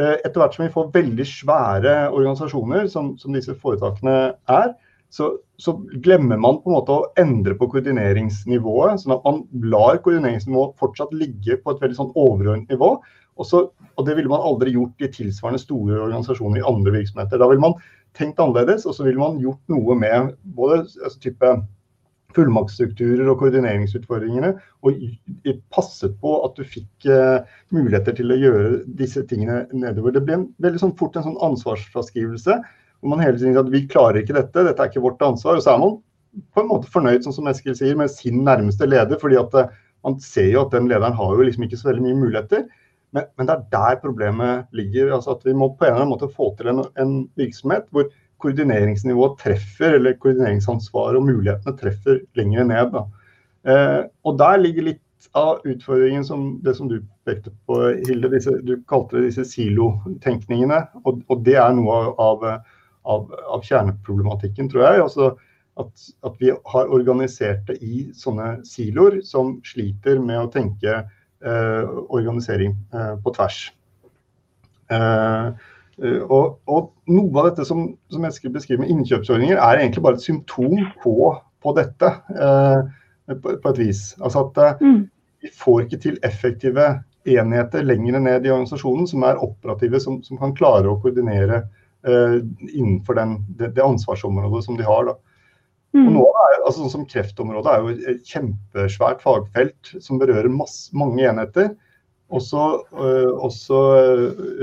Eh, 0.00 0.16
etter 0.24 0.40
hvert 0.40 0.54
som 0.56 0.64
vi 0.64 0.72
får 0.72 0.92
veldig 0.94 1.26
svære 1.28 1.94
organisasjoner, 2.08 2.86
som, 2.88 3.12
som 3.20 3.34
disse 3.36 3.52
foretakene 3.60 4.32
er, 4.48 4.72
så, 5.12 5.32
så, 5.58 5.74
glemmer 6.04 6.38
man 6.38 6.60
på 6.62 6.70
en 6.70 6.76
måte 6.76 6.94
å 6.94 7.08
endre 7.20 7.56
på 7.58 7.66
koordineringsnivået. 7.72 9.02
Sånn 9.02 9.16
at 9.16 9.26
man 9.26 9.42
lar 9.72 9.98
koordineringsnivået 10.04 10.78
fortsatt 10.80 11.12
ligge 11.18 11.58
på 11.60 11.74
et 11.74 11.82
veldig 11.82 11.98
sånn 11.98 12.14
overordnet 12.14 12.70
nivå. 12.70 12.94
Og, 13.40 13.48
så, 13.48 13.64
og, 13.96 14.04
det 14.06 14.14
ville 14.16 14.30
man 14.30 14.44
aldri 14.46 14.76
gjort 14.76 15.02
i 15.02 15.10
tilsvarende 15.12 15.60
store 15.60 15.98
organisasjoner 15.98 16.62
i 16.62 16.68
andre 16.70 16.94
virksomheter. 17.00 17.42
Da 17.42 17.50
ville 17.50 17.64
man 17.64 17.76
tenkt 18.16 18.40
annerledes, 18.42 18.86
og 18.86 18.96
så 18.96 19.04
ville 19.06 19.20
man 19.20 19.42
gjort 19.42 19.60
noe 19.72 19.98
med 19.98 20.32
både 20.56 20.84
altså, 20.86 21.18
type 21.26 21.52
fullmaktsstrukturer 22.36 23.28
og 23.30 23.40
koordineringsutfordringene, 23.42 24.52
og 24.86 25.00
passet 25.74 26.14
på 26.22 26.34
at 26.46 26.58
du 26.58 26.66
fikk 26.66 27.08
uh, 27.10 27.46
muligheter 27.74 28.16
til 28.18 28.32
å 28.32 28.38
gjøre 28.38 28.82
disse 29.00 29.24
tingene 29.30 29.64
nedover. 29.72 30.14
Det 30.16 30.24
ble 30.26 30.38
en, 30.38 30.46
veldig 30.62 30.82
sånn 30.84 30.96
fort 31.00 31.18
en 31.18 31.26
sånn 31.28 31.40
ansvarsfraskrivelse, 31.50 32.58
hvor 33.00 33.12
man 33.12 33.24
hele 33.24 33.38
tiden 33.38 33.54
sier 33.54 33.64
at 33.64 33.72
vi 33.72 33.86
klarer 33.90 34.20
ikke 34.22 34.36
dette, 34.36 34.66
dette 34.66 34.84
er 34.84 34.92
ikke 34.92 35.04
vårt 35.04 35.22
ansvar. 35.24 35.58
Og 35.58 35.64
så 35.64 35.74
er 35.74 35.82
man 35.82 35.96
på 36.54 36.62
en 36.62 36.70
måte 36.70 36.90
fornøyd, 36.92 37.24
sånn 37.24 37.38
som 37.38 37.48
Eskil 37.50 37.76
sier, 37.78 37.96
med 37.98 38.12
sin 38.12 38.44
nærmeste 38.46 38.88
leder, 38.88 39.18
fordi 39.22 39.40
at 39.40 39.56
uh, 39.56 39.72
man 40.06 40.20
ser 40.24 40.52
jo 40.52 40.64
at 40.64 40.74
den 40.76 40.88
lederen 40.90 41.16
har 41.16 41.34
jo 41.36 41.46
liksom 41.46 41.66
ikke 41.66 41.80
så 41.80 41.90
veldig 41.90 42.06
mye 42.06 42.20
muligheter. 42.22 42.68
Men, 43.16 43.26
men, 43.36 43.48
det 43.48 43.56
er 43.56 43.68
der 43.72 44.00
problemet 44.02 44.70
ligger. 44.76 45.14
altså 45.16 45.34
at 45.34 45.46
Vi 45.46 45.54
må 45.56 45.72
på 45.74 45.84
en 45.84 45.92
eller 45.92 46.04
annen 46.04 46.12
måte 46.14 46.30
få 46.30 46.52
til 46.58 46.70
en, 46.70 46.84
en 47.00 47.14
virksomhet 47.38 47.88
hvor 47.90 48.06
koordineringsnivået 48.42 49.38
treffer, 49.42 49.96
eller 49.98 50.16
koordineringsansvaret 50.20 51.18
og 51.20 51.28
mulighetene 51.28 51.76
treffer 51.78 52.20
lenger 52.38 52.66
ned. 52.68 52.98
Eh, 53.68 54.02
og 54.24 54.38
der 54.40 54.60
ligger 54.60 54.90
litt 54.90 55.30
av 55.36 55.60
utfordringen 55.68 56.24
som 56.24 56.46
det 56.64 56.74
som 56.78 56.88
du 56.88 57.00
pekte 57.28 57.52
på, 57.68 57.78
Hilde. 58.08 58.30
Disse, 58.32 58.56
du 58.64 58.78
kalte 58.88 59.18
det 59.18 59.30
disse 59.30 59.44
silotenkningene. 59.52 60.82
Og, 61.04 61.22
og 61.28 61.44
det 61.46 61.58
er 61.60 61.74
noe 61.76 62.00
av, 62.20 62.44
av, 63.04 63.30
av, 63.44 63.64
kjerneproblematikken, 63.66 64.70
tror 64.72 64.86
jeg. 64.86 65.02
Altså 65.04 65.32
at, 65.80 66.06
at, 66.26 66.38
vi 66.40 66.52
har 66.72 66.92
organisert 66.92 67.66
det 67.68 67.78
i 67.84 68.06
sånne 68.16 68.58
siloer 68.68 69.20
som 69.26 69.58
sliter 69.66 70.20
med 70.22 70.40
å 70.42 70.50
tenke 70.52 70.96
eh, 71.00 71.92
organisering 72.08 72.74
eh, 72.94 73.14
på 73.22 73.34
tvers. 73.36 73.62
Eh, 74.90 75.52
og, 76.00 76.60
og, 76.70 76.92
noe 77.12 77.42
av 77.42 77.50
dette 77.50 77.66
som, 77.68 77.90
som 78.12 78.24
skal 78.32 78.54
beskriver 78.54 78.84
med 78.84 78.92
innkjøpsordninger, 78.94 79.58
er 79.60 79.82
egentlig 79.82 80.04
bare 80.06 80.16
et 80.16 80.24
symptom 80.24 80.78
på, 81.02 81.16
på 81.60 81.74
dette. 81.76 82.14
Eh, 82.32 82.88
på, 83.34 83.56
på, 83.62 83.68
et 83.68 83.78
vis. 83.78 84.02
Altså 84.20 84.46
at 84.46 84.60
eh, 84.64 84.86
mm. 84.86 85.00
vi 85.44 85.52
får 85.56 85.84
ikke 85.84 86.02
til 86.04 86.18
effektive 86.26 86.88
enheter 87.28 87.84
lenger 87.84 88.18
ned 88.18 88.46
i 88.46 88.52
organisasjonen 88.52 89.08
som 89.08 89.26
er 89.28 89.42
operative, 89.44 90.00
som, 90.00 90.20
som 90.24 90.40
kan 90.40 90.54
klare 90.56 90.90
å 90.90 90.98
koordinere 91.02 91.64
eh, 92.06 92.38
innenfor 92.72 93.18
den, 93.20 93.36
det, 93.58 93.74
det, 93.76 93.84
ansvarsområdet 93.84 94.64
som 94.66 94.78
de 94.80 94.86
har. 94.88 95.10
Da. 95.10 95.18
Mm. 95.96 96.08
Nå 96.16 96.24
er, 96.24 96.56
altså, 96.62 96.80
sånn 96.82 96.94
som 96.94 97.06
Kreftområdet 97.10 97.74
er 97.74 97.84
jo 97.84 98.10
et 98.14 98.34
kjempesvært 98.34 99.22
fagfelt 99.24 99.94
som 99.98 100.20
berører 100.22 100.50
masse, 100.52 100.88
mange 100.96 101.26
enheter. 101.28 101.74
Og 102.30 102.42
så, 102.42 102.64
så 103.50 103.80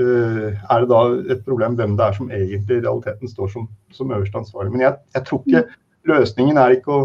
øh, 0.00 0.56
er 0.56 0.80
det 0.80 0.88
da 0.88 1.00
et 1.34 1.42
problem 1.44 1.76
hvem 1.76 1.96
det 1.98 2.06
er 2.06 2.16
som 2.16 2.30
egentlig 2.32 2.78
i 2.78 2.84
realiteten 2.84 3.28
står 3.28 3.50
som, 3.52 3.66
som 3.92 4.12
øverste 4.12 4.40
ansvarlig. 4.40 4.72
Men 4.72 4.86
jeg, 4.86 4.94
jeg, 5.14 5.24
tror 5.28 5.42
ikke 5.46 5.64
løsningen 6.08 6.60
er 6.60 6.76
ikke 6.78 6.94
å, 6.94 7.02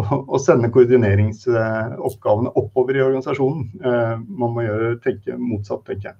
å, 0.00 0.06
å 0.34 0.40
sende 0.42 0.72
koordineringsoppgavene 0.74 2.54
oppover 2.58 2.98
i 2.98 3.04
organisasjonen. 3.06 3.68
Uh, 3.84 4.18
man 4.26 4.56
må 4.56 4.66
gjøre, 4.66 4.96
tenke 5.04 5.38
motsatt, 5.38 5.86
tenker 5.86 6.10
jeg. 6.10 6.18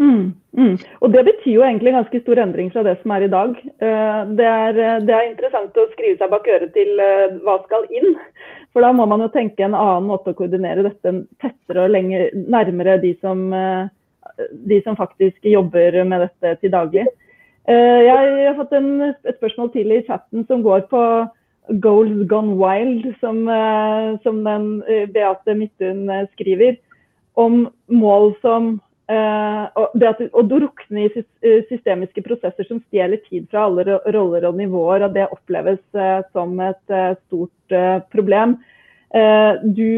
Mm, 0.00 0.32
mm. 0.56 0.76
Og 1.00 1.12
Det 1.12 1.24
betyr 1.24 1.52
jo 1.52 1.64
egentlig 1.66 1.92
ganske 1.92 2.20
stor 2.22 2.40
endring 2.40 2.70
fra 2.72 2.82
det 2.86 2.96
som 3.02 3.12
er 3.12 3.26
i 3.26 3.32
dag. 3.32 3.56
Uh, 3.82 4.20
det, 4.38 4.48
er, 4.48 4.78
det, 5.04 5.14
er, 5.14 5.30
interessant 5.30 5.76
å 5.76 5.88
skrive 5.92 6.16
seg 6.18 6.32
bak 6.32 6.48
øret 6.48 6.72
til 6.76 7.02
uh, 7.02 7.34
hva 7.44 7.58
skal 7.66 7.84
inn. 7.92 8.16
For 8.72 8.84
da 8.84 8.92
må 8.96 9.06
man 9.08 9.20
jo 9.20 9.28
tenke 9.34 9.66
en 9.66 9.76
annen 9.76 10.08
måte 10.08 10.32
å 10.32 10.38
koordinere 10.38 10.86
dette 10.86 11.12
tettere 11.42 11.84
og 11.84 11.92
lenger, 11.92 12.30
nærmere 12.32 12.96
de 13.02 13.10
som, 13.20 13.42
eh, 13.52 14.38
de 14.64 14.78
som 14.80 14.96
faktisk 14.96 15.44
jobber 15.44 15.98
med 16.08 16.24
dette 16.24 16.54
til 16.62 16.72
daglig. 16.72 17.04
Jeg 17.68 18.46
har 18.48 18.56
fått 18.56 18.72
en, 18.74 19.12
et 19.12 19.36
spørsmål 19.36 19.68
til 19.74 19.92
i 19.92 20.00
chatten 20.06 20.46
som 20.48 20.64
går 20.64 20.86
på 20.88 21.02
Goals 21.84 22.24
Gone 22.32 22.56
Wild, 22.56 23.04
som, 23.20 23.44
som 24.24 24.40
den 24.48 24.64
Beate 25.12 25.54
Midthun 25.54 26.08
skriver. 26.32 26.80
Om 27.36 27.68
mål 27.92 28.32
som 28.40 28.72
det 29.12 30.08
at, 30.08 30.20
å 30.32 30.42
drukne 30.46 31.06
i 31.06 31.22
systemiske 31.68 32.24
prosesser 32.24 32.66
som 32.68 32.80
stjeler 32.86 33.20
tid 33.28 33.48
fra 33.50 33.66
alle 33.68 33.98
roller 34.14 34.46
og 34.48 34.58
nivåer, 34.60 35.06
og 35.06 35.16
det 35.16 35.28
oppleves 35.34 35.80
som 36.32 36.54
et 36.64 36.96
stort 37.26 37.76
problem. 38.14 38.56
Du 39.76 39.90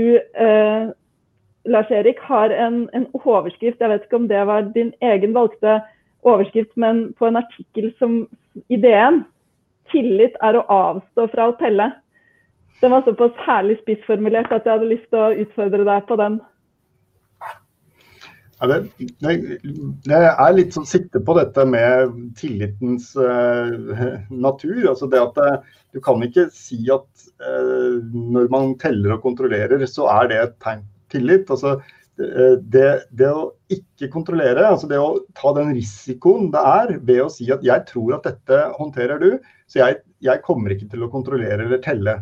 Lars 1.64 1.90
Erik, 1.90 2.20
har 2.20 2.50
en, 2.50 2.88
en, 2.92 3.06
overskrift, 3.24 3.80
jeg 3.80 3.90
vet 3.90 4.04
ikke 4.04 4.18
om 4.20 4.28
det 4.28 4.40
var 4.46 4.66
din 4.74 4.92
egen 5.00 5.32
valgte 5.36 5.78
overskrift, 6.24 6.72
men 6.76 7.06
på 7.18 7.28
en 7.28 7.40
artikkel 7.40 7.92
som 7.98 8.24
ideen 8.68 9.24
'Tillit 9.92 10.36
er 10.42 10.56
å 10.56 10.66
avstå 10.68 11.26
fra 11.32 11.48
å 11.48 11.56
telle'. 11.60 11.92
Den 12.80 12.90
var 12.90 13.04
såpass 13.04 13.36
herlig 13.46 13.78
spissformulert 13.78 14.52
at 14.52 14.64
jeg 14.64 14.72
hadde 14.72 14.88
lyst 14.90 15.08
til 15.10 15.18
å 15.20 15.36
utfordre 15.44 15.84
deg 15.84 16.06
på 16.08 16.16
den. 16.16 16.40
Ja, 18.64 18.78
det, 18.80 19.08
det, 19.20 20.18
er 20.18 20.54
litt 20.56 20.72
sånn 20.72 20.86
sikte 20.88 21.20
på 21.20 21.34
dette 21.36 21.66
med 21.68 22.14
tillitens 22.38 23.10
uh, 23.18 24.14
natur. 24.46 24.78
altså 24.88 25.08
det 25.12 25.20
at 25.20 25.40
uh, 25.42 25.74
Du 25.92 26.00
kan 26.04 26.22
ikke 26.24 26.46
si 26.54 26.78
at 26.92 27.26
uh, 27.44 28.00
når 28.14 28.48
man 28.54 28.72
teller 28.80 29.18
og 29.18 29.26
kontrollerer, 29.26 29.84
så 29.90 30.08
er 30.14 30.32
det 30.32 30.40
et 30.40 30.56
tegn 30.64 30.80
tillit. 31.12 31.52
Altså, 31.52 31.76
det, 32.16 32.88
det, 33.10 33.28
å 33.28 33.50
ikke 33.74 34.08
kontrollere, 34.12 34.64
altså 34.70 34.86
det 34.88 35.00
å 35.02 35.18
ta 35.34 35.50
den 35.56 35.72
risikoen 35.74 36.46
det 36.54 36.60
er 36.62 36.92
ved 37.02 37.24
å 37.24 37.30
si 37.32 37.48
at 37.50 37.64
jeg 37.66 37.84
tror 37.88 38.16
at 38.16 38.28
dette 38.28 38.60
håndterer 38.78 39.18
du, 39.18 39.32
så 39.66 39.80
jeg, 39.80 39.96
jeg 40.22 40.42
kommer 40.46 40.72
ikke 40.72 40.88
til 40.92 41.02
å 41.04 41.10
kontrollere 41.10 41.66
eller 41.66 41.82
telle. 41.82 42.20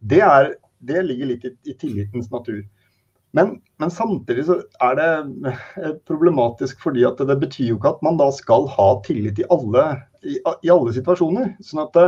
Det, 0.00 0.22
er, 0.24 0.54
det 0.80 1.04
ligger 1.04 1.30
litt 1.34 1.44
i, 1.44 1.52
i 1.68 1.76
tillitens 1.76 2.32
natur. 2.32 2.64
Men, 3.34 3.56
men, 3.82 3.90
samtidig 3.90 4.44
så 4.46 4.60
er 4.86 4.96
det 5.00 5.54
problematisk 6.06 6.78
fordi 6.84 7.02
at 7.08 7.18
det 7.18 7.34
betyr 7.42 7.72
jo 7.72 7.78
ikke 7.80 7.96
at 7.96 8.04
man 8.06 8.18
da 8.20 8.28
skal 8.34 8.68
ha 8.70 8.88
tillit 9.06 9.40
i 9.42 9.48
alle, 9.50 9.84
i, 10.22 10.38
i 10.38 10.70
alle 10.70 10.94
situasjoner. 10.94 11.56
Sånn 11.66 11.82
at, 11.82 11.98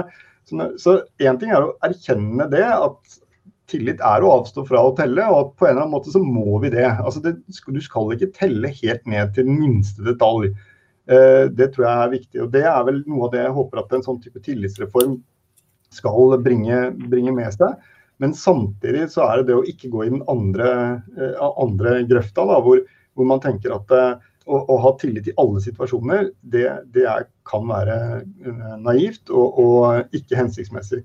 så 0.46 1.00
én 1.18 1.40
ting 1.40 1.50
er 1.50 1.66
å 1.66 1.74
erkjenne 1.86 2.46
det, 2.52 2.62
at 2.70 3.18
tillit 3.70 4.02
er 4.04 4.22
å 4.22 4.32
avstå 4.38 4.62
fra 4.68 4.84
å 4.86 4.94
telle, 4.98 5.24
og 5.26 5.40
at 5.40 5.52
på 5.58 5.66
en 5.66 5.72
eller 5.74 5.84
annen 5.84 5.96
måte 5.96 6.14
så 6.14 6.22
må 6.22 6.60
vi 6.62 6.70
det. 6.76 6.86
Altså 6.94 7.22
det, 7.24 7.34
du 7.42 7.82
skal 7.82 8.14
ikke 8.14 8.32
telle 8.36 8.70
helt 8.78 9.10
ned 9.10 9.34
til 9.34 9.48
den 9.48 9.58
minste 9.58 10.06
detalj. 10.06 10.52
Eh, 11.10 11.46
det 11.50 11.72
tror 11.74 11.88
jeg 11.88 12.04
er 12.04 12.14
viktig. 12.14 12.42
og 12.44 12.54
Det 12.54 12.62
er 12.66 12.86
vel 12.86 13.02
noe 13.10 13.26
av 13.26 13.34
det 13.34 13.42
jeg 13.42 13.56
håper 13.58 13.82
at 13.82 13.98
en 13.98 14.06
sånn 14.06 14.22
type 14.22 14.42
tillitsreform 14.46 15.18
skal 15.94 16.38
bringe, 16.42 16.80
bringe 17.10 17.34
med 17.34 17.54
seg. 17.54 17.74
Men 18.22 18.32
samtidig 18.36 19.10
så 19.12 19.26
er 19.26 19.40
det 19.40 19.50
det 19.50 19.58
å 19.58 19.66
ikke 19.68 19.90
gå 19.92 20.06
i 20.06 20.12
den 20.12 20.22
andre, 20.32 20.70
eh, 21.16 21.42
andre 21.62 21.98
grøfta, 22.08 22.46
da, 22.48 22.60
hvor, 22.64 22.80
hvor, 23.16 23.28
man 23.28 23.42
tenker 23.44 23.74
at 23.76 23.92
eh, 23.92 24.14
å, 24.46 24.60
å, 24.62 24.78
ha 24.84 24.94
tillit 25.00 25.28
i 25.28 25.36
alle 25.42 25.60
situasjoner, 25.64 26.30
det, 26.40 26.68
det 26.94 27.04
er, 27.10 27.26
kan 27.48 27.66
være 27.68 27.98
naivt 28.80 29.28
og, 29.34 29.60
og 29.60 30.16
ikke 30.16 30.38
hensiktsmessig. 30.38 31.02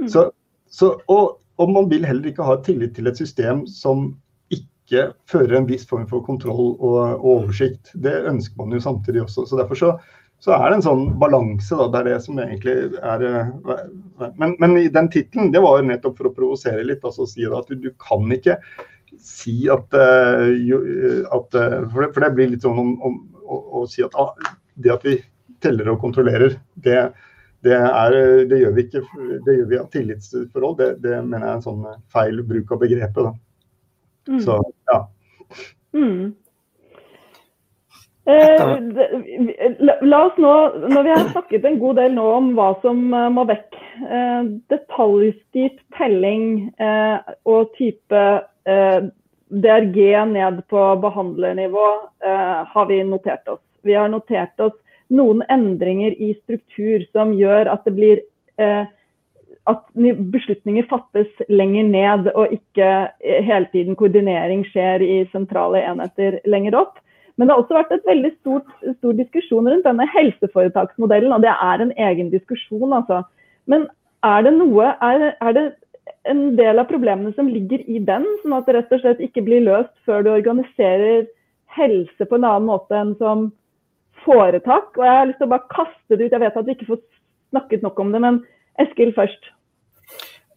Mm. 0.00 0.08
Så, 0.10 0.26
så, 0.70 0.94
og 1.12 1.40
og 1.60 1.72
man 1.74 1.90
vil 1.90 2.06
heller 2.08 2.30
ikke 2.30 2.46
ha 2.46 2.56
tillit 2.64 2.94
til 2.96 3.10
et 3.10 3.20
system 3.20 3.66
som 3.68 4.14
ikke 4.54 5.10
fører 5.30 5.58
en 5.58 5.68
viss 5.68 5.84
form 5.88 6.06
for 6.10 6.24
kontroll 6.24 6.72
og, 6.72 7.02
og 7.20 7.26
oversikt. 7.34 7.92
Det 7.94 8.14
ønsker 8.30 8.56
man 8.58 8.72
jo 8.74 8.82
samtidig 8.82 9.24
også. 9.26 9.44
så 9.46 9.60
Derfor 9.60 9.78
så, 9.78 9.90
så 10.40 10.54
er 10.56 10.70
det 10.70 10.78
en 10.78 10.84
sånn 10.86 11.02
balanse. 11.20 11.76
da. 11.76 11.88
Det 11.92 11.98
er 12.00 12.06
det 12.08 12.20
som 12.24 12.38
egentlig 12.40 12.76
er 12.96 13.24
eh, 13.28 13.50
Men, 14.40 14.54
men 14.60 14.76
i 14.80 14.88
den 14.92 15.10
tittelen, 15.12 15.52
det 15.52 15.60
var 15.60 15.80
jo 15.80 15.88
nettopp 15.90 16.16
for 16.16 16.30
å 16.30 16.36
provosere 16.36 16.84
litt. 16.84 17.04
altså 17.04 17.26
si 17.28 17.44
at 17.44 17.68
du, 17.68 17.76
du 17.76 17.90
kan 18.00 18.24
ikke 18.32 18.56
si 19.20 19.68
at, 19.68 19.92
uh, 19.92 20.46
at 21.34 21.56
uh, 21.58 21.76
for, 21.90 22.04
det, 22.04 22.12
for, 22.14 22.22
det, 22.22 22.30
blir 22.36 22.52
litt 22.52 22.64
sånn 22.64 22.78
om, 22.78 22.94
om 23.04 23.18
å, 23.42 23.58
å, 23.80 23.84
si 23.90 24.04
at 24.06 24.14
ah, 24.20 24.30
det 24.80 24.92
at 24.94 25.04
vi 25.04 25.18
teller 25.60 25.90
og 25.92 26.00
kontrollerer, 26.00 26.54
det, 26.74 26.98
det, 27.66 27.76
er, 27.76 28.16
det, 28.48 28.60
gjør 28.62 28.76
vi 28.76 28.86
ikke 28.86 29.02
det 29.44 29.56
gjør 29.58 29.70
vi 29.72 29.80
av 29.80 29.88
tillitsforhold. 29.92 30.78
Det, 30.78 30.90
det, 31.04 31.18
mener 31.26 31.46
jeg 31.46 31.52
er 31.52 31.58
en 31.58 31.66
sånn 31.66 31.88
feil 32.14 32.40
bruk 32.48 32.72
av 32.72 32.80
begrepet. 32.84 33.34
Mm. 34.30 34.40
Så, 34.46 34.56
ja. 34.88 35.02
Mm. 35.96 36.30
Eh, 38.28 38.80
la 40.00 40.18
oss 40.26 40.36
nå, 40.36 40.52
når 40.92 41.06
vi 41.06 41.12
har 41.14 41.30
snakket 41.30 41.64
en 41.64 41.78
god 41.80 41.96
del 41.96 42.12
nå 42.18 42.26
om 42.36 42.50
hva 42.58 42.74
som 42.82 43.00
eh, 43.16 43.30
må 43.32 43.46
vekk, 43.48 43.78
eh, 44.04 44.50
detaljstyrt 44.72 45.80
telling 45.96 46.68
og 47.48 47.72
type 47.78 48.26
DRG 49.50 49.98
ned 50.30 50.60
på 50.70 50.84
behandlernivå 51.02 51.88
eh, 52.22 52.60
har 52.74 52.86
vi 52.92 53.00
notert 53.08 53.48
oss. 53.48 53.64
Vi 53.82 53.96
har 53.96 54.12
notert 54.12 54.60
oss 54.60 54.76
noen 55.10 55.40
endringer 55.50 56.12
i 56.20 56.34
struktur 56.42 57.02
som 57.10 57.32
gjør 57.34 57.72
at 57.72 57.88
det 57.88 57.96
blir 57.96 58.20
at 58.60 59.80
beslutninger 59.96 60.84
fattes 60.90 61.28
lenger 61.48 61.86
ned, 61.88 62.28
og 62.36 62.52
ikke 62.52 63.08
hele 63.20 63.68
tiden 63.72 63.96
koordinering 63.96 64.62
skjer 64.68 65.02
i 65.02 65.16
sentrale 65.32 65.80
enheter 65.88 66.36
lenger 66.44 66.76
opp. 66.82 67.00
Men 67.40 67.48
det 67.48 67.54
har 67.54 67.62
også 67.62 67.78
vært 67.78 67.92
et 67.96 68.08
veldig 68.08 68.30
stort, 68.34 68.72
stor 68.98 69.14
diskusjon 69.16 69.68
rundt 69.72 69.86
denne 69.88 70.04
helseforetaksmodellen, 70.12 71.32
og 71.32 71.40
det 71.40 71.54
er 71.54 71.80
en 71.80 71.94
egen 72.10 72.28
diskusjon, 72.34 72.92
altså. 72.92 73.22
Men 73.64 73.86
er 74.28 74.44
det 74.44 74.52
noe 74.58 74.90
er, 75.00 75.30
er 75.40 75.56
det 75.56 75.64
en 76.28 76.42
del 76.58 76.82
av 76.82 76.90
problemene 76.90 77.32
som 77.36 77.48
ligger 77.48 77.80
i 77.88 78.00
den, 78.04 78.26
sånn 78.42 78.58
at 78.58 78.68
det 78.68 78.76
rett 78.76 78.92
og 78.92 79.00
slett 79.00 79.22
ikke 79.24 79.44
blir 79.46 79.64
løst 79.64 79.94
før 80.04 80.26
du 80.26 80.34
organiserer 80.34 81.24
helse 81.78 82.26
på 82.26 82.36
en 82.36 82.44
annen 82.44 82.68
måte 82.68 82.98
enn 82.98 83.14
som 83.22 83.48
foretak. 84.26 84.92
Og 84.98 85.06
jeg 85.06 85.16
har 85.16 85.30
lyst 85.30 85.40
til 85.40 85.48
å 85.48 85.54
bare 85.54 85.72
kaste 85.72 86.18
det 86.18 86.26
ut. 86.26 86.34
Jeg 86.34 86.44
vet 86.44 86.60
at 86.60 86.68
vi 86.68 86.76
ikke 86.76 86.90
får 86.90 87.00
snakket 87.54 87.86
nok 87.86 88.04
om 88.04 88.12
det, 88.12 88.22
men 88.26 88.42
Eskil 88.84 89.14
først. 89.16 89.50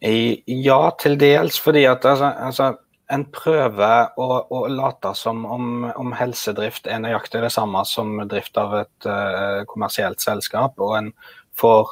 Ja, 0.04 0.80
til 1.00 1.16
dels. 1.20 1.56
Fordi 1.60 1.86
at 1.88 2.04
altså, 2.04 2.28
altså, 2.48 2.74
en 3.12 3.24
prøver 3.34 4.06
å, 4.16 4.46
å 4.48 4.66
late 4.72 5.14
som 5.18 5.44
om, 5.44 5.90
om, 5.96 6.12
helsedrift 6.16 6.86
er 6.88 6.98
nøyaktig 7.04 7.42
det 7.44 7.52
samme 7.52 7.84
som 7.88 8.28
drift 8.30 8.56
av 8.60 8.74
et 8.80 9.06
uh, 9.08 9.64
kommersielt 9.70 10.20
selskap. 10.24 10.72
og 10.80 10.96
en 10.98 11.12
får 11.58 11.86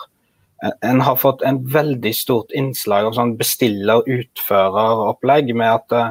en 0.62 1.00
har 1.02 1.16
fått 1.18 1.42
en 1.42 1.58
veldig 1.66 2.14
stort 2.14 2.52
innslag 2.54 3.04
av 3.08 3.12
sånn 3.16 3.38
bestiller-utfører-opplegg 3.40 5.54
med 5.58 5.70
at 5.74 5.92
uh, 5.98 6.10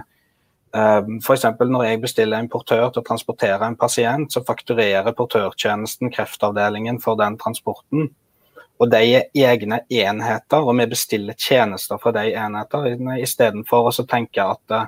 Ehm, 0.72 1.18
F.eks. 1.20 1.44
når 1.60 1.84
jeg 1.84 2.02
bestiller 2.02 2.40
en 2.40 2.50
portør 2.52 2.88
til 2.90 3.02
å 3.02 3.08
transportere 3.08 3.68
en 3.68 3.78
pasient, 3.80 4.32
så 4.32 4.44
fakturerer 4.48 5.16
portørtjenesten 5.18 6.12
kreftavdelingen 6.16 7.02
for 7.04 7.20
den 7.20 7.38
transporten. 7.42 8.12
Og 8.82 8.90
de 8.90 9.02
er 9.20 9.28
egne 9.38 9.84
enheter, 9.94 10.64
og 10.64 10.74
vi 10.80 10.88
bestiller 10.90 11.38
tjenester 11.38 12.00
fra 12.02 12.14
de 12.16 12.32
enhetene 12.34 13.20
istedenfor 13.22 13.92
å 13.92 14.06
tenke 14.10 14.42
at 14.42 14.74
uh, 14.74 14.88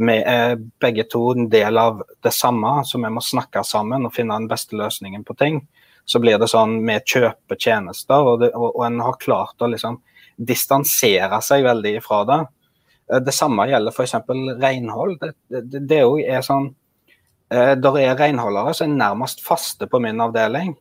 vi 0.00 0.16
er 0.18 0.58
begge 0.80 1.04
to 1.12 1.22
en 1.32 1.48
del 1.52 1.78
av 1.80 2.02
det 2.24 2.32
samme, 2.36 2.80
så 2.84 3.00
vi 3.00 3.08
må 3.12 3.22
snakke 3.24 3.62
sammen 3.64 4.04
og 4.08 4.14
finne 4.14 4.36
den 4.36 4.48
beste 4.48 4.76
løsningen 4.76 5.24
på 5.28 5.36
ting. 5.40 5.60
Så 6.04 6.20
blir 6.20 6.40
det 6.40 6.48
sånn 6.52 6.78
vi 6.86 6.96
kjøper 7.00 7.58
tjenester, 7.60 8.24
og, 8.24 8.40
det, 8.44 8.52
og, 8.56 8.74
og 8.74 8.86
en 8.86 9.00
har 9.04 9.20
klart 9.20 9.60
å 9.60 9.68
liksom 9.72 10.00
distansere 10.36 11.40
seg 11.44 11.64
veldig 11.68 11.94
fra 12.04 12.22
det. 12.28 12.40
Eh, 13.12 13.20
det 13.24 13.34
samme 13.36 13.68
gjelder 13.68 13.92
f.eks. 13.92 14.16
renhold. 14.60 15.18
Det, 15.20 15.32
det, 15.48 15.84
det 15.90 16.00
er 16.00 16.44
sånn 16.46 16.70
eh, 17.52 17.74
er 17.76 18.16
renholdere 18.20 18.74
som 18.76 18.88
er 18.88 19.02
nærmest 19.02 19.44
faste 19.44 19.88
på 19.90 20.00
min 20.02 20.20
avdeling, 20.24 20.74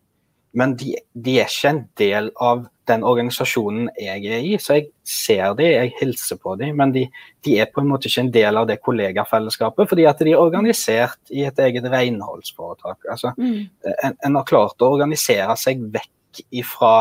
men 0.58 0.76
de, 0.80 0.96
de, 1.14 1.36
er 1.40 1.50
ikke 1.50 1.70
en 1.70 1.82
del 2.00 2.30
av 2.42 2.64
den 2.90 3.04
organisasjonen 3.06 3.90
jeg 4.02 4.24
er 4.26 4.46
i. 4.46 4.56
Så 4.62 4.80
jeg 4.80 4.88
ser 5.06 5.54
dem, 5.60 5.68
jeg 5.70 5.94
hilser 6.00 6.40
på 6.42 6.56
dem, 6.58 6.74
men 6.80 6.94
de, 6.96 7.06
de, 7.46 7.58
er 7.62 7.70
på 7.70 7.84
en 7.84 7.92
måte 7.92 8.10
ikke 8.10 8.24
en 8.26 8.32
del 8.34 8.58
av 8.58 8.66
det 8.70 8.80
kollegafellesskapet, 8.86 9.90
fordi 9.92 10.08
at 10.10 10.24
de 10.26 10.34
er 10.34 10.42
organisert 10.42 11.20
i 11.30 11.46
et 11.46 11.62
eget 11.66 11.86
renholdsforetak. 11.94 12.98
Altså, 13.14 13.36
mm. 13.38 13.60
en, 13.94 14.18
en, 14.18 14.40
har 14.40 14.50
klart 14.50 14.82
å 14.82 14.90
organisere 14.96 15.54
seg 15.60 15.86
vekk 15.94 16.44
ifra 16.50 16.94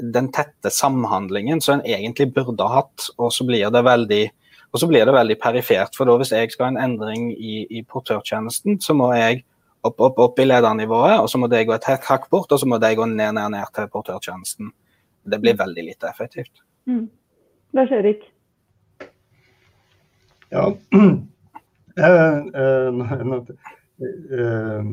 den 0.00 0.32
tette 0.32 0.72
samhandlingen 0.72 1.60
som 1.62 1.78
en 1.78 1.86
egentlig 1.86 2.32
burde 2.34 2.66
ha 2.66 2.80
hatt. 2.80 3.10
Og 3.20 3.30
så 3.34 3.46
blir 3.46 3.70
det 3.70 3.86
veldig 3.86 4.24
og 4.74 4.80
så 4.82 4.88
blir 4.90 5.06
det 5.08 5.14
veldig 5.14 5.36
perifert. 5.40 5.94
for 5.96 6.04
da 6.04 6.16
Hvis 6.18 6.34
jeg 6.34 6.50
skal 6.52 6.66
ha 6.66 6.70
en 6.74 6.82
endring 6.90 7.30
i, 7.32 7.64
i 7.70 7.82
portørtjenesten, 7.82 8.80
så 8.82 8.92
må 8.92 9.12
jeg 9.14 9.44
opp, 9.84 10.00
opp, 10.00 10.18
opp 10.18 10.40
i 10.40 10.46
ledernivået, 10.46 11.18
og 11.20 11.28
så 11.30 11.38
må 11.38 11.48
det 11.52 11.66
gå 11.68 11.74
et 11.76 11.86
hakk 12.08 12.28
bort, 12.30 12.52
og 12.52 12.60
så 12.60 12.68
må 12.68 12.78
det 12.82 12.96
gå 12.98 13.06
ned, 13.10 13.32
ned, 13.36 13.50
ned 13.54 13.74
til 13.74 13.88
portørtjenesten. 13.92 14.72
Det 15.26 15.40
blir 15.42 15.58
veldig 15.58 15.84
lite 15.88 16.08
effektivt. 16.08 16.62
Mm. 16.86 17.08
Lars 17.76 17.90
Erik? 17.92 18.32
Ja. 20.50 20.70
Eh, 21.98 22.02
eh, 22.54 22.88
eh, 24.02 24.84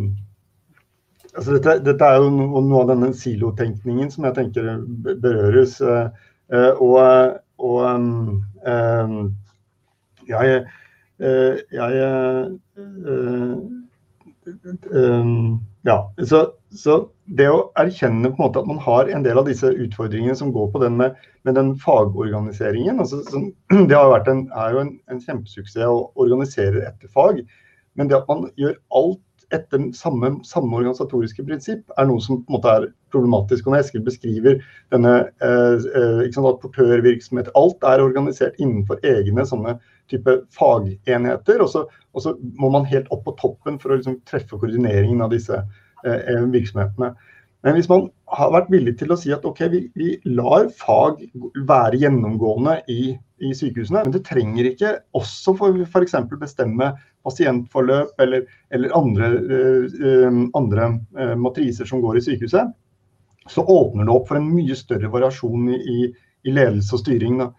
Altså 1.36 1.52
dette, 1.52 1.74
dette, 1.84 2.06
er 2.06 2.22
jo 2.22 2.30
noe 2.62 2.80
av 2.80 2.92
denne 2.94 3.10
silotenkningen 3.18 4.08
som 4.14 4.24
jeg 4.24 4.36
tenker 4.38 4.70
berøres. 5.20 5.74
Og, 5.84 7.34
og 7.58 7.80
um, 7.84 9.34
jeg, 10.30 10.62
jeg 11.20 11.92
Ja. 15.84 15.98
Så, 16.28 16.40
så, 16.76 16.98
det 17.26 17.48
å 17.52 17.60
erkjenne 17.80 18.32
på 18.32 18.40
en 18.40 18.46
måte 18.46 18.62
at 18.62 18.70
man 18.70 18.80
har 18.84 19.10
en 19.12 19.26
del 19.26 19.40
av 19.40 19.48
disse 19.48 19.70
utfordringene 19.72 20.36
som 20.40 20.52
går 20.56 20.70
på 20.74 20.82
den 20.84 20.98
med, 21.00 21.18
med 21.48 21.58
den 21.60 21.74
fagorganiseringen 21.80 23.00
altså, 23.04 23.22
som, 23.30 23.50
Det 23.90 24.00
en, 24.00 24.46
er 24.52 24.76
jo 24.76 24.84
en, 24.84 24.96
en 25.12 25.22
kjempesuksess 25.24 25.88
å 25.88 26.10
organisere 26.20 26.86
etter 26.88 27.12
fag. 27.12 27.44
Men 28.00 28.10
det 28.10 28.20
at 28.22 28.32
man 28.32 28.48
gjør 28.60 28.76
alt 29.00 29.22
etter 29.56 29.86
samme, 29.98 30.32
samme, 30.48 30.76
organisatoriske 30.80 31.46
prinsipp, 31.48 31.84
er 31.98 32.08
noe 32.10 32.22
som 32.24 32.42
på 32.42 32.52
en 32.52 32.58
måte 32.58 32.74
er 32.74 32.88
problematisk. 33.14 33.68
Og 33.68 33.74
når 33.74 33.84
Eskil 33.84 34.06
beskriver 34.06 34.62
denne 34.94 35.16
eh, 35.46 35.88
eh 36.28 36.40
portørvirksomhet, 36.64 37.52
alt 37.60 37.84
er 37.90 38.04
organisert 38.04 38.58
innenfor 38.60 39.00
egne 39.04 39.46
sånne 39.46 39.78
type 40.12 40.40
fagenheter. 40.58 41.62
Og 41.62 41.70
så, 41.70 41.86
og 42.14 42.26
så, 42.26 42.36
må 42.60 42.70
man 42.74 42.90
helt 42.90 43.12
opp 43.12 43.26
på 43.28 43.38
toppen 43.42 43.80
for 43.80 43.94
å 43.94 44.00
liksom, 44.00 44.20
treffe 44.30 44.58
koordineringen 44.58 45.22
av 45.22 45.32
disse 45.36 45.62
eh, 46.06 46.20
eh 46.20 46.50
virksomhetene. 46.54 47.14
Men 47.64 47.78
hvis 47.78 47.88
man 47.88 48.10
har 48.36 48.52
vært 48.52 48.72
villig 48.74 48.98
til 49.00 49.14
å 49.14 49.18
si 49.20 49.32
at 49.32 49.46
ok, 49.48 49.62
vi, 49.72 49.86
vi 49.96 50.18
lar 50.28 50.68
fag 50.76 51.22
være 51.70 52.02
gjennomgående 52.02 52.82
i, 52.92 53.14
i, 53.40 53.54
sykehusene, 53.56 54.02
men 54.04 54.16
det 54.16 54.26
trenger 54.28 54.68
ikke 54.68 54.98
også 55.16 55.56
for 55.62 55.80
f.eks. 55.86 56.18
bestemme 56.42 56.92
pasientforløp 57.24 58.22
eller, 58.24 58.46
eller 58.74 58.96
andre, 58.98 59.30
uh, 59.50 60.40
andre 60.60 60.90
uh, 61.18 61.36
matriser 61.40 61.88
som 61.90 62.02
går 62.04 62.20
i 62.20 62.26
sykehuset, 62.28 62.74
så 63.52 63.66
åpner 63.68 64.08
det 64.08 64.14
opp 64.14 64.30
for 64.30 64.40
en 64.40 64.50
mye 64.54 64.76
større 64.78 65.12
variasjon 65.12 65.70
i, 65.76 66.08
i 66.48 66.56
ledelse 66.56 66.96
og 66.96 67.04
styring. 67.04 67.42
Da. 67.42 67.50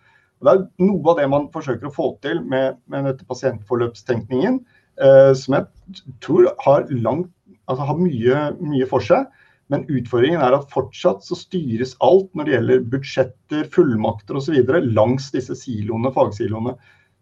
Og 0.40 0.48
det 0.48 0.54
er 0.54 0.88
noe 0.88 1.12
av 1.12 1.20
det 1.20 1.28
man 1.32 1.50
forsøker 1.52 1.90
å 1.90 1.94
få 1.94 2.10
til 2.24 2.40
med, 2.48 2.80
med 2.92 3.08
dette 3.10 3.28
pasientforløpstenkningen, 3.28 4.60
uh, 5.02 5.32
som 5.38 5.58
jeg 5.58 6.04
tror 6.24 6.52
har, 6.64 6.86
langt, 7.04 7.32
altså 7.68 7.88
har 7.90 8.00
mye, 8.00 8.44
mye 8.60 8.88
for 8.90 9.04
seg. 9.04 9.28
Men 9.72 9.86
utfordringen 9.88 10.42
er 10.44 10.54
at 10.58 10.68
fortsatt 10.72 11.24
så 11.24 11.36
styres 11.38 11.94
alt 12.04 12.28
når 12.36 12.46
det 12.46 12.54
gjelder 12.54 12.88
budsjetter, 12.92 13.68
fullmakter 13.72 14.36
osv. 14.36 14.58
langs 14.92 15.30
disse 15.32 15.56
siloene, 15.56 16.12
fagsiloene. 16.12 16.74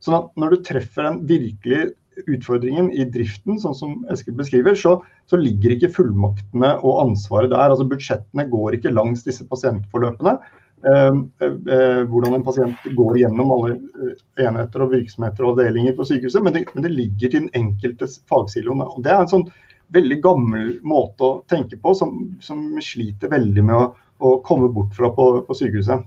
Sånn 0.02 0.18
at 0.18 0.32
når 0.40 0.56
du 0.56 0.64
treffer 0.66 1.06
den 1.06 1.20
virkelige 1.28 1.92
utfordringen 2.26 2.90
i 2.92 3.06
driften, 3.08 3.58
sånn 3.60 3.76
som 3.76 3.94
Eskil 4.12 4.36
beskriver, 4.38 4.76
så, 4.78 4.96
så, 5.30 5.38
ligger 5.40 5.74
ikke 5.74 5.92
fullmaktene 5.96 6.74
og 6.80 7.00
ansvaret 7.06 7.52
der. 7.52 7.70
Altså 7.70 7.88
Budsjettene 7.88 8.48
går 8.50 8.78
ikke 8.78 8.94
langs 8.94 9.24
disse 9.26 9.46
pasientforløpene. 9.48 10.36
Eh, 10.82 11.12
eh, 11.46 12.00
hvordan 12.10 12.34
en 12.34 12.44
pasient 12.46 12.86
går 12.98 13.20
gjennom 13.20 13.52
alle 13.54 13.74
eh, 13.76 14.22
enheter 14.48 14.82
og 14.82 14.96
virksomheter 14.96 15.46
og 15.46 15.54
avdelinger 15.54 15.94
på 15.94 16.06
sykehuset, 16.08 16.42
men 16.42 16.56
det, 16.56 16.64
men 16.74 16.86
det 16.86 16.94
ligger 16.96 17.30
til 17.30 17.44
den 17.44 17.52
enkelte 17.58 18.08
fagsiloen. 18.30 18.82
Og 18.88 19.04
det 19.04 19.12
er 19.14 19.22
en 19.22 19.30
sånn 19.30 19.46
veldig 19.94 20.18
gammel 20.24 20.72
måte 20.88 21.28
å 21.28 21.36
tenke 21.50 21.78
på, 21.78 21.94
som, 21.94 22.16
som 22.42 22.64
sliter 22.82 23.30
veldig 23.30 23.66
med 23.68 23.78
å, 23.78 23.86
å, 24.18 24.34
komme 24.46 24.72
bort 24.74 24.96
fra 24.96 25.12
på, 25.14 25.28
på 25.46 25.58
sykehuset. 25.58 26.02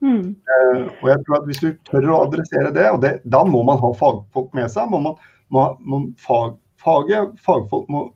Mm. 0.00 0.34
Uh, 0.48 0.86
og 1.02 1.08
jeg 1.10 1.20
tror 1.26 1.34
at 1.36 1.48
Hvis 1.48 1.58
du 1.60 1.66
tør 1.84 2.06
å 2.08 2.22
adressere 2.24 2.70
det, 2.72 2.86
og 2.88 3.02
det, 3.02 3.10
da 3.28 3.42
må 3.44 3.60
man 3.68 3.80
ha 3.82 3.90
fagfolk 3.96 4.54
med 4.56 4.70
seg. 4.72 4.88
må 4.92 5.00
man, 5.04 5.18
må, 5.54 5.66
må 5.80 6.02
fag, 6.20 6.56
faget, 6.80 7.36
Fagfolk 7.44 7.90
må 7.92 8.06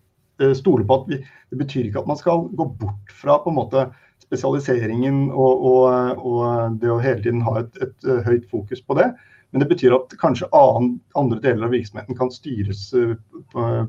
eh, 0.43 0.55
stole 0.57 0.87
på 0.87 1.01
at 1.01 1.13
vi, 1.13 1.21
det 1.51 1.61
betyr 1.61 1.89
ikke 1.89 2.03
at 2.03 2.11
man 2.11 2.21
skal 2.21 2.49
gå 2.55 2.69
bort 2.81 3.15
fra 3.23 3.39
på 3.43 3.53
en 3.53 3.59
måte 3.59 3.87
spesialiseringen 4.25 5.29
og, 5.31 5.67
og, 5.69 6.25
og 6.25 6.81
det 6.81 6.91
å 6.91 7.01
hele 7.03 7.23
tiden 7.23 7.45
ha 7.45 7.59
et, 7.61 7.77
et, 7.83 7.97
et 8.07 8.27
høyt 8.27 8.47
fokus 8.51 8.83
på 8.83 8.97
det. 8.99 9.11
Men 9.55 9.63
det 9.63 9.69
betyr 9.71 9.95
at 9.95 10.15
kanskje 10.19 10.49
annen, 10.57 10.97
andre 11.15 11.39
deler 11.45 11.69
av 11.69 11.75
virksomheten 11.77 12.17
kan 12.19 12.33
styres 12.35 12.89
uh, 12.91 13.85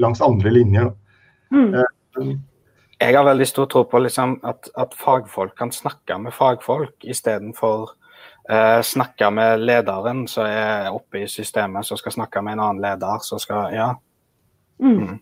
langs 0.00 0.22
andre 0.24 0.52
linjer. 0.54 0.88
Mm. 1.52 1.74
Uh, 1.76 2.30
jeg 2.98 3.14
har 3.14 3.26
veldig 3.28 3.46
stor 3.46 3.68
tro 3.68 3.82
på 3.84 4.00
liksom, 4.06 4.38
at, 4.48 4.70
at, 4.80 4.96
fagfolk 4.96 5.52
kan 5.58 5.70
snakke 5.74 6.16
med 6.22 6.32
fagfolk 6.32 7.04
istedenfor 7.04 7.92
uh, 8.50 8.80
snakke 8.82 9.30
med 9.34 9.64
lederen 9.64 10.26
som 10.30 10.48
er 10.48 10.90
oppe 10.92 11.24
i 11.24 11.30
systemet, 11.30 11.86
som 11.86 12.00
skal 12.00 12.14
snakke 12.16 12.42
med 12.42 12.56
en 12.56 12.66
annen 12.66 12.84
leder. 12.84 13.24
som 13.24 13.38
skal, 13.42 13.74
ja. 13.74 13.94
Mm. 14.82 14.98
Mm. 14.98 15.16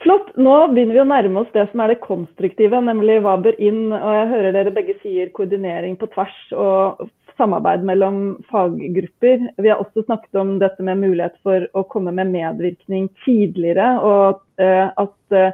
Flott. 0.00 0.30
Nå 0.40 0.54
begynner 0.72 0.96
vi 0.96 1.02
å 1.02 1.08
nærme 1.08 1.42
oss 1.42 1.52
det 1.52 1.66
som 1.70 1.82
er 1.84 1.92
det 1.92 2.00
konstruktive, 2.00 2.78
nemlig 2.80 3.18
hva 3.24 3.36
bør 3.42 3.58
inn. 3.60 3.90
og 3.92 4.12
Jeg 4.16 4.28
hører 4.30 4.54
dere 4.56 4.72
begge 4.72 4.96
sier 5.02 5.32
koordinering 5.36 5.98
på 6.00 6.08
tvers 6.14 6.38
og 6.56 7.02
samarbeid 7.40 7.84
mellom 7.88 8.20
faggrupper. 8.52 9.44
Vi 9.60 9.68
har 9.68 9.80
også 9.80 10.04
snakket 10.06 10.40
om 10.40 10.54
dette 10.60 10.84
med 10.84 11.02
mulighet 11.02 11.36
for 11.44 11.66
å 11.76 11.84
komme 11.92 12.14
med 12.16 12.32
medvirkning 12.32 13.10
tidligere. 13.26 13.92
Og 14.00 14.40
uh, 14.62 14.88
at, 14.88 15.18
uh, 15.36 15.52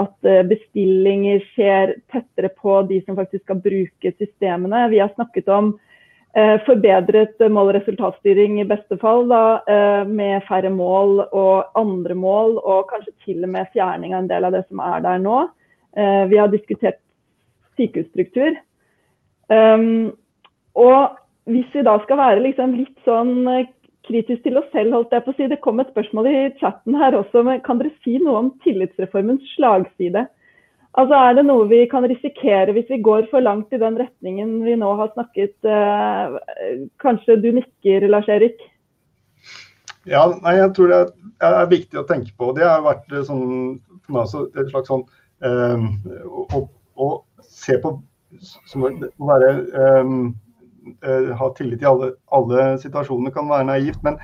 at 0.00 0.28
uh, 0.28 0.42
bestillinger 0.50 1.42
skjer 1.52 1.96
tettere 2.12 2.50
på 2.60 2.80
de 2.90 3.00
som 3.04 3.18
faktisk 3.18 3.44
skal 3.44 3.62
bruke 3.64 4.14
systemene. 4.18 4.86
Vi 4.92 5.02
har 5.02 5.12
snakket 5.14 5.48
om 5.48 5.74
forbedret 6.66 7.38
mål- 7.46 7.68
og 7.70 7.76
resultatstyring 7.76 8.56
i 8.58 8.64
beste 8.66 8.96
fall, 8.98 9.20
da, 9.30 9.60
med 10.10 10.42
færre 10.48 10.72
mål 10.74 11.20
og 11.28 11.76
andre 11.78 12.16
mål, 12.18 12.56
og 12.58 12.88
kanskje 12.90 13.12
til 13.22 13.46
og 13.46 13.52
med 13.52 13.70
fjerning 13.70 14.16
av 14.16 14.24
en 14.24 14.30
del 14.32 14.48
av 14.48 14.56
det 14.56 14.64
som 14.64 14.82
er 14.82 15.04
der 15.04 15.22
nå. 15.22 15.36
Vi 15.94 16.40
har 16.40 16.50
diskutert 16.50 16.98
sykehusstruktur. 17.78 18.58
Um, 19.48 20.12
og 20.74 21.18
hvis 21.50 21.68
vi 21.74 21.84
da 21.84 21.98
skal 22.04 22.18
være 22.18 22.42
liksom 22.46 22.76
litt 22.78 22.96
sånn 23.06 23.44
eh, 23.50 23.66
kritisk 24.06 24.44
til 24.44 24.58
oss 24.60 24.70
selv, 24.72 24.94
holdt 24.94 25.12
jeg 25.14 25.24
på 25.24 25.32
å 25.32 25.36
si. 25.38 25.48
Det 25.50 25.60
kom 25.64 25.80
et 25.82 25.90
spørsmål 25.92 26.28
i 26.30 26.38
chatten 26.60 26.96
her 27.00 27.16
også. 27.18 27.44
Men 27.46 27.62
kan 27.64 27.80
dere 27.80 27.94
si 28.04 28.18
noe 28.22 28.40
om 28.42 28.50
tillitsreformens 28.64 29.44
slagside? 29.54 30.26
Altså 30.94 31.18
Er 31.18 31.34
det 31.34 31.46
noe 31.48 31.66
vi 31.66 31.80
kan 31.90 32.06
risikere 32.06 32.74
hvis 32.76 32.86
vi 32.92 33.00
går 33.02 33.26
for 33.32 33.42
langt 33.42 33.72
i 33.74 33.80
den 33.82 33.96
retningen 33.98 34.60
vi 34.62 34.76
nå 34.78 34.92
har 35.00 35.10
snakket? 35.16 35.56
Eh, 35.66 36.36
kanskje 37.02 37.40
du 37.42 37.50
nikker, 37.56 38.06
Lars-Erik? 38.12 38.62
Ja, 40.06 40.26
nei, 40.44 40.58
jeg 40.60 40.70
tror 40.76 40.92
det 40.92 41.00
er, 41.00 41.50
er, 41.50 41.66
viktig 41.72 41.98
å 41.98 42.06
tenke 42.06 42.30
på. 42.38 42.52
Det 42.54 42.66
har 42.66 42.84
vært 42.84 43.10
eh, 43.10 43.24
sånn, 43.26 43.80
for 44.04 44.14
meg 44.14 44.26
også 44.26 44.44
et 44.52 44.70
slags 44.70 44.92
sånn 44.92 45.04
eh, 45.42 45.86
å, 46.28 46.64
å, 46.94 47.10
se 47.42 47.78
på 47.82 47.96
som 48.68 48.84
å 48.86 48.90
være 49.28 49.50
eh, 49.64 50.14
ha 51.38 51.50
tillit 51.56 51.82
i 51.84 51.88
alle, 51.88 52.12
alle, 52.34 52.66
situasjoner 52.82 53.34
kan 53.34 53.50
være 53.50 53.68
naivt. 53.70 54.00
Men, 54.06 54.18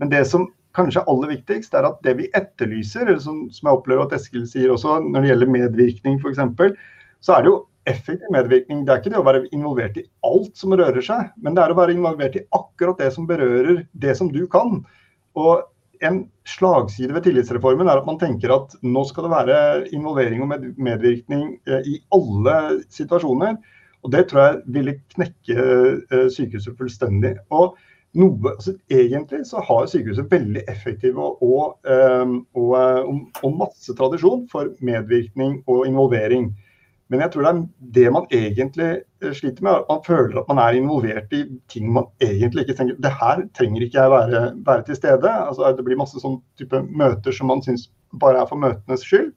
men, 0.00 0.12
det 0.12 0.24
som 0.30 0.48
kanskje 0.76 1.02
er 1.02 1.12
aller 1.12 1.32
viktigst, 1.36 1.74
er 1.74 1.88
at 1.88 2.02
det 2.04 2.16
vi 2.18 2.28
etterlyser, 2.36 3.14
som, 3.22 3.46
som 3.52 3.70
jeg 3.70 3.78
opplever 3.78 4.04
at 4.06 4.16
Eskil 4.18 4.44
sier 4.48 4.74
også, 4.74 4.98
når 5.04 5.24
det 5.24 5.32
gjelder 5.32 5.54
medvirkning 5.54 6.20
f.eks., 6.20 6.76
så 7.24 7.36
er 7.36 7.44
det 7.44 7.52
jo 7.52 7.62
effektiv 7.86 8.32
medvirkning. 8.34 8.82
Det 8.84 8.92
er 8.92 9.00
ikke 9.00 9.14
det 9.14 9.20
å 9.20 9.26
være 9.26 9.46
involvert 9.54 9.96
i 10.00 10.04
alt 10.26 10.58
som 10.58 10.74
rører 10.76 11.04
seg, 11.04 11.30
men 11.42 11.56
det 11.56 11.64
er 11.64 11.72
å 11.72 11.78
være 11.78 11.94
involvert 11.96 12.36
i 12.38 12.44
akkurat 12.56 13.00
det 13.00 13.12
som 13.14 13.28
berører 13.28 13.84
det 13.94 14.16
som 14.18 14.30
du 14.32 14.42
kan. 14.50 14.82
Og 15.38 15.64
en 16.04 16.24
slagside 16.48 17.14
ved 17.14 17.24
tillitsreformen 17.24 17.88
er 17.88 18.00
at 18.00 18.08
man 18.08 18.18
tenker 18.20 18.52
at 18.54 18.74
nå 18.84 19.04
skal 19.08 19.26
det 19.26 19.32
være 19.32 19.58
involvering 19.96 20.44
og 20.44 20.52
medvirkning 20.76 21.56
eh, 21.68 21.88
i 21.88 21.96
alle 22.14 22.56
situasjoner. 22.92 23.56
Og 24.06 24.12
Det 24.14 24.28
tror 24.30 24.42
jeg 24.44 24.58
ville 24.70 24.98
knekke 25.16 25.62
uh, 26.14 26.28
sykehuset 26.30 26.76
fullstendig. 26.78 27.34
Og 27.50 27.74
noe, 28.16 28.52
altså, 28.52 28.76
Egentlig 28.92 29.40
så 29.48 29.62
har 29.66 29.88
sykehuset 29.90 30.30
veldig 30.30 30.62
effektive 30.70 31.18
og, 31.22 31.42
og, 31.42 31.90
um, 32.22 32.38
og, 32.54 32.70
eh, 32.78 33.10
og, 33.42 33.56
masse 33.58 33.96
tradisjon 33.98 34.46
for 34.52 34.70
medvirkning 34.80 35.58
og 35.66 35.88
involvering. 35.88 36.52
Men 37.10 37.20
jeg 37.22 37.32
tror 37.32 37.44
det 37.44 37.50
er 37.50 37.58
det 37.96 38.12
man 38.14 38.28
egentlig 38.34 38.88
sliter 39.36 39.66
med. 39.66 39.84
Man 39.90 40.00
føler 40.06 40.38
at 40.40 40.48
man 40.48 40.62
er 40.62 40.78
involvert 40.78 41.34
i 41.36 41.42
ting 41.70 41.90
man 41.92 42.08
egentlig 42.22 42.64
ikke 42.64 42.78
tenker 42.78 43.02
Det 43.02 43.12
her 43.20 43.42
trenger 43.58 43.84
ikke 43.84 44.00
jeg 44.00 44.10
være, 44.10 44.40
være 44.66 44.86
til 44.86 44.96
stede. 44.96 45.34
Altså, 45.34 45.74
det 45.76 45.84
blir 45.86 46.00
masse 46.00 46.22
sånn 46.22 46.40
type 46.58 46.82
møter 46.88 47.34
som 47.34 47.52
man 47.52 47.62
syns 47.62 47.90
bare 48.14 48.40
er 48.40 48.48
for 48.48 48.58
møtenes 48.58 49.04
skyld. 49.06 49.34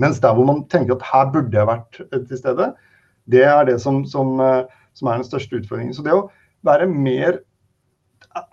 Mens 0.00 0.20
der 0.20 0.36
hvor 0.36 0.46
man 0.48 0.62
tenker 0.72 0.94
at 0.94 1.08
her 1.10 1.32
burde 1.32 1.58
jeg 1.58 1.68
vært 1.68 2.00
til 2.14 2.38
stede, 2.38 2.70
det 3.32 3.46
er 3.46 3.68
det 3.68 3.78
som, 3.82 4.02
som, 4.08 4.34
eh, 4.40 4.64
som, 4.96 5.08
er 5.08 5.20
den 5.20 5.28
største 5.28 5.60
utfordringen. 5.60 5.94
Så 5.96 6.04
det 6.06 6.16
å 6.16 6.28
være 6.66 6.88
mer 6.90 7.40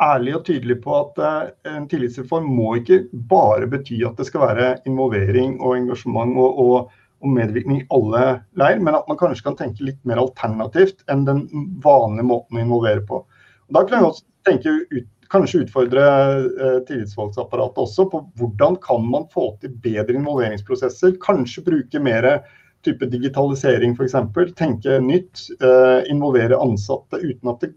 ærlig 0.02 0.38
og 0.38 0.46
tydelig 0.48 0.80
på 0.82 0.94
at 0.98 1.20
uh, 1.22 1.50
en 1.70 1.86
tillitsreform 1.90 2.48
må 2.50 2.78
ikke 2.80 3.04
bare 3.30 3.68
bety 3.70 4.00
at 4.08 4.18
det 4.18 4.26
skal 4.30 4.42
være 4.48 4.70
involvering 4.90 5.60
og 5.60 5.76
engasjement 5.78 6.34
og, 6.34 6.62
og, 6.64 6.96
og 7.22 7.36
medvirkning 7.36 7.84
i 7.84 7.90
alle 7.94 8.24
leir, 8.58 8.82
men 8.82 8.98
at 8.98 9.06
man 9.10 9.20
kanskje 9.20 9.46
kan 9.46 9.60
tenke 9.60 9.86
litt 9.86 10.00
mer 10.08 10.24
alternativt 10.24 11.06
enn 11.14 11.28
den 11.28 11.44
vanlige 11.84 12.26
måten 12.32 12.58
å 12.58 12.64
involvere 12.64 13.06
på. 13.06 13.22
Da 13.70 13.84
kan 13.86 14.02
vi 14.02 14.10
også 14.10 14.26
tenke 14.48 14.74
ut, 14.90 15.08
kanskje 15.32 15.66
utfordre 15.66 16.04
eh, 16.48 16.78
tillitsvalgsapparatet 16.88 17.82
også 17.84 18.06
på 18.12 18.22
hvordan 18.40 18.78
kan 18.84 19.04
man 19.12 19.28
få 19.34 19.50
til 19.62 19.74
bedre 19.84 20.16
involveringsprosesser. 20.16 21.18
Kanskje 21.24 21.66
bruke 21.66 22.02
mer 22.04 22.30
type 22.88 23.10
digitalisering 23.12 23.96
f.eks. 23.98 24.16
Tenke 24.58 25.00
nytt. 25.04 25.48
Eh, 25.62 26.12
involvere 26.12 26.60
ansatte 26.60 27.22
uten 27.22 27.54
at 27.54 27.68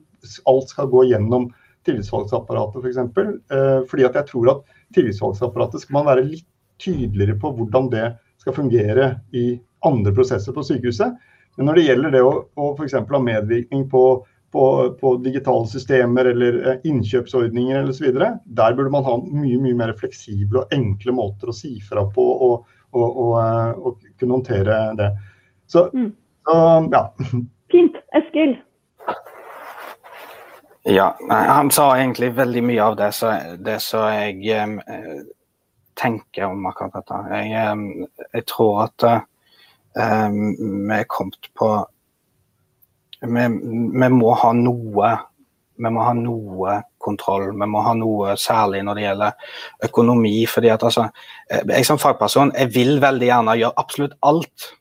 alt 0.50 0.72
skal 0.72 0.90
gå 0.92 1.04
gjennom 1.10 1.50
tillitsvalgsapparatet 1.88 2.84
f.eks. 2.84 3.02
For 3.16 3.34
eh, 3.56 3.80
fordi 3.90 4.08
at 4.08 4.20
jeg 4.20 4.30
tror 4.32 4.54
at 4.54 4.64
tillitsvalgsapparatet 4.96 5.84
skal 5.84 6.00
man 6.00 6.08
være 6.10 6.26
litt 6.28 6.48
tydeligere 6.80 7.36
på 7.40 7.52
hvordan 7.56 7.90
det 7.92 8.06
skal 8.40 8.56
fungere 8.56 9.12
i 9.36 9.52
andre 9.84 10.14
prosesser 10.16 10.56
på 10.56 10.64
sykehuset. 10.64 11.16
Men 11.58 11.68
når 11.68 11.76
det 11.76 11.88
gjelder 11.88 12.14
det 12.14 12.24
å, 12.24 12.34
å 12.56 12.72
f.eks. 12.78 12.96
ha 12.96 13.24
medvirkning 13.24 13.88
på 13.92 14.04
på, 14.50 14.96
på, 15.00 15.16
digitale 15.16 15.66
systemer 15.66 16.24
eller 16.24 16.56
eh, 16.66 16.78
innkjøpsordninger 16.90 17.76
eller 17.78 17.92
osv. 17.94 18.18
Der 18.44 18.74
burde 18.74 18.90
man 18.90 19.06
ha 19.06 19.16
mye 19.22 19.60
mye 19.62 19.76
mer 19.78 19.92
fleksible 19.98 20.64
og 20.64 20.74
enkle 20.74 21.14
måter 21.14 21.52
å 21.52 21.54
si 21.54 21.76
fra 21.86 22.02
på 22.14 22.24
og, 22.48 22.64
og, 22.92 23.20
og, 23.24 23.34
og 23.86 24.10
kunne 24.18 24.38
håndtere 24.38 24.80
det. 24.98 25.10
Så, 25.66 25.90
mm. 25.94 26.10
så, 26.48 26.56
ja. 26.92 27.04
Fint. 27.70 27.96
Eskil? 28.16 28.56
Ja, 30.82 31.16
han 31.28 31.70
sa 31.70 31.92
egentlig 31.98 32.32
veldig 32.36 32.62
mye 32.64 32.82
av 32.82 32.96
det 32.96 33.10
som 33.84 34.06
jeg 34.10 34.48
eh, 34.56 35.20
tenker 36.00 36.48
om 36.48 36.66
akkurat 36.66 36.96
dette. 36.96 37.20
Jeg, 37.36 38.06
jeg 38.32 38.46
tror 38.48 38.86
at 38.86 39.06
eh, 39.10 40.30
vi 40.32 40.96
er 40.96 41.08
kommet 41.10 41.50
på 41.58 41.72
vi, 43.20 43.44
vi, 43.44 44.08
må 44.08 44.32
ha 44.40 44.52
noe 44.56 45.10
vi 45.76 45.92
må 45.92 46.04
ha 46.06 46.14
noe 46.16 46.78
kontroll. 47.02 47.50
Vi 47.52 47.68
må 47.70 47.82
ha 47.84 47.94
noe 47.98 48.34
særlig 48.40 48.82
når 48.86 48.98
det 48.98 49.04
gjelder 49.06 49.54
økonomi. 49.88 50.34
fordi 50.46 50.68
at 50.68 50.82
altså, 50.82 51.08
eh, 51.50 51.62
Jeg 51.68 51.86
som 51.86 51.98
fagperson 51.98 52.52
jeg 52.56 52.74
vil 52.74 53.00
veldig 53.00 53.26
gjerne 53.26 53.58
gjøre 53.58 53.76
absolutt 53.76 54.16
alt 54.22 54.74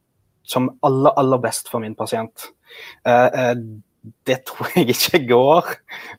som 0.44 0.70
aller, 0.84 1.14
aller 1.18 1.38
best 1.38 1.70
for 1.70 1.80
min 1.80 1.96
pasient. 1.96 2.52
Eh, 3.06 3.30
eh, 3.34 3.56
det 4.26 4.46
tror 4.46 4.68
jeg 4.76 4.90
ikke 4.90 5.28
går. 5.28 5.76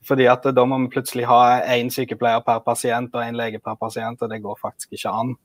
fordi 0.07 0.27
at 0.27 0.43
da 0.55 0.65
må 0.65 0.79
vi 0.79 0.89
plutselig 0.97 1.27
ha 1.27 1.61
én 1.61 1.91
sykepleier 1.91 2.43
per 2.47 2.61
pasient 2.61 3.15
og 3.15 3.23
én 3.23 3.37
lege 3.37 3.59
per 3.59 3.75
pasient, 3.75 4.23
og 4.23 4.31
det 4.31 4.43
går 4.43 4.59
faktisk 4.61 4.93
ikke 4.93 5.11
an. 5.11 5.37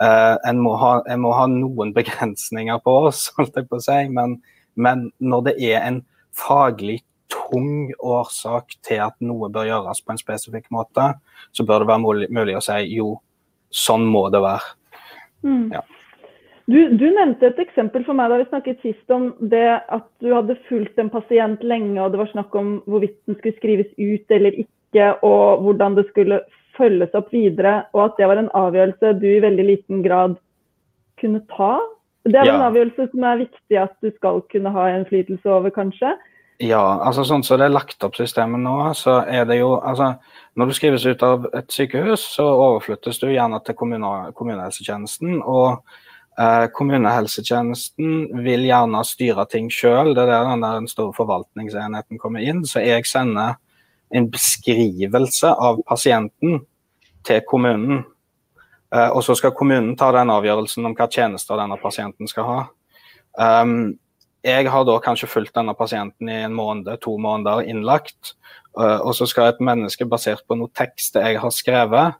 En 0.00 0.58
må, 0.58 0.76
ha, 0.80 1.02
en 1.08 1.20
må 1.20 1.32
ha 1.36 1.44
noen 1.46 1.92
begrensninger 1.92 2.78
på 2.78 2.90
oss, 3.06 3.30
holdt 3.36 3.56
jeg 3.56 3.68
på 3.68 3.76
å 3.76 3.84
si. 3.84 4.08
men 4.08 4.40
men 4.74 5.10
når 5.18 5.46
det 5.48 5.54
er 5.72 5.84
en 5.86 6.00
faglig 6.36 7.00
tung 7.30 7.90
årsak 7.98 8.76
til 8.86 9.02
at 9.04 9.16
noe 9.24 9.50
bør 9.52 9.68
gjøres 9.68 10.02
på 10.04 10.14
en 10.14 10.20
spesifikk 10.20 10.68
måte, 10.74 11.12
så 11.52 11.66
bør 11.66 11.82
det 11.82 11.90
være 11.92 12.04
mulig, 12.04 12.28
mulig 12.34 12.58
å 12.58 12.64
si 12.64 12.78
jo, 12.96 13.14
sånn 13.70 14.06
må 14.10 14.26
det 14.34 14.42
være. 14.44 14.74
Mm. 15.46 15.66
Ja. 15.74 15.84
Du, 16.70 16.78
du, 16.94 17.06
nevnte 17.10 17.48
et 17.48 17.58
eksempel 17.64 18.04
for 18.06 18.14
meg 18.14 18.30
da 18.30 18.38
vi 18.38 18.46
snakket 18.46 18.82
sist 18.84 19.14
om 19.14 19.30
det 19.50 19.80
at 19.80 20.06
du 20.22 20.30
hadde 20.30 20.58
fulgt 20.68 21.00
en 21.02 21.10
pasient 21.10 21.62
lenge, 21.66 21.98
og 21.98 22.12
det 22.12 22.20
var 22.20 22.30
snakk 22.30 22.54
om 22.58 22.76
hvorvidt 22.86 23.16
den 23.26 23.38
skulle 23.40 23.58
skrives 23.58 23.90
ut 23.98 24.36
eller 24.36 24.58
ikke, 24.62 25.08
og 25.26 25.64
hvordan 25.64 25.96
det 25.98 26.06
skulle 26.10 26.42
følges 26.78 27.16
opp 27.18 27.32
videre, 27.34 27.80
og 27.96 28.04
at 28.04 28.20
det 28.20 28.28
var 28.30 28.38
en 28.38 28.52
avgjørelse 28.54 29.16
du 29.18 29.26
i 29.32 29.42
veldig 29.42 29.66
liten 29.66 30.04
grad 30.06 30.38
kunne 31.20 31.42
ta 31.50 31.74
det 32.28 32.36
er 32.36 32.50
ja. 32.50 32.56
en 32.58 32.66
avgjørelse 32.66 33.06
som 33.14 33.24
er 33.24 33.42
viktig 33.46 33.78
at 33.80 33.94
du 34.04 34.10
skal 34.12 34.42
kunne 34.52 34.72
ha 34.74 34.88
innflytelse 34.92 35.48
over, 35.48 35.72
kanskje? 35.72 36.12
Ja, 36.60 36.82
altså 37.00 37.22
sånn 37.24 37.40
som 37.46 37.56
det 37.56 37.70
er 37.70 37.72
lagt 37.72 38.04
opp 38.04 38.18
systemet 38.18 38.60
nå, 38.60 38.74
så 38.98 39.22
er 39.24 39.46
det 39.48 39.62
jo 39.62 39.78
altså 39.78 40.18
Når 40.58 40.66
du 40.66 40.74
skrives 40.76 41.06
ut 41.06 41.22
av 41.24 41.46
et 41.56 41.70
sykehus, 41.72 42.24
så 42.34 42.44
overflyttes 42.44 43.20
du 43.22 43.28
gjerne 43.30 43.60
til 43.64 43.76
kommune, 43.78 44.32
kommunehelsetjenesten. 44.36 45.38
Og 45.46 45.78
eh, 46.36 46.66
kommunehelsetjenesten 46.74 48.42
vil 48.44 48.66
gjerne 48.66 49.04
styre 49.06 49.46
ting 49.48 49.70
sjøl. 49.72 50.10
Det 50.12 50.24
er 50.24 50.32
der 50.32 50.50
den, 50.50 50.66
den 50.66 50.90
store 50.90 51.14
forvaltningsenheten 51.16 52.18
kommer 52.20 52.42
inn. 52.42 52.64
Så 52.66 52.82
jeg 52.82 53.06
sender 53.08 53.54
en 54.10 54.26
beskrivelse 54.28 55.54
av 55.54 55.80
pasienten 55.86 56.58
til 57.24 57.40
kommunen. 57.48 58.02
Eh, 58.90 59.08
og 59.08 59.22
så 59.24 59.38
skal 59.38 59.54
kommunen 59.56 59.94
ta 59.96 60.10
den 60.18 60.34
avgjørelsen 60.34 60.90
om 60.90 60.98
hva 60.98 61.06
tjenester 61.08 61.62
denne 61.62 61.78
pasienten 61.80 62.28
skal 62.28 62.50
ha. 62.50 62.60
Um, 63.38 63.99
jeg 64.46 64.70
har 64.72 64.84
da 64.88 64.96
kanskje 65.04 65.28
fulgt 65.28 65.54
denne 65.56 65.74
pasienten 65.76 66.28
i 66.30 66.40
en 66.46 66.56
måned, 66.56 66.88
to 67.04 67.16
måneder 67.20 67.66
innlagt. 67.68 68.34
Uh, 68.78 69.00
og 69.02 69.14
så 69.18 69.26
skal 69.28 69.50
et 69.50 69.62
menneske 69.64 70.06
basert 70.08 70.44
på 70.48 70.56
noe 70.56 70.70
tekst 70.76 71.18
jeg 71.18 71.40
har 71.42 71.52
skrevet, 71.52 72.16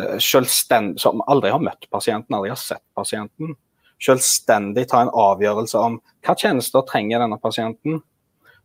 uh, 0.00 0.16
som 0.18 1.22
aldri 1.28 1.52
har 1.52 1.62
møtt 1.62 1.86
pasienten, 1.92 2.34
aldri 2.34 2.50
har 2.54 2.60
sett 2.60 2.84
pasienten, 2.96 3.54
selvstendig 4.02 4.86
ta 4.88 5.04
en 5.04 5.12
avgjørelse 5.12 5.78
om 5.78 6.00
hva 6.26 6.34
tjenester 6.38 6.86
trenger 6.88 7.22
denne 7.22 7.38
pasienten. 7.42 8.00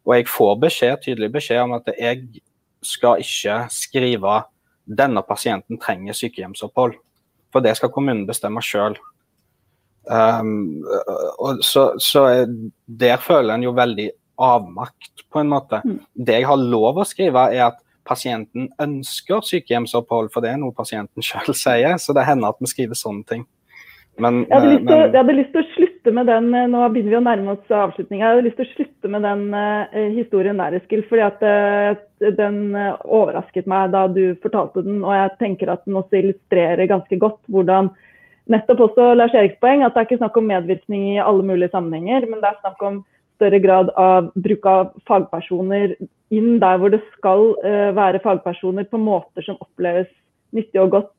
Og 0.04 0.18
jeg 0.18 0.32
får 0.32 0.58
beskjed, 0.64 0.98
tydelig 1.04 1.32
beskjed 1.36 1.62
om 1.64 1.78
at 1.78 1.88
jeg 1.96 2.42
skal 2.84 3.22
ikke 3.24 3.64
skrive 3.72 4.42
denne 4.84 5.24
pasienten 5.24 5.80
trenger 5.80 6.16
sykehjemsopphold. 6.18 6.98
For 7.54 7.64
det 7.64 7.78
skal 7.78 7.92
kommunen 7.94 8.26
bestemme 8.28 8.64
sjøl. 8.66 8.98
Um, 10.04 10.84
så, 11.62 11.94
så, 11.98 12.26
der 12.86 13.18
føler 13.24 13.56
en 13.56 13.64
jo 13.64 13.72
veldig 13.76 14.10
avmakt, 14.44 15.26
på 15.32 15.40
en 15.40 15.52
måte. 15.54 15.80
Mm. 15.86 15.98
Det 16.14 16.40
jeg 16.42 16.50
har 16.50 16.60
lov 16.60 17.00
å 17.00 17.08
skrive, 17.08 17.48
er 17.54 17.70
at 17.70 17.80
pasienten 18.08 18.68
ønsker 18.84 19.46
sykehjemsopphold, 19.48 20.32
for 20.34 20.44
det 20.44 20.54
er 20.54 20.62
noe 20.62 20.76
pasienten 20.76 21.24
sjøl 21.24 21.56
sier. 21.66 21.98
Så 22.02 22.16
det 22.16 22.28
hender 22.28 22.54
at 22.54 22.64
vi 22.64 22.72
skriver 22.72 23.00
sånne 23.00 23.28
ting. 23.30 23.46
Men, 24.22 24.44
jeg, 24.46 24.54
hadde 24.54 24.74
men, 24.84 25.00
jeg, 25.08 25.16
hadde 25.16 25.34
lyst 25.40 25.56
til 25.56 25.64
å 25.64 25.70
slutte 25.72 26.12
med 26.14 26.28
den 26.30 26.52
nå 26.70 26.82
begynner 26.94 27.16
vi 27.16 27.18
å 27.18 27.24
nærme 27.26 27.54
oss 27.56 27.72
avslutninga. 27.74 28.28
Jeg 28.28 28.36
hadde 28.36 28.46
lyst 28.46 28.60
til 28.60 28.68
å 28.68 28.74
slutte 28.76 29.10
med 29.10 29.24
den 29.26 29.46
uh, 29.56 30.02
historien 30.14 30.60
der, 30.62 30.76
Eskil. 30.78 31.02
fordi 31.10 31.24
at 31.26 31.42
uh, 31.42 32.28
den 32.38 32.60
overrasket 32.76 33.70
meg 33.72 33.96
da 33.96 34.04
du 34.12 34.36
fortalte 34.44 34.84
den. 34.86 35.00
Og 35.02 35.16
jeg 35.16 35.34
tenker 35.40 35.72
at 35.74 35.82
den 35.88 35.98
også 35.98 36.20
illustrerer 36.20 36.92
ganske 36.92 37.18
godt 37.24 37.42
hvordan 37.50 37.90
nettopp 38.52 38.86
også 38.88 39.14
Lars 39.16 39.36
Eriks 39.38 39.60
poeng, 39.64 39.84
at 39.84 39.96
det 39.96 40.02
er 40.02 40.10
ikke 40.10 40.20
snakk 40.22 40.38
om 40.40 40.50
medvirkning 40.50 41.06
i 41.14 41.24
alle 41.24 41.46
mulige 41.48 41.72
sammenhenger, 41.72 42.28
men 42.30 42.42
det 42.42 42.50
er 42.50 42.60
snakk 42.62 42.82
om 42.84 43.02
større 43.38 43.60
grad 43.64 43.90
av 44.00 44.30
bruk 44.36 44.68
av 44.70 44.92
fagpersoner 45.10 45.96
inn 46.34 46.60
der 46.62 46.80
hvor 46.82 46.94
det 46.94 47.02
skal 47.16 47.52
være 47.96 48.22
fagpersoner 48.24 48.86
på 48.90 49.00
måter 49.02 49.46
som 49.46 49.60
oppleves 49.62 50.10
nyttig 50.54 50.82
og 50.82 50.96
godt 50.98 51.14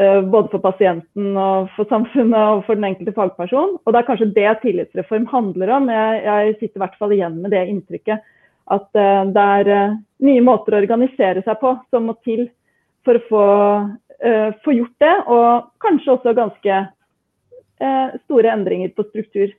Uh, 0.00 0.22
både 0.24 0.48
for 0.48 0.62
pasienten 0.64 1.34
og 1.36 1.66
for 1.76 1.84
samfunnet 1.90 2.38
og 2.40 2.62
for 2.64 2.78
den 2.78 2.86
enkelte 2.88 3.12
fagperson. 3.12 3.74
Og 3.84 3.92
det 3.92 4.00
er 4.00 4.06
kanskje 4.06 4.30
det 4.38 4.52
tillitsreform 4.62 5.26
handler 5.28 5.72
om. 5.76 5.90
Jeg, 5.92 6.22
jeg 6.24 6.54
sitter 6.54 6.78
i 6.78 6.82
hvert 6.86 6.96
fall 6.96 7.12
igjen 7.12 7.36
med 7.42 7.52
det 7.52 7.66
inntrykket 7.68 8.22
at 8.72 8.88
uh, 8.96 9.28
det 9.34 9.44
er 9.58 9.68
uh, 9.68 9.98
nye 10.24 10.44
måter 10.46 10.72
å 10.72 10.80
organisere 10.80 11.44
seg 11.44 11.60
på 11.60 11.74
som 11.92 12.08
må 12.08 12.16
til 12.24 12.46
for 13.04 13.18
å 13.18 13.24
få, 13.28 13.44
uh, 14.24 14.50
få 14.64 14.76
gjort 14.76 14.96
det. 15.02 15.14
Og 15.26 15.70
kanskje 15.84 16.16
også 16.16 16.36
ganske 16.38 16.82
store 17.82 18.46
endringer 18.54 18.92
på 18.94 19.02
struktur. 19.08 19.50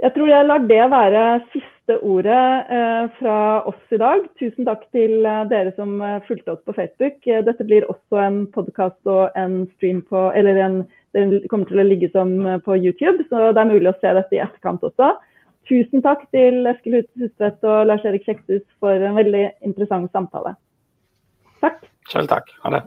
Jeg 0.00 0.12
tror 0.14 0.30
jeg 0.30 0.46
lar 0.46 0.62
det 0.64 0.84
være 0.88 1.24
siste 1.52 1.98
ordet 2.00 2.44
eh, 2.72 3.04
fra 3.18 3.36
oss 3.68 3.92
i 3.92 3.98
dag. 4.00 4.22
Tusen 4.40 4.64
takk 4.64 4.86
til 4.96 5.28
dere 5.50 5.74
som 5.76 5.98
fulgte 6.24 6.54
oss 6.54 6.62
på 6.64 6.72
Facebook. 6.72 7.20
Dette 7.20 7.66
blir 7.68 7.84
også 7.92 8.22
en 8.22 8.38
podkast 8.54 9.12
og 9.12 9.36
en 9.36 9.66
stream 9.76 10.00
på 10.08 10.30
Eller 10.32 10.62
en, 10.64 10.82
den 11.12 11.36
kommer 11.52 11.68
til 11.68 11.84
å 11.84 11.88
ligge 11.90 12.08
som 12.16 12.32
på 12.64 12.80
YouTube, 12.80 13.28
så 13.28 13.50
det 13.52 13.60
er 13.60 13.72
mulig 13.74 13.92
å 13.92 13.98
se 14.00 14.16
dette 14.16 14.36
i 14.36 14.40
etterkant 14.44 14.88
også. 14.88 15.12
Tusen 15.66 16.02
takk 16.02 16.28
til 16.34 16.66
Eskil 16.70 17.00
Hustvedt 17.00 17.64
og 17.66 17.88
Lars 17.90 18.04
Erik 18.06 18.26
Kjekshus 18.28 18.62
for 18.78 18.94
en 18.94 19.18
veldig 19.18 19.48
interessant 19.66 20.12
samtale. 20.14 20.54
Takk. 21.64 21.82
Selv 22.12 22.30
takk. 22.30 22.52
Ha 22.62 22.76
det. 22.76 22.84